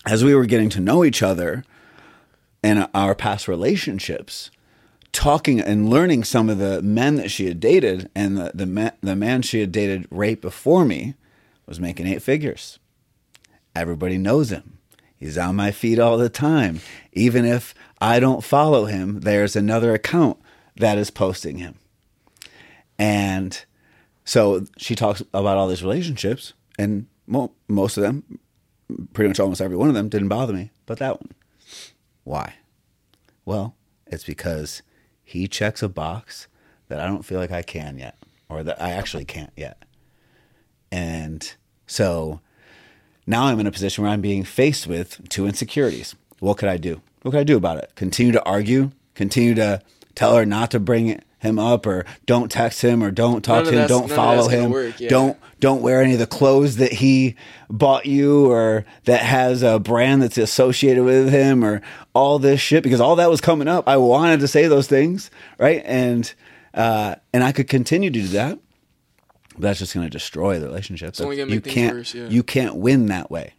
[0.05, 1.63] as we were getting to know each other
[2.61, 4.51] and our past relationships,
[5.11, 8.91] talking and learning some of the men that she had dated, and the the, man,
[9.01, 11.15] the man she had dated right before me
[11.65, 12.80] was making eight figures.
[13.75, 14.77] Everybody knows him.
[15.17, 16.81] He's on my feed all the time.
[17.13, 20.38] Even if I don't follow him, there's another account
[20.75, 21.75] that is posting him.
[22.99, 23.63] And
[24.25, 28.39] so she talks about all these relationships, and mo- most of them,
[29.13, 31.31] pretty much almost every one of them, didn't bother me, but that one.
[32.23, 32.55] Why?
[33.45, 33.75] Well,
[34.07, 34.81] it's because
[35.23, 36.47] he checks a box
[36.87, 38.17] that I don't feel like I can yet,
[38.49, 39.83] or that I actually can't yet.
[40.91, 41.53] And
[41.87, 42.39] so
[43.25, 46.15] now I'm in a position where I'm being faced with two insecurities.
[46.39, 47.01] What could I do?
[47.21, 47.91] What could I do about it?
[47.95, 48.91] Continue to argue?
[49.15, 49.81] Continue to
[50.15, 53.73] tell her not to bring him up, or don't text him, or don't talk None
[53.73, 55.09] to him, don't follow him, work, yeah.
[55.09, 57.35] don't don't wear any of the clothes that he
[57.69, 61.81] bought you, or that has a brand that's associated with him, or
[62.13, 62.83] all this shit.
[62.83, 63.87] Because all that was coming up.
[63.87, 65.29] I wanted to say those things,
[65.59, 65.83] right?
[65.85, 66.33] And
[66.73, 68.59] uh, and I could continue to do that.
[69.53, 71.15] But that's just going to destroy the relationship.
[71.19, 72.27] you can't worse, yeah.
[72.27, 73.53] you can't win that way.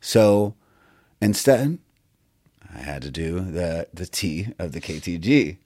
[0.00, 0.54] So
[1.20, 1.78] instead,
[2.74, 5.58] I had to do the the T of the KTG.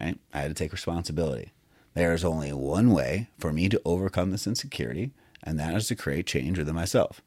[0.00, 0.18] Right?
[0.32, 1.52] I had to take responsibility.
[1.94, 5.12] There is only one way for me to overcome this insecurity,
[5.42, 7.20] and that is to create change within myself.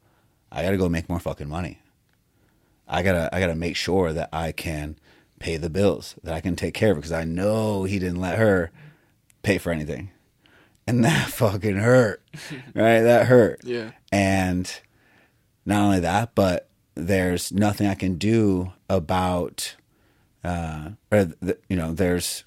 [0.51, 1.79] I got to go make more fucking money.
[2.87, 4.97] I gotta I gotta make sure that I can
[5.39, 8.21] pay the bills, that I can take care of it, because I know he didn't
[8.21, 8.71] let her
[9.43, 10.11] pay for anything,
[10.87, 12.23] and that fucking hurt.
[12.73, 13.01] right?
[13.01, 13.61] That hurt.
[13.63, 13.91] Yeah.
[14.11, 14.71] And
[15.65, 19.75] not only that, but there's nothing I can do about,
[20.43, 22.45] uh, or th- you know, there's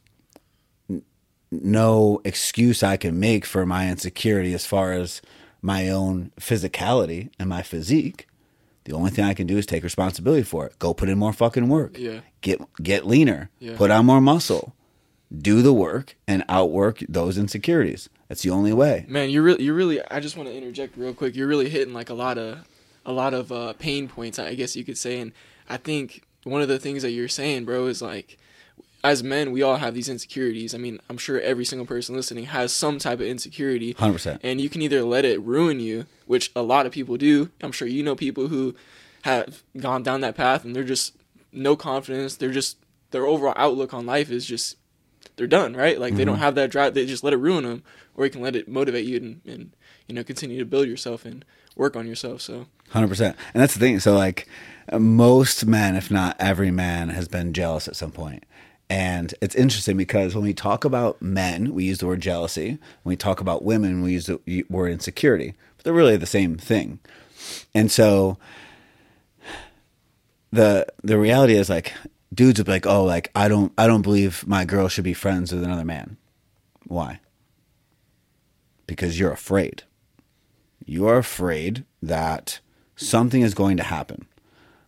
[1.50, 5.20] no excuse I can make for my insecurity as far as
[5.62, 8.26] my own physicality and my physique.
[8.84, 10.78] The only thing I can do is take responsibility for it.
[10.78, 11.98] Go put in more fucking work.
[11.98, 12.20] Yeah.
[12.40, 13.50] Get get leaner.
[13.58, 13.76] Yeah.
[13.76, 14.74] Put on more muscle.
[15.36, 18.08] Do the work and outwork those insecurities.
[18.28, 19.04] That's the only way.
[19.06, 20.00] Man, you're really, you're really.
[20.10, 21.36] I just want to interject real quick.
[21.36, 22.66] You're really hitting like a lot of,
[23.04, 24.38] a lot of uh, pain points.
[24.38, 25.32] I guess you could say, and
[25.68, 28.38] I think one of the things that you're saying, bro, is like,
[29.02, 30.74] as men, we all have these insecurities.
[30.74, 34.40] I mean, I'm sure every single person listening has some type of insecurity, 100%.
[34.42, 37.50] and you can either let it ruin you, which a lot of people do.
[37.62, 38.74] I'm sure you know people who
[39.22, 41.14] have gone down that path, and they're just
[41.52, 42.36] no confidence.
[42.36, 42.76] They're just
[43.10, 44.76] their overall outlook on life is just
[45.36, 45.98] they're done, right?
[45.98, 46.44] Like they don't mm-hmm.
[46.44, 46.94] have that drive.
[46.94, 47.82] They just let it ruin them,
[48.14, 49.70] or you can let it motivate you and, and
[50.06, 51.44] you know continue to build yourself and
[51.76, 52.42] work on yourself.
[52.42, 54.00] So Hundred percent, and that's the thing.
[54.00, 54.48] So, like,
[54.92, 58.44] most men, if not every man, has been jealous at some point.
[58.90, 62.70] And it's interesting because when we talk about men, we use the word jealousy.
[63.02, 65.54] When we talk about women, we use the word insecurity.
[65.76, 66.98] But they're really the same thing.
[67.72, 68.36] And so,
[70.52, 71.94] the the reality is like,
[72.34, 75.14] dudes would be like, "Oh, like I don't, I don't believe my girl should be
[75.14, 76.16] friends with another man."
[76.86, 77.20] Why?
[78.86, 79.84] Because you're afraid
[80.90, 82.60] you are afraid that
[82.96, 84.26] something is going to happen.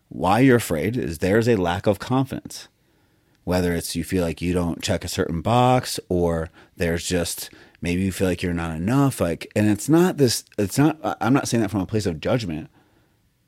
[0.08, 2.68] why you're afraid is there's a lack of confidence.
[3.44, 7.50] Whether it's you feel like you don't check a certain box or there's just
[7.80, 11.32] maybe you feel like you're not enough like and it's not this it's not I'm
[11.32, 12.70] not saying that from a place of judgment.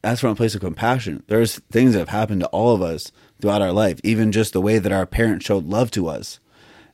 [0.03, 1.23] That's from a place of compassion.
[1.29, 3.11] There's things that have happened to all of us
[3.41, 6.41] throughout our life, even just the way that our parents showed love to us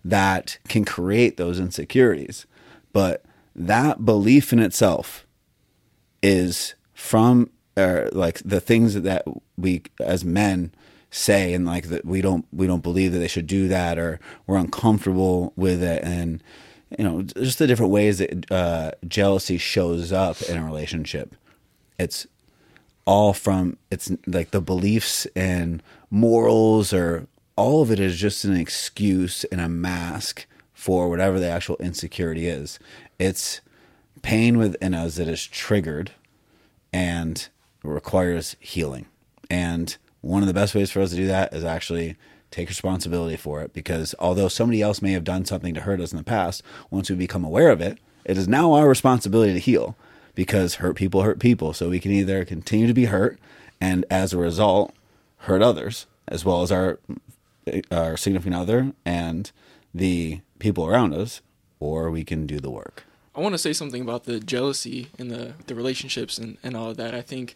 [0.04, 2.46] that can create those insecurities.
[2.92, 3.24] But
[3.54, 5.26] that belief in itself
[6.22, 9.24] is from or like the things that
[9.56, 10.72] we as men
[11.10, 14.20] say and like that we don't we don't believe that they should do that or
[14.46, 16.02] we're uncomfortable with it.
[16.02, 16.42] And
[16.96, 21.34] you know just the different ways that uh, jealousy shows up in a relationship.
[21.98, 22.26] It's
[23.04, 27.26] all from it's like the beliefs and morals or
[27.56, 32.46] all of it is just an excuse and a mask for whatever the actual insecurity
[32.46, 32.78] is.
[33.18, 33.60] It's
[34.22, 36.12] pain within us that is triggered
[36.92, 37.48] and
[37.82, 39.06] requires healing.
[39.50, 42.16] And one of the best ways for us to do that is actually
[42.50, 46.12] take responsibility for it because although somebody else may have done something to hurt us
[46.12, 49.58] in the past, once we become aware of it, it is now our responsibility to
[49.58, 49.96] heal
[50.34, 51.72] because hurt people hurt people.
[51.72, 53.38] So we can either continue to be hurt
[53.80, 54.94] and as a result
[55.38, 56.98] hurt others as well as our
[57.90, 59.52] our significant other and
[59.94, 61.40] the people around us
[61.78, 63.04] or we can do the work.
[63.34, 66.90] I want to say something about the jealousy in the the relationships and, and all
[66.90, 67.14] of that.
[67.14, 67.54] I think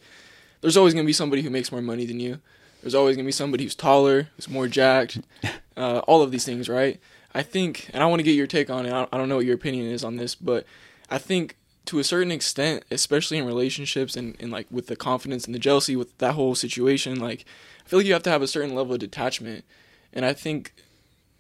[0.65, 2.41] there's always going to be somebody who makes more money than you.
[2.81, 5.20] There's always going to be somebody who's taller, who's more jacked,
[5.77, 6.99] uh, all of these things, right?
[7.35, 8.93] I think, and I want to get your take on it.
[8.93, 10.65] I don't know what your opinion is on this, but
[11.11, 15.45] I think to a certain extent, especially in relationships and, and like with the confidence
[15.45, 17.45] and the jealousy with that whole situation, like
[17.85, 19.65] I feel like you have to have a certain level of detachment.
[20.12, 20.73] And I think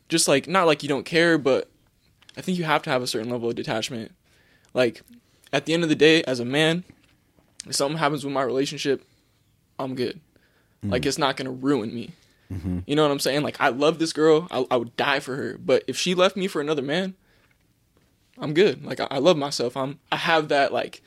[0.08, 1.70] just like not like you don't care, but
[2.36, 4.12] I think you have to have a certain level of detachment
[4.74, 5.02] like,
[5.52, 6.82] at the end of the day, as a man,
[7.66, 9.06] if something happens with my relationship,
[9.78, 10.20] I'm good.
[10.82, 10.90] Mm-hmm.
[10.90, 12.12] Like, it's not gonna ruin me.
[12.52, 12.80] Mm-hmm.
[12.86, 13.42] You know what I'm saying?
[13.42, 14.46] Like, I love this girl.
[14.50, 15.58] I, I, would die for her.
[15.58, 17.14] But if she left me for another man,
[18.38, 18.84] I'm good.
[18.84, 19.76] Like, I, I love myself.
[19.76, 19.98] I'm.
[20.12, 21.02] I have that like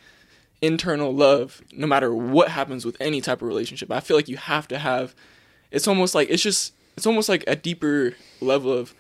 [0.62, 3.92] internal love, no matter what happens with any type of relationship.
[3.92, 5.16] I feel like you have to have.
[5.72, 6.74] It's almost like it's just.
[6.96, 8.96] It's almost like a deeper level of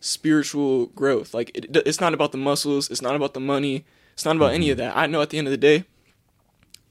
[0.00, 1.34] spiritual growth.
[1.34, 2.90] Like it, it's not about the muscles.
[2.90, 3.84] It's not about the money.
[4.14, 4.54] It's not about mm-hmm.
[4.54, 4.96] any of that.
[4.96, 5.84] I know at the end of the day,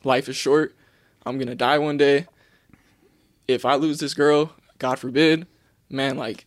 [0.03, 0.75] life is short.
[1.25, 2.27] I'm gonna die one day.
[3.47, 5.47] If I lose this girl, God forbid,
[5.89, 6.45] man, like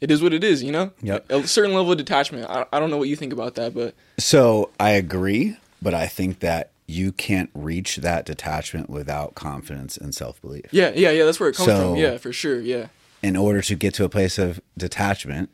[0.00, 0.90] it is what it is, you know?
[1.02, 1.30] Yep.
[1.30, 2.48] A certain level of detachment.
[2.48, 6.06] I, I don't know what you think about that, but So I agree, but I
[6.06, 10.66] think that you can't reach that detachment without confidence and self belief.
[10.70, 11.24] Yeah, yeah, yeah.
[11.24, 11.96] That's where it comes so, from.
[11.96, 12.60] Yeah, for sure.
[12.60, 12.88] Yeah.
[13.22, 15.48] In order to get to a place of detachment,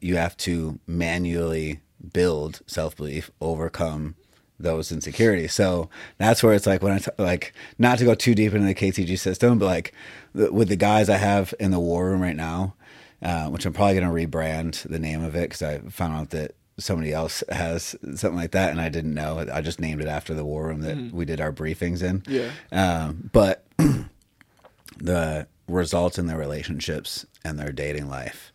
[0.00, 1.80] you have to manually
[2.12, 4.14] build self belief, overcome
[4.58, 5.52] those insecurities.
[5.52, 8.66] So that's where it's like when I t- like not to go too deep into
[8.66, 9.92] the KTG system, but like
[10.34, 12.74] the, with the guys I have in the war room right now,
[13.22, 16.30] uh, which I'm probably going to rebrand the name of it because I found out
[16.30, 19.44] that somebody else has something like that and I didn't know.
[19.52, 21.12] I just named it after the war room that mm.
[21.12, 22.22] we did our briefings in.
[22.26, 22.50] Yeah.
[22.72, 23.64] Um, but
[24.98, 28.52] the results in their relationships and their dating life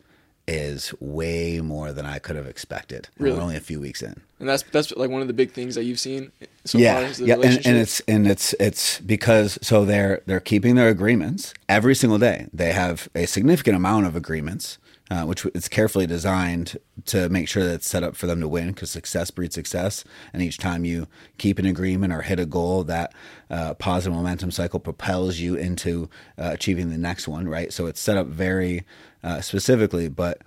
[0.49, 3.07] is way more than I could have expected.
[3.17, 3.37] Really?
[3.37, 5.75] We're only a few weeks in, and that's that's like one of the big things
[5.75, 6.31] that you've seen.
[6.65, 10.89] So yeah, yeah, and, and, it's and it's it's because so they're they're keeping their
[10.89, 12.47] agreements every single day.
[12.51, 14.79] They have a significant amount of agreements,
[15.11, 18.47] uh, which is carefully designed to make sure that it's set up for them to
[18.47, 20.03] win because success breeds success.
[20.33, 21.07] And each time you
[21.37, 23.13] keep an agreement or hit a goal, that
[23.49, 27.73] uh, positive momentum cycle propels you into uh, achieving the next one, right?
[27.73, 28.85] So it's set up very
[29.23, 30.41] uh, specifically, but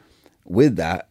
[0.44, 1.08] with that,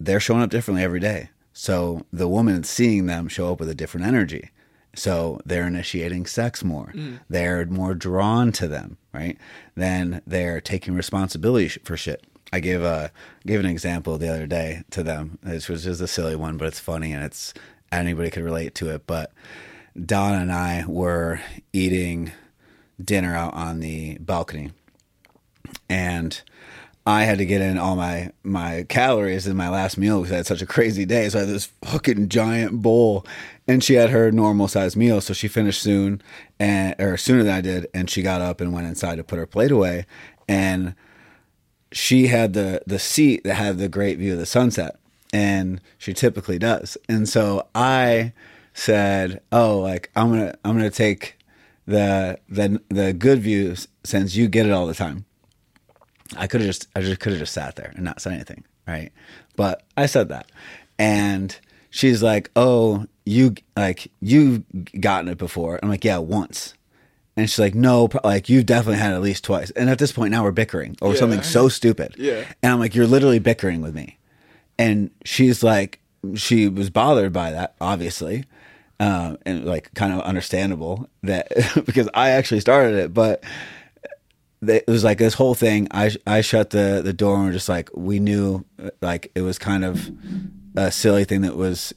[0.00, 1.30] they're showing up differently every day.
[1.52, 4.50] So the woman seeing them show up with a different energy.
[4.94, 6.92] So they're initiating sex more.
[6.94, 7.20] Mm.
[7.28, 9.38] They're more drawn to them, right?
[9.74, 12.26] Then they're taking responsibility for shit.
[12.52, 13.10] I gave a
[13.46, 15.38] gave an example the other day to them.
[15.42, 17.54] This was just a silly one, but it's funny and it's
[17.90, 19.06] anybody could relate to it.
[19.06, 19.32] But
[19.98, 21.40] Don and I were
[21.72, 22.32] eating
[23.02, 24.72] dinner out on the balcony,
[25.88, 26.42] and
[27.04, 30.36] I had to get in all my my calories in my last meal because I
[30.36, 31.28] had such a crazy day.
[31.28, 33.26] So I had this fucking giant bowl,
[33.66, 36.22] and she had her normal size meal, so she finished soon,
[36.60, 39.38] and or sooner than I did, and she got up and went inside to put
[39.38, 40.06] her plate away,
[40.48, 40.94] and
[41.90, 44.96] she had the the seat that had the great view of the sunset,
[45.32, 48.32] and she typically does, and so I
[48.74, 51.36] said, "Oh, like I'm gonna I'm gonna take
[51.84, 55.24] the the the good views since you get it all the time."
[56.36, 58.64] I could have just I just could have just sat there and not said anything,
[58.86, 59.12] right?
[59.56, 60.50] But I said that,
[60.98, 61.56] and
[61.90, 64.62] she's like, "Oh, you like you've
[65.00, 66.74] gotten it before." I'm like, "Yeah, once."
[67.34, 69.70] And she's like, no, like you've definitely had it at least twice.
[69.70, 71.20] And at this point now we're bickering over Yeah.
[71.20, 72.14] something so stupid.
[72.18, 72.44] Yeah.
[72.62, 74.18] And I'm like, you're literally bickering with me.
[74.78, 75.98] And she's like,
[76.34, 78.44] she was bothered by that, obviously.
[79.00, 81.48] Um, and like kind of understandable that
[81.86, 83.42] because I actually started it, but
[84.62, 85.88] it was like this whole thing.
[85.90, 89.42] I I shut the the door and we're just like we knew uh, like it
[89.42, 90.10] was kind of
[90.76, 91.92] a silly thing that was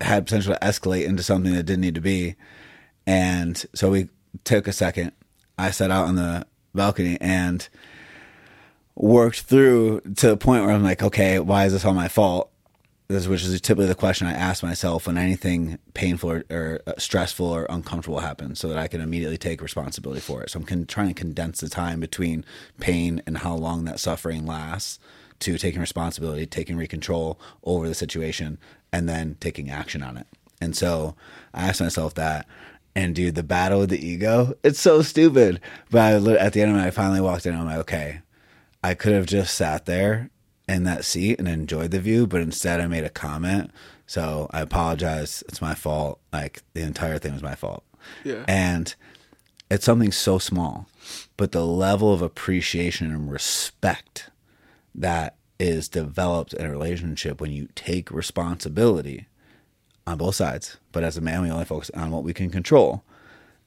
[0.00, 2.36] had potential to escalate into something that didn't need to be.
[3.06, 4.08] And so we
[4.44, 5.12] took a second.
[5.58, 7.68] I sat out on the balcony and
[8.94, 12.49] worked through to the point where I'm like, okay, why is this all my fault?
[13.10, 17.44] Which is typically the question I ask myself when anything painful or, or uh, stressful
[17.44, 20.50] or uncomfortable happens, so that I can immediately take responsibility for it.
[20.50, 22.44] So I'm con- trying to condense the time between
[22.78, 25.00] pain and how long that suffering lasts
[25.40, 28.58] to taking responsibility, taking control over the situation,
[28.92, 30.28] and then taking action on it.
[30.60, 31.16] And so
[31.52, 32.46] I asked myself that.
[32.94, 35.60] And dude, the battle with the ego, it's so stupid.
[35.90, 37.56] But I, at the end of it, I finally walked in.
[37.56, 38.20] I'm like, okay,
[38.84, 40.30] I could have just sat there
[40.70, 43.70] in that seat and enjoyed the view, but instead I made a comment.
[44.06, 45.42] So I apologize.
[45.48, 46.20] It's my fault.
[46.32, 47.84] Like the entire thing was my fault.
[48.24, 48.44] Yeah.
[48.48, 48.94] And
[49.70, 50.86] it's something so small,
[51.36, 54.30] but the level of appreciation and respect
[54.94, 59.26] that is developed in a relationship when you take responsibility
[60.06, 60.78] on both sides.
[60.92, 63.04] But as a man, we only focus on what we can control.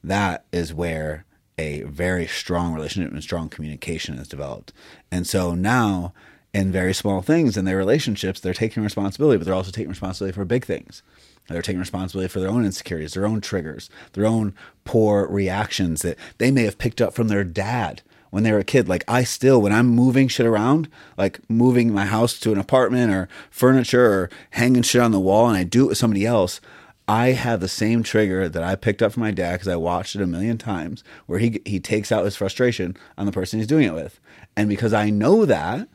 [0.02, 1.24] That is where
[1.56, 4.72] a very strong relationship and strong communication is developed.
[5.10, 6.12] And so now,
[6.54, 10.34] in very small things in their relationships, they're taking responsibility, but they're also taking responsibility
[10.34, 11.02] for big things.
[11.48, 14.54] They're taking responsibility for their own insecurities, their own triggers, their own
[14.84, 18.00] poor reactions that they may have picked up from their dad
[18.30, 18.88] when they were a kid.
[18.88, 23.12] Like I still, when I'm moving shit around, like moving my house to an apartment
[23.12, 26.60] or furniture or hanging shit on the wall, and I do it with somebody else,
[27.06, 30.16] I have the same trigger that I picked up from my dad because I watched
[30.16, 33.66] it a million times, where he he takes out his frustration on the person he's
[33.66, 34.20] doing it with,
[34.56, 35.88] and because I know that.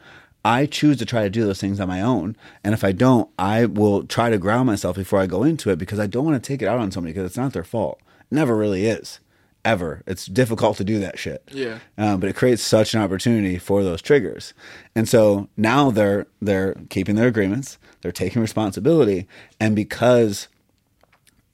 [0.44, 2.36] I choose to try to do those things on my own.
[2.64, 5.78] And if I don't, I will try to ground myself before I go into it
[5.78, 8.00] because I don't want to take it out on somebody because it's not their fault.
[8.32, 9.20] It never really is.
[9.66, 10.04] Ever.
[10.08, 11.44] It's difficult to do that shit.
[11.52, 11.80] Yeah.
[11.98, 14.54] Um, but it creates such an opportunity for those triggers.
[14.96, 19.28] And so now they're they're keeping their agreements, they're taking responsibility,
[19.60, 20.48] and because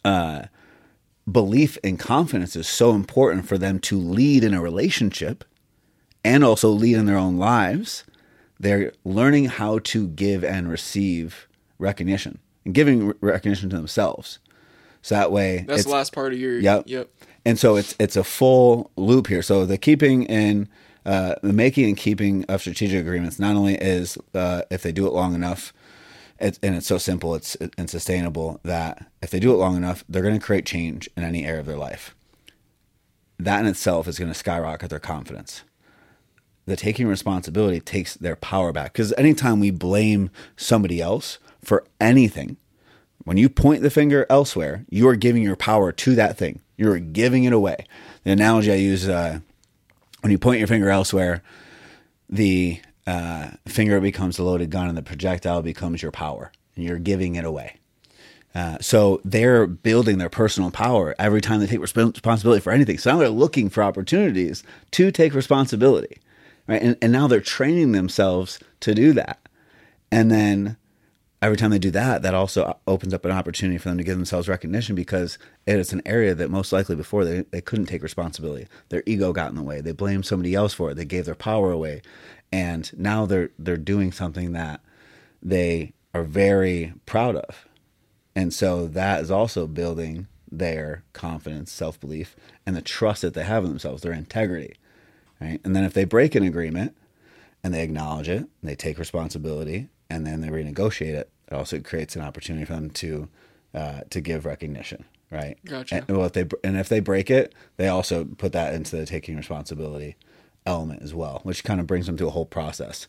[0.06, 0.44] uh,
[1.30, 5.44] belief and confidence is so important for them to lead in a relationship
[6.24, 8.04] and also lead in their own lives,
[8.60, 11.48] they're learning how to give and receive
[11.80, 14.40] recognition and giving re- recognition to themselves.
[15.02, 16.58] So that way, That's the last part of your.
[16.60, 16.84] Yep.
[16.88, 17.10] Yep.
[17.46, 19.42] and so it's it's a full loop here.
[19.44, 20.68] So the keeping and
[21.06, 25.06] uh, the making and keeping of strategic agreements not only is uh, if they do
[25.06, 25.72] it long enough,
[26.40, 30.04] it's, and it's so simple, it's and sustainable that if they do it long enough,
[30.10, 32.16] they're going to create change in any area of their life.
[33.38, 35.64] That in itself is going to skyrocket their confidence.
[36.66, 42.58] The taking responsibility takes their power back because anytime we blame somebody else for anything,
[43.24, 46.62] when you point the finger elsewhere, you are giving your power to that thing.
[46.78, 47.86] You're giving it away.
[48.24, 49.40] The analogy I use uh,
[50.22, 51.44] when you point your finger elsewhere,
[52.30, 56.98] the uh, finger becomes a loaded gun and the projectile becomes your power, and you're
[56.98, 57.78] giving it away.
[58.56, 62.98] Uh, so they're building their personal power every time they take responsibility for anything.
[62.98, 66.18] So now they're looking for opportunities to take responsibility,
[66.68, 66.82] right?
[66.82, 69.40] And, and now they're training themselves to do that.
[70.12, 70.78] And then
[71.42, 74.18] every time they do that, that also opens up an opportunity for them to give
[74.18, 78.04] themselves recognition because it is an area that most likely before they, they couldn't take
[78.04, 78.68] responsibility.
[78.90, 79.82] Their ego got in the way.
[79.82, 80.96] They blamed somebody else for it.
[80.96, 82.02] They gave their power away.
[82.52, 84.82] And now they're they're doing something that
[85.42, 87.68] they are very proud of.
[88.36, 92.36] And so that is also building their confidence, self belief,
[92.66, 94.76] and the trust that they have in themselves, their integrity.
[95.42, 95.60] Right.
[95.64, 96.96] And then if they break an agreement
[97.64, 102.16] and they acknowledge it, they take responsibility, and then they renegotiate it, it also creates
[102.16, 103.28] an opportunity for them to
[103.74, 105.06] uh, to give recognition.
[105.32, 105.58] Right.
[105.66, 106.06] Gotcha.
[106.08, 109.06] And, well, if they and if they break it, they also put that into the
[109.06, 110.16] taking responsibility
[110.66, 113.08] element as well, which kind of brings them to a whole process.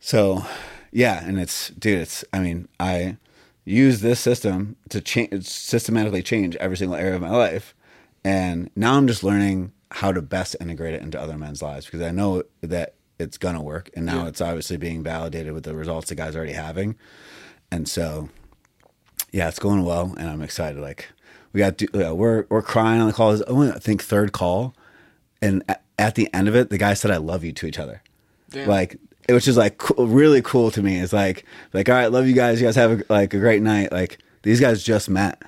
[0.00, 0.44] So,
[0.92, 3.16] yeah, and it's dude, it's I mean, I
[3.64, 7.74] use this system to change systematically change every single area of my life.
[8.24, 12.00] And now I'm just learning how to best integrate it into other men's lives because
[12.02, 13.90] I know that it's gonna work.
[13.94, 14.28] And now Yeah.
[14.28, 16.96] it's obviously being validated with the results the guys are already having.
[17.70, 18.28] And so
[19.30, 20.80] yeah, it's going well and I'm excited.
[20.80, 21.08] Like
[21.52, 23.40] we got to, uh, we're we're crying on the call.
[23.46, 24.74] Only I think third call.
[25.40, 27.78] And at, at the end of it, the guy said I love you to each
[27.78, 28.02] other
[28.50, 28.68] Damn.
[28.68, 28.96] like
[29.28, 30.98] it was just like cool, really cool to me.
[30.98, 32.60] It's like like all right, love you guys.
[32.60, 33.92] You guys have a, like a great night.
[33.92, 35.40] Like these guys just met,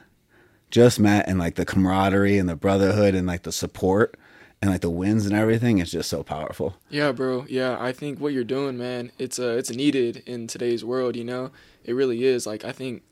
[0.70, 4.16] just met and like the camaraderie and the brotherhood and like the support
[4.62, 6.76] and like the winds and everything is just so powerful.
[6.90, 7.44] Yeah, bro.
[7.48, 11.24] Yeah, I think what you're doing, man, it's uh it's needed in today's world, you
[11.24, 11.50] know?
[11.84, 12.46] It really is.
[12.46, 13.02] Like I think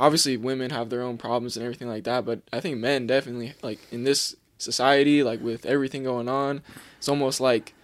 [0.00, 3.54] obviously women have their own problems and everything like that, but I think men definitely
[3.62, 6.62] like in this society, like with everything going on,
[6.98, 7.74] it's almost like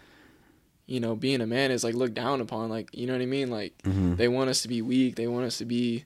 [0.86, 2.68] you know, being a man is like looked down upon.
[2.68, 3.50] Like, you know what I mean?
[3.50, 4.16] Like, Mhm.
[4.16, 5.14] they want us to be weak.
[5.14, 6.04] They want us to be.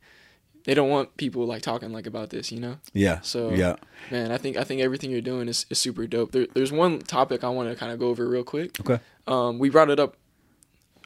[0.67, 2.53] They don't want people like talking like about this.
[2.53, 2.77] You know?
[2.93, 3.21] Yeah.
[3.21, 3.77] So yeah.
[4.11, 6.33] man, I think I think everything you're doing is, is super dope.
[6.33, 8.79] There, there's one topic I want to kind of go over real quick.
[8.81, 8.99] Okay.
[9.27, 10.17] Um, we brought it up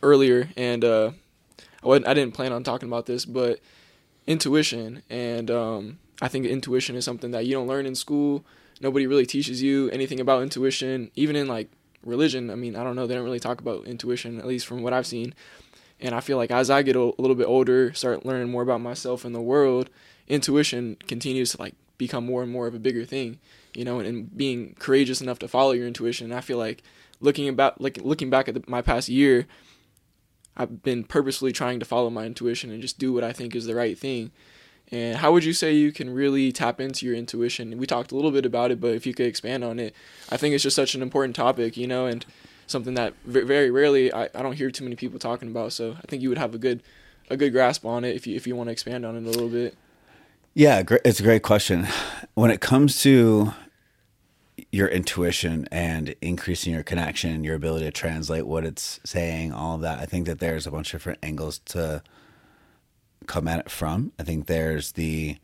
[0.03, 1.13] earlier, and uh,
[1.83, 3.61] I wasn't, I didn't plan on talking about this, but
[4.27, 8.45] intuition, and um, I think intuition is something that you don't learn in school.
[8.81, 11.71] Nobody really teaches you anything about intuition, even in like
[12.03, 12.51] religion.
[12.51, 13.07] I mean, I don't know.
[13.07, 15.35] They don't really talk about intuition, at least from what I've seen.
[16.01, 18.81] And I feel like as I get a little bit older, start learning more about
[18.81, 19.91] myself and the world,
[20.29, 23.39] intuition continues to like become more and more of a bigger thing,
[23.75, 26.27] you know, and, and being courageous enough to follow your intuition.
[26.27, 26.83] And I feel like
[27.21, 29.47] looking about like looking back at the, my past year,
[30.57, 33.67] I've been purposefully trying to follow my intuition and just do what I think is
[33.67, 34.33] the right thing.
[34.93, 37.79] And how would you say you can really tap into your intuition?
[37.79, 39.95] We talked a little bit about it, but if you could expand on it,
[40.31, 42.27] I think it's just such an important topic, you know, and
[42.71, 45.73] something that very rarely I, I don't hear too many people talking about.
[45.73, 46.83] So I think you would have a good
[47.29, 49.31] a good grasp on it if you if you want to expand on it a
[49.31, 49.77] little bit.
[50.55, 51.87] Yeah, it's a great question.
[52.35, 53.53] When it comes to
[54.73, 59.81] your intuition and increasing your connection, your ability to translate what it's saying, all of
[59.83, 62.03] that, I think that there's a bunch of different angles to
[63.27, 64.13] come at it from.
[64.19, 65.37] I think there's the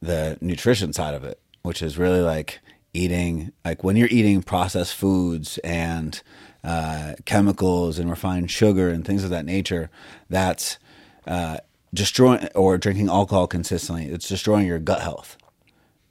[0.00, 2.60] the nutrition side of it, which is really like
[2.96, 6.22] eating like when you're eating processed foods and
[6.64, 9.90] uh, chemicals and refined sugar and things of that nature,
[10.28, 10.78] that's
[11.26, 11.58] uh,
[11.94, 14.06] destroying or drinking alcohol consistently.
[14.06, 15.36] It's destroying your gut health.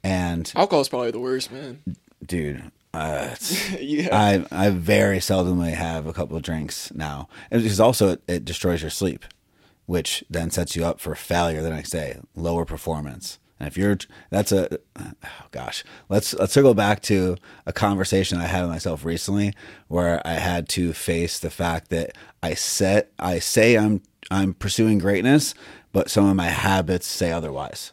[0.02, 1.82] And Alcohol is probably the worst, man.
[2.24, 3.34] dude, uh,
[3.80, 4.08] yeah.
[4.12, 8.44] I I very seldomly have a couple of drinks now, and because also it, it
[8.44, 9.24] destroys your sleep,
[9.86, 13.38] which then sets you up for failure the next day, lower performance.
[13.58, 13.96] And if you're,
[14.30, 15.12] that's a, oh
[15.50, 19.54] gosh, let's let's circle back to a conversation I had with myself recently,
[19.88, 24.98] where I had to face the fact that I set I say I'm I'm pursuing
[24.98, 25.54] greatness,
[25.92, 27.92] but some of my habits say otherwise.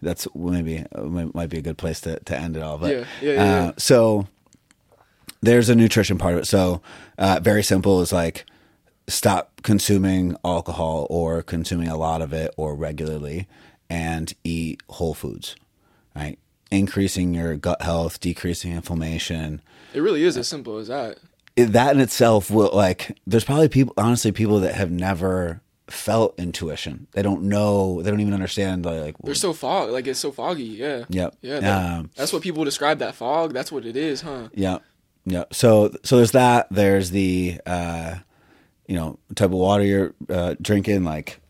[0.00, 2.78] That's maybe might be a good place to, to end it all.
[2.78, 3.72] But Yeah, yeah, yeah, uh, yeah.
[3.76, 4.28] so
[5.42, 6.46] there's a nutrition part of it.
[6.46, 6.80] So
[7.18, 8.46] uh, very simple is like
[9.08, 13.48] stop consuming alcohol or consuming a lot of it or regularly
[13.90, 15.56] and eat whole foods,
[16.14, 16.38] right?
[16.70, 19.60] Increasing your gut health, decreasing inflammation.
[19.94, 21.18] It really is as simple as that.
[21.56, 23.16] It- That in itself will like.
[23.26, 27.06] There's probably people, honestly, people that have never felt intuition.
[27.12, 28.02] They don't know.
[28.02, 28.84] They don't even understand.
[28.84, 30.64] Like, They're so fog, like it's so foggy.
[30.64, 31.04] Yeah.
[31.08, 31.36] Yep.
[31.40, 31.60] Yeah.
[31.60, 33.54] that- Um, that's what people describe that fog.
[33.54, 34.48] That's what it is, huh?
[34.54, 34.78] Yeah,
[35.24, 35.44] yeah.
[35.50, 36.68] So so there's that.
[36.70, 38.16] There's the uh,
[38.86, 41.40] you know type of water you're uh, drinking, like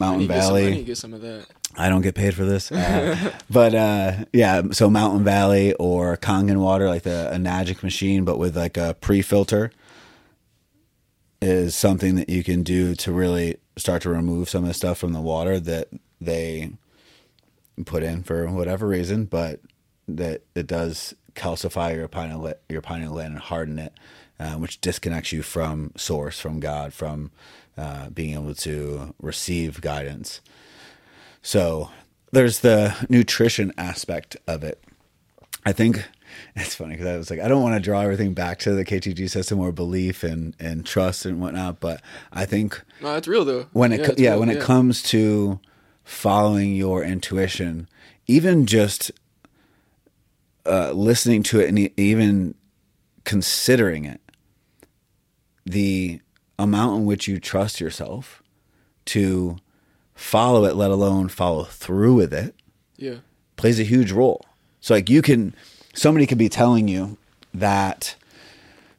[0.00, 0.76] Mountain get some, I need Valley.
[0.78, 1.46] to get some of that.
[1.76, 4.62] I don't get paid for this, uh, but uh, yeah.
[4.72, 9.72] So Mountain Valley or Kangen water, like the Enagic machine, but with like a pre-filter,
[11.42, 14.98] is something that you can do to really start to remove some of the stuff
[14.98, 15.88] from the water that
[16.20, 16.70] they
[17.84, 19.60] put in for whatever reason, but
[20.06, 23.92] that it does calcify your pineal your pineal gland and harden it,
[24.38, 27.30] uh, which disconnects you from source, from God, from
[27.76, 30.40] uh, being able to receive guidance.
[31.46, 31.90] So
[32.32, 34.82] there's the nutrition aspect of it.
[35.66, 36.08] I think
[36.56, 38.84] it's funny because I was like, I don't want to draw everything back to the
[38.84, 42.00] KTG system or belief and, and trust and whatnot, but
[42.32, 43.66] I think No, it's real though.
[43.74, 45.60] when it yeah, co- yeah real, when it comes to
[46.02, 47.88] following your intuition,
[48.26, 49.10] even just
[50.66, 52.54] uh, listening to it and even
[53.24, 54.20] considering it,
[55.66, 56.20] the
[56.58, 58.42] amount in which you trust yourself
[59.06, 59.56] to
[60.14, 62.54] follow it, let alone follow through with it,
[62.96, 63.16] Yeah.
[63.56, 64.44] plays a huge role.
[64.80, 65.54] So like you can
[65.94, 67.16] somebody could be telling you
[67.52, 68.16] that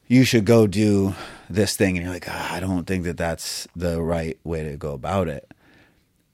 [0.08, 1.14] you should go do
[1.48, 4.76] this thing and you're like, "Ah, I don't think that that's the right way to
[4.76, 5.50] go about it.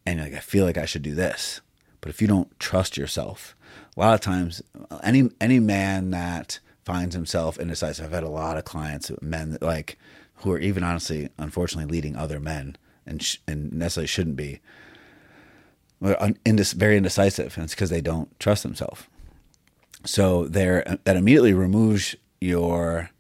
[0.07, 1.61] And you're like, I feel like I should do this.
[2.01, 3.55] But if you don't trust yourself,
[3.97, 4.63] a lot of times
[5.03, 9.63] any any man that finds himself indecisive, I've had a lot of clients, men that
[9.63, 9.99] like
[10.37, 12.77] who are even honestly, unfortunately, leading other men
[13.07, 14.61] and sh- and necessarily shouldn't be.
[16.01, 19.03] Very indecisive, and it's because they don't trust themselves.
[20.05, 23.11] So there, that immediately removes your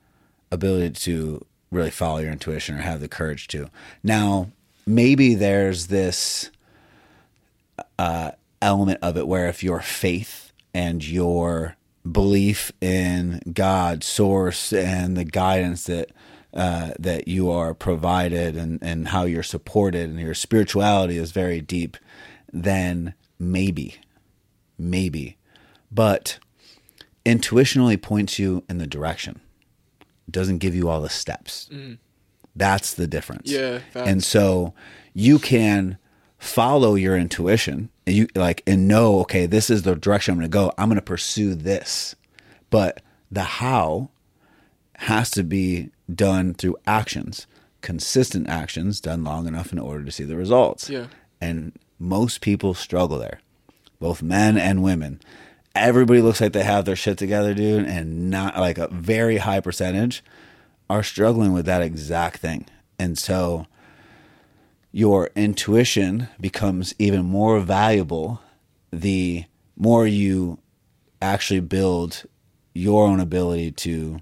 [0.51, 3.69] ability to really follow your intuition or have the courage to.
[4.03, 4.51] Now,
[4.87, 6.51] maybe there's this
[7.99, 11.77] uh, element of it where if your faith and your
[12.11, 16.11] belief in God, source, and the guidance that
[16.55, 21.61] uh, that you are provided and, and how you're supported and your spirituality is very
[21.61, 21.97] deep,
[22.53, 23.97] then maybe,
[24.79, 25.39] maybe.
[25.91, 26.39] But
[27.25, 29.41] intuition only points you in the direction,
[30.31, 31.71] doesn't give you all the steps.
[32.55, 33.51] That's the difference.
[33.51, 33.81] Yeah.
[33.95, 34.75] And so
[35.15, 35.99] you can
[36.39, 40.51] follow your intuition and you like and know, okay, this is the direction I'm going
[40.51, 40.73] to go.
[40.77, 42.15] I'm going to pursue this.
[42.69, 43.01] But
[43.31, 44.11] the how
[44.97, 47.47] has to be done through actions,
[47.81, 50.89] consistent actions done long enough in order to see the results.
[50.89, 51.07] Yeah.
[51.41, 53.41] And most people struggle there,
[54.01, 55.21] both men and women.
[55.75, 59.61] Everybody looks like they have their shit together, dude, and not like a very high
[59.61, 60.23] percentage
[60.91, 62.67] are struggling with that exact thing.
[62.99, 63.67] And so
[64.93, 68.41] your intuition becomes even more valuable
[68.93, 69.45] the
[69.75, 70.59] more you
[71.23, 72.25] actually build
[72.75, 74.21] your own ability to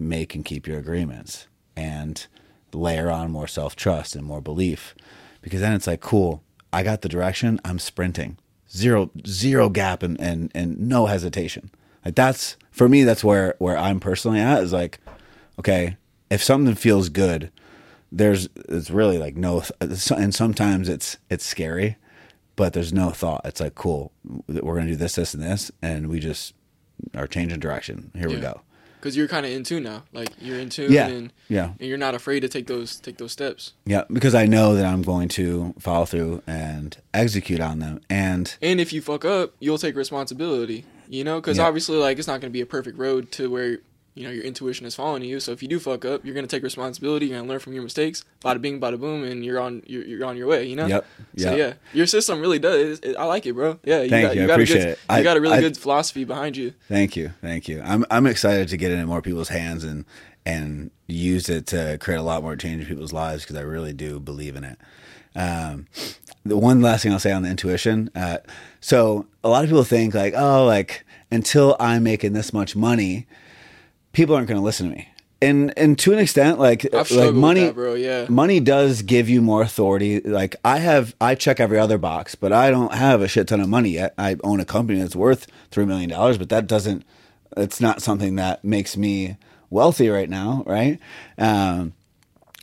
[0.00, 1.46] make and keep your agreements
[1.76, 2.26] and
[2.72, 4.94] layer on more self trust and more belief.
[5.42, 8.38] Because then it's like, cool, I got the direction, I'm sprinting.
[8.70, 11.70] Zero zero gap and, and, and no hesitation.
[12.04, 15.00] Like that's for me, that's where, where I'm personally at is like,
[15.58, 15.96] okay,
[16.30, 17.50] if something feels good,
[18.12, 21.96] there's it's really like no and sometimes it's it's scary
[22.56, 24.12] but there's no thought it's like cool
[24.48, 26.54] we're gonna do this this and this and we just
[27.14, 28.60] are changing direction here we go
[29.00, 30.02] because you're kind of in tune now.
[30.12, 31.06] Like you're in tune, Yeah.
[31.08, 33.72] and yeah and you're not afraid to take those take those steps.
[33.86, 38.56] yeah because i know that i'm going to follow through and execute on them and
[38.62, 40.84] And if you fuck up, you'll take responsibility.
[41.08, 41.66] You know, because Yeah.
[41.66, 43.78] obviously, like it's not going to be a perfect road to where
[44.14, 45.40] you know your intuition is following you.
[45.40, 47.26] So if you do fuck up, you're going to take responsibility.
[47.26, 48.24] You're going to learn from your mistakes.
[48.44, 50.64] Bada bing, bada boom, and you're on you're, you're on your way.
[50.66, 50.86] You know.
[50.86, 51.06] Yep,
[51.38, 52.98] So yeah, your system really does.
[53.00, 53.78] It, I like it, bro.
[53.84, 54.02] Yeah.
[54.02, 54.98] You Thank got, you, I got a appreciate good, it.
[55.08, 56.74] You I- got a really I- good philosophy behind you.
[56.88, 57.82] Thank you, thank you.
[57.84, 60.04] I'm I'm excited to get it in more people's hands and
[60.46, 63.92] and use it to create a lot more change in people's lives because I really
[63.92, 64.78] do believe in it.
[65.36, 65.86] Um,
[66.44, 68.10] the one last thing I'll say on the intuition.
[68.14, 68.38] Uh,
[68.80, 73.26] so a lot of people think like, oh, like until I'm making this much money,
[74.12, 75.08] people aren't going to listen to me.
[75.42, 77.94] And and to an extent, like like money, that, bro.
[77.94, 78.26] Yeah.
[78.28, 80.20] money does give you more authority.
[80.20, 83.58] Like I have, I check every other box, but I don't have a shit ton
[83.60, 84.12] of money yet.
[84.18, 87.04] I own a company that's worth three million dollars, but that doesn't.
[87.56, 89.38] It's not something that makes me
[89.70, 90.98] wealthy right now, right?
[91.38, 91.94] Um,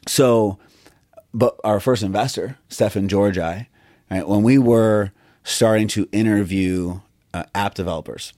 [0.08, 0.60] so,
[1.34, 3.68] but our first investor, Stefan Georgi,
[4.12, 5.12] right, when we were
[5.44, 7.00] starting to interview
[7.34, 8.34] uh, app developers,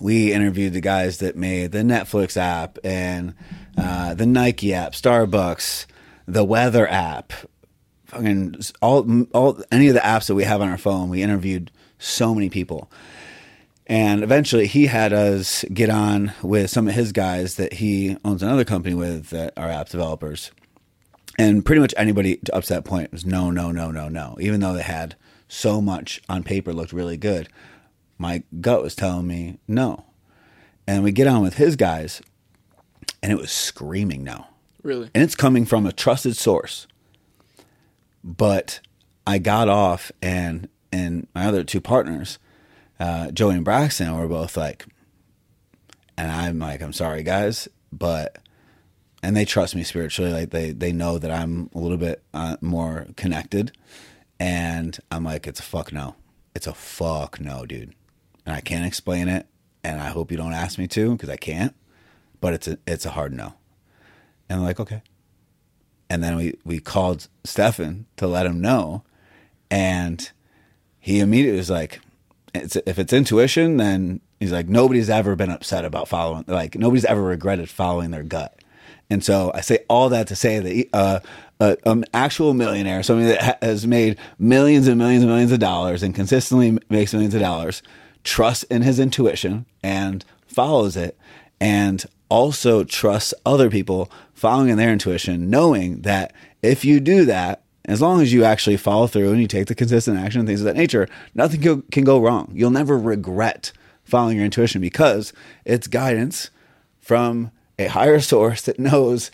[0.00, 3.34] we interviewed the guys that made the Netflix app and
[3.76, 5.86] uh, the Nike app, Starbucks,
[6.26, 7.32] the weather app,
[8.06, 11.08] fucking all, all any of the apps that we have on our phone.
[11.08, 12.90] We interviewed so many people,
[13.86, 18.42] and eventually he had us get on with some of his guys that he owns
[18.42, 20.50] another company with that are app developers.
[21.38, 24.36] And pretty much anybody up to that point was no, no, no, no, no.
[24.40, 25.14] Even though they had
[25.46, 27.48] so much on paper, looked really good.
[28.18, 30.04] My gut was telling me no.
[30.86, 32.20] And we get on with his guys,
[33.22, 34.46] and it was screaming no.
[34.82, 35.10] Really.
[35.14, 36.86] And it's coming from a trusted source.
[38.24, 38.80] But
[39.26, 42.38] I got off, and and my other two partners,
[42.98, 44.86] uh, Joey and Braxton, were both like,
[46.16, 48.38] and I'm like, I'm sorry, guys, but
[49.22, 50.32] and they trust me spiritually.
[50.32, 53.72] Like they they know that I'm a little bit uh, more connected,
[54.40, 56.14] and I'm like, it's a fuck no,
[56.54, 57.94] it's a fuck no, dude,
[58.48, 59.46] and I can't explain it,
[59.84, 61.74] and I hope you don't ask me to because I can't,
[62.40, 63.52] but it's a it's a hard no,
[64.48, 65.02] and I'm like, okay,
[66.08, 69.04] and then we we called Stefan to let him know,
[69.70, 70.30] and
[70.98, 72.00] he immediately was like,
[72.54, 77.04] it's, if it's intuition, then he's like, nobody's ever been upset about following, like nobody's
[77.04, 78.62] ever regretted following their gut.
[79.10, 81.20] And so I say all that to say that
[81.60, 86.02] uh, an actual millionaire, somebody that has made millions and millions and millions of dollars
[86.02, 87.82] and consistently makes millions of dollars,
[88.28, 91.16] trusts in his intuition and follows it,
[91.60, 97.62] and also trusts other people following in their intuition, knowing that if you do that,
[97.86, 100.60] as long as you actually follow through and you take the consistent action and things
[100.60, 102.50] of that nature, nothing can, can go wrong.
[102.52, 103.72] You'll never regret
[104.04, 105.32] following your intuition because
[105.64, 106.50] it's guidance
[107.00, 109.30] from a higher source that knows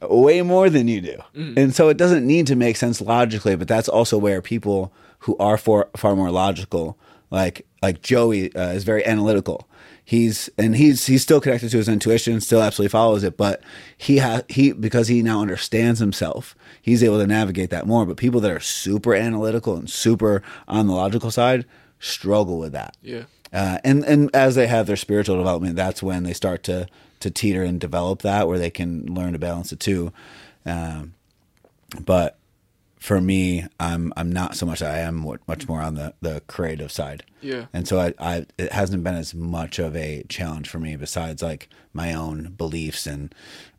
[0.00, 1.18] way more than you do.
[1.36, 1.58] Mm.
[1.58, 5.36] And so it doesn't need to make sense logically, but that's also where people who
[5.36, 6.96] are for, far more logical,
[7.30, 9.68] like like Joey, uh, is very analytical.
[10.04, 13.62] He's and he's he's still connected to his intuition, still absolutely follows it, but
[13.98, 18.06] he has he because he now understands himself, he's able to navigate that more.
[18.06, 21.66] But people that are super analytical and super on the logical side
[22.00, 22.96] struggle with that.
[23.02, 23.24] Yeah.
[23.52, 26.86] Uh, and and as they have their spiritual development, that's when they start to
[27.20, 30.10] to teeter and develop that, where they can learn to balance it too.
[30.64, 31.12] Um,
[32.00, 32.37] but
[32.98, 34.82] for me, I'm I'm not so much.
[34.82, 37.24] I am much more on the the creative side.
[37.40, 37.66] Yeah.
[37.72, 41.42] And so I, I it hasn't been as much of a challenge for me besides
[41.42, 43.34] like my own beliefs and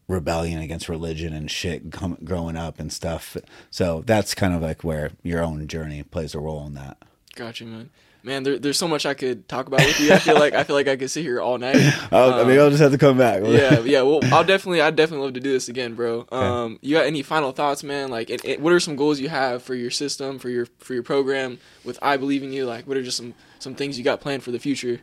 [0.08, 3.38] rebellion against religion and shit com- growing up and stuff.
[3.70, 6.98] So that's kind of like where your own journey plays a role in that.
[7.36, 7.90] Gotcha, man.
[8.22, 10.12] Man, there, there's so much I could talk about with you.
[10.12, 11.78] I feel like I feel like I could sit here all night.
[12.12, 13.44] I'll, I mean, I'll just have to come back.
[13.46, 14.02] yeah, yeah.
[14.02, 16.28] Well, I'll definitely, I'd definitely love to do this again, bro.
[16.32, 18.10] Um, you got any final thoughts, man?
[18.10, 20.94] Like, it, it, what are some goals you have for your system, for your for
[20.94, 22.66] your program with I believe in you?
[22.66, 25.00] Like, what are just some some things you got planned for the future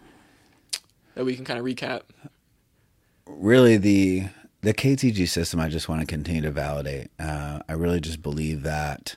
[1.15, 2.03] that we can kind of recap?
[3.27, 4.29] Really, the
[4.61, 7.11] the KTG system, I just want to continue to validate.
[7.19, 9.17] Uh, I really just believe that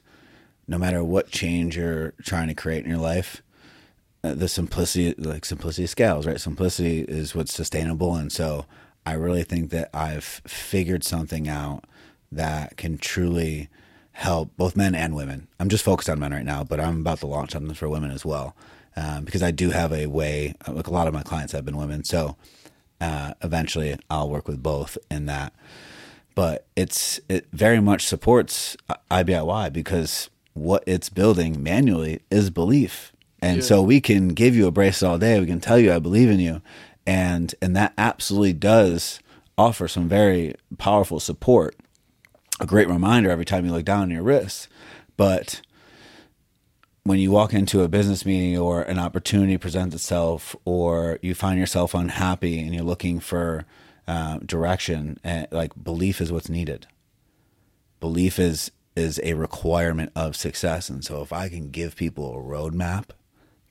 [0.70, 3.42] no matter what change you're trying to create in your life,
[4.22, 6.40] the simplicity, like simplicity scales, right?
[6.40, 8.16] Simplicity is what's sustainable.
[8.16, 8.66] And so
[9.06, 11.86] I really think that I've figured something out
[12.32, 13.70] that can truly
[14.12, 15.48] help both men and women.
[15.60, 18.12] I'm just focused on men right now, but I'm about to launch something for women
[18.12, 18.56] as well.
[18.98, 21.78] Um, because I do have a way, like a lot of my clients have been
[21.78, 22.04] women.
[22.04, 22.36] So
[23.00, 25.54] uh, eventually I'll work with both in that.
[26.36, 28.76] But it's it very much supports
[29.10, 33.64] IBIY because what it's building manually is belief and yeah.
[33.64, 35.40] so we can give you a bracelet all day.
[35.40, 36.62] We can tell you I believe in you.
[37.06, 39.20] And and that absolutely does
[39.58, 41.76] offer some very powerful support.
[42.60, 44.68] A great reminder every time you look down on your wrist.
[45.18, 45.62] But
[47.04, 51.60] when you walk into a business meeting or an opportunity presents itself or you find
[51.60, 53.66] yourself unhappy and you're looking for
[54.08, 56.88] uh, direction and eh, like belief is what's needed
[58.00, 62.42] belief is is a requirement of success and so if i can give people a
[62.42, 63.06] roadmap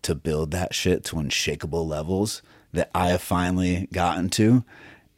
[0.09, 4.65] to build that shit to unshakable levels that I have finally gotten to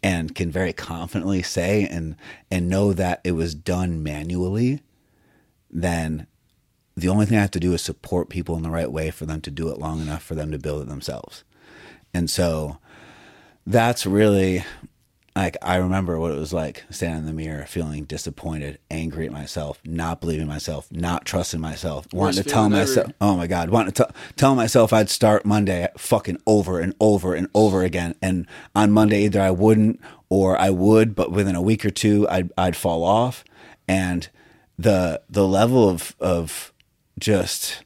[0.03, 2.17] and can very confidently say and
[2.51, 4.83] and know that it was done manually,
[5.71, 6.27] then
[6.97, 9.27] the only thing I have to do is support people in the right way for
[9.27, 11.45] them to do it long enough for them to build it themselves.
[12.13, 12.79] And so
[13.67, 14.65] that's really
[15.37, 19.33] like I remember what it was like standing in the mirror, feeling disappointed, angry at
[19.33, 23.15] myself, not believing myself, not trusting myself, Worst wanting to tell myself, ever.
[23.21, 27.35] "Oh my God," wanting to t- tell myself I'd start Monday fucking over and over
[27.35, 31.63] and over again, and on Monday either I wouldn't or I would, but within a
[31.63, 33.45] week or two I'd I'd fall off,
[33.87, 34.29] and
[34.79, 36.73] the the level of of
[37.19, 37.85] just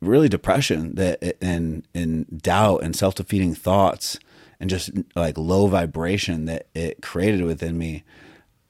[0.00, 4.18] really depression that and and doubt and self defeating thoughts
[4.60, 8.04] and just like low vibration that it created within me.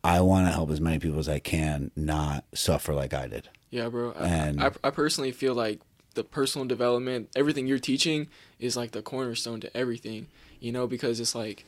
[0.02, 3.48] I want to help as many people as I can not suffer like I did.
[3.70, 4.12] Yeah, bro.
[4.12, 5.80] And I, I, I personally feel like
[6.14, 10.28] the personal development, everything you're teaching is like the cornerstone to everything,
[10.60, 11.64] you know, because it's like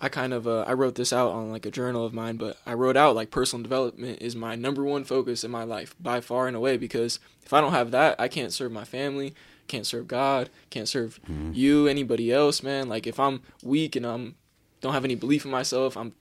[0.00, 2.56] I kind of uh, I wrote this out on like a journal of mine, but
[2.64, 6.20] I wrote out like personal development is my number one focus in my life by
[6.20, 9.34] far and away because if I don't have that, I can't serve my family,
[9.68, 11.52] can't serve God, can't serve mm-hmm.
[11.52, 12.88] you, anybody else, man.
[12.88, 14.34] Like if I'm weak and I'm
[14.80, 16.12] don't have any belief in myself, I'm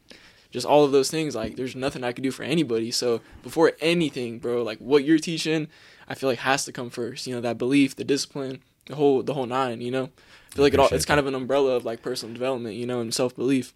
[0.51, 1.35] just all of those things.
[1.35, 2.91] Like there's nothing I could do for anybody.
[2.91, 5.67] So before anything, bro, like what you're teaching,
[6.07, 7.27] I feel like has to come first.
[7.27, 9.81] You know that belief, the discipline, the whole the whole nine.
[9.81, 12.33] You know, I feel like it all it's kind of an umbrella of like personal
[12.33, 12.75] development.
[12.75, 13.73] You know, and self belief.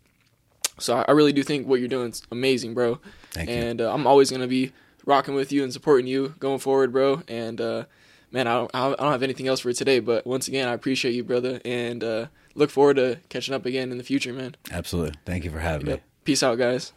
[0.79, 2.99] So I, I really do think what you're doing is amazing, bro.
[3.31, 4.71] Thank and uh, I'm always gonna be
[5.05, 7.23] rocking with you and supporting you going forward, bro.
[7.27, 7.85] And uh,
[8.31, 9.99] man, I don't, I don't have anything else for today.
[9.99, 12.25] But once again, I appreciate you, brother, and uh,
[12.55, 14.55] look forward to catching up again in the future, man.
[14.71, 15.15] Absolutely.
[15.25, 15.99] Thank you for having yep.
[15.99, 16.03] me.
[16.23, 16.93] Peace out, guys.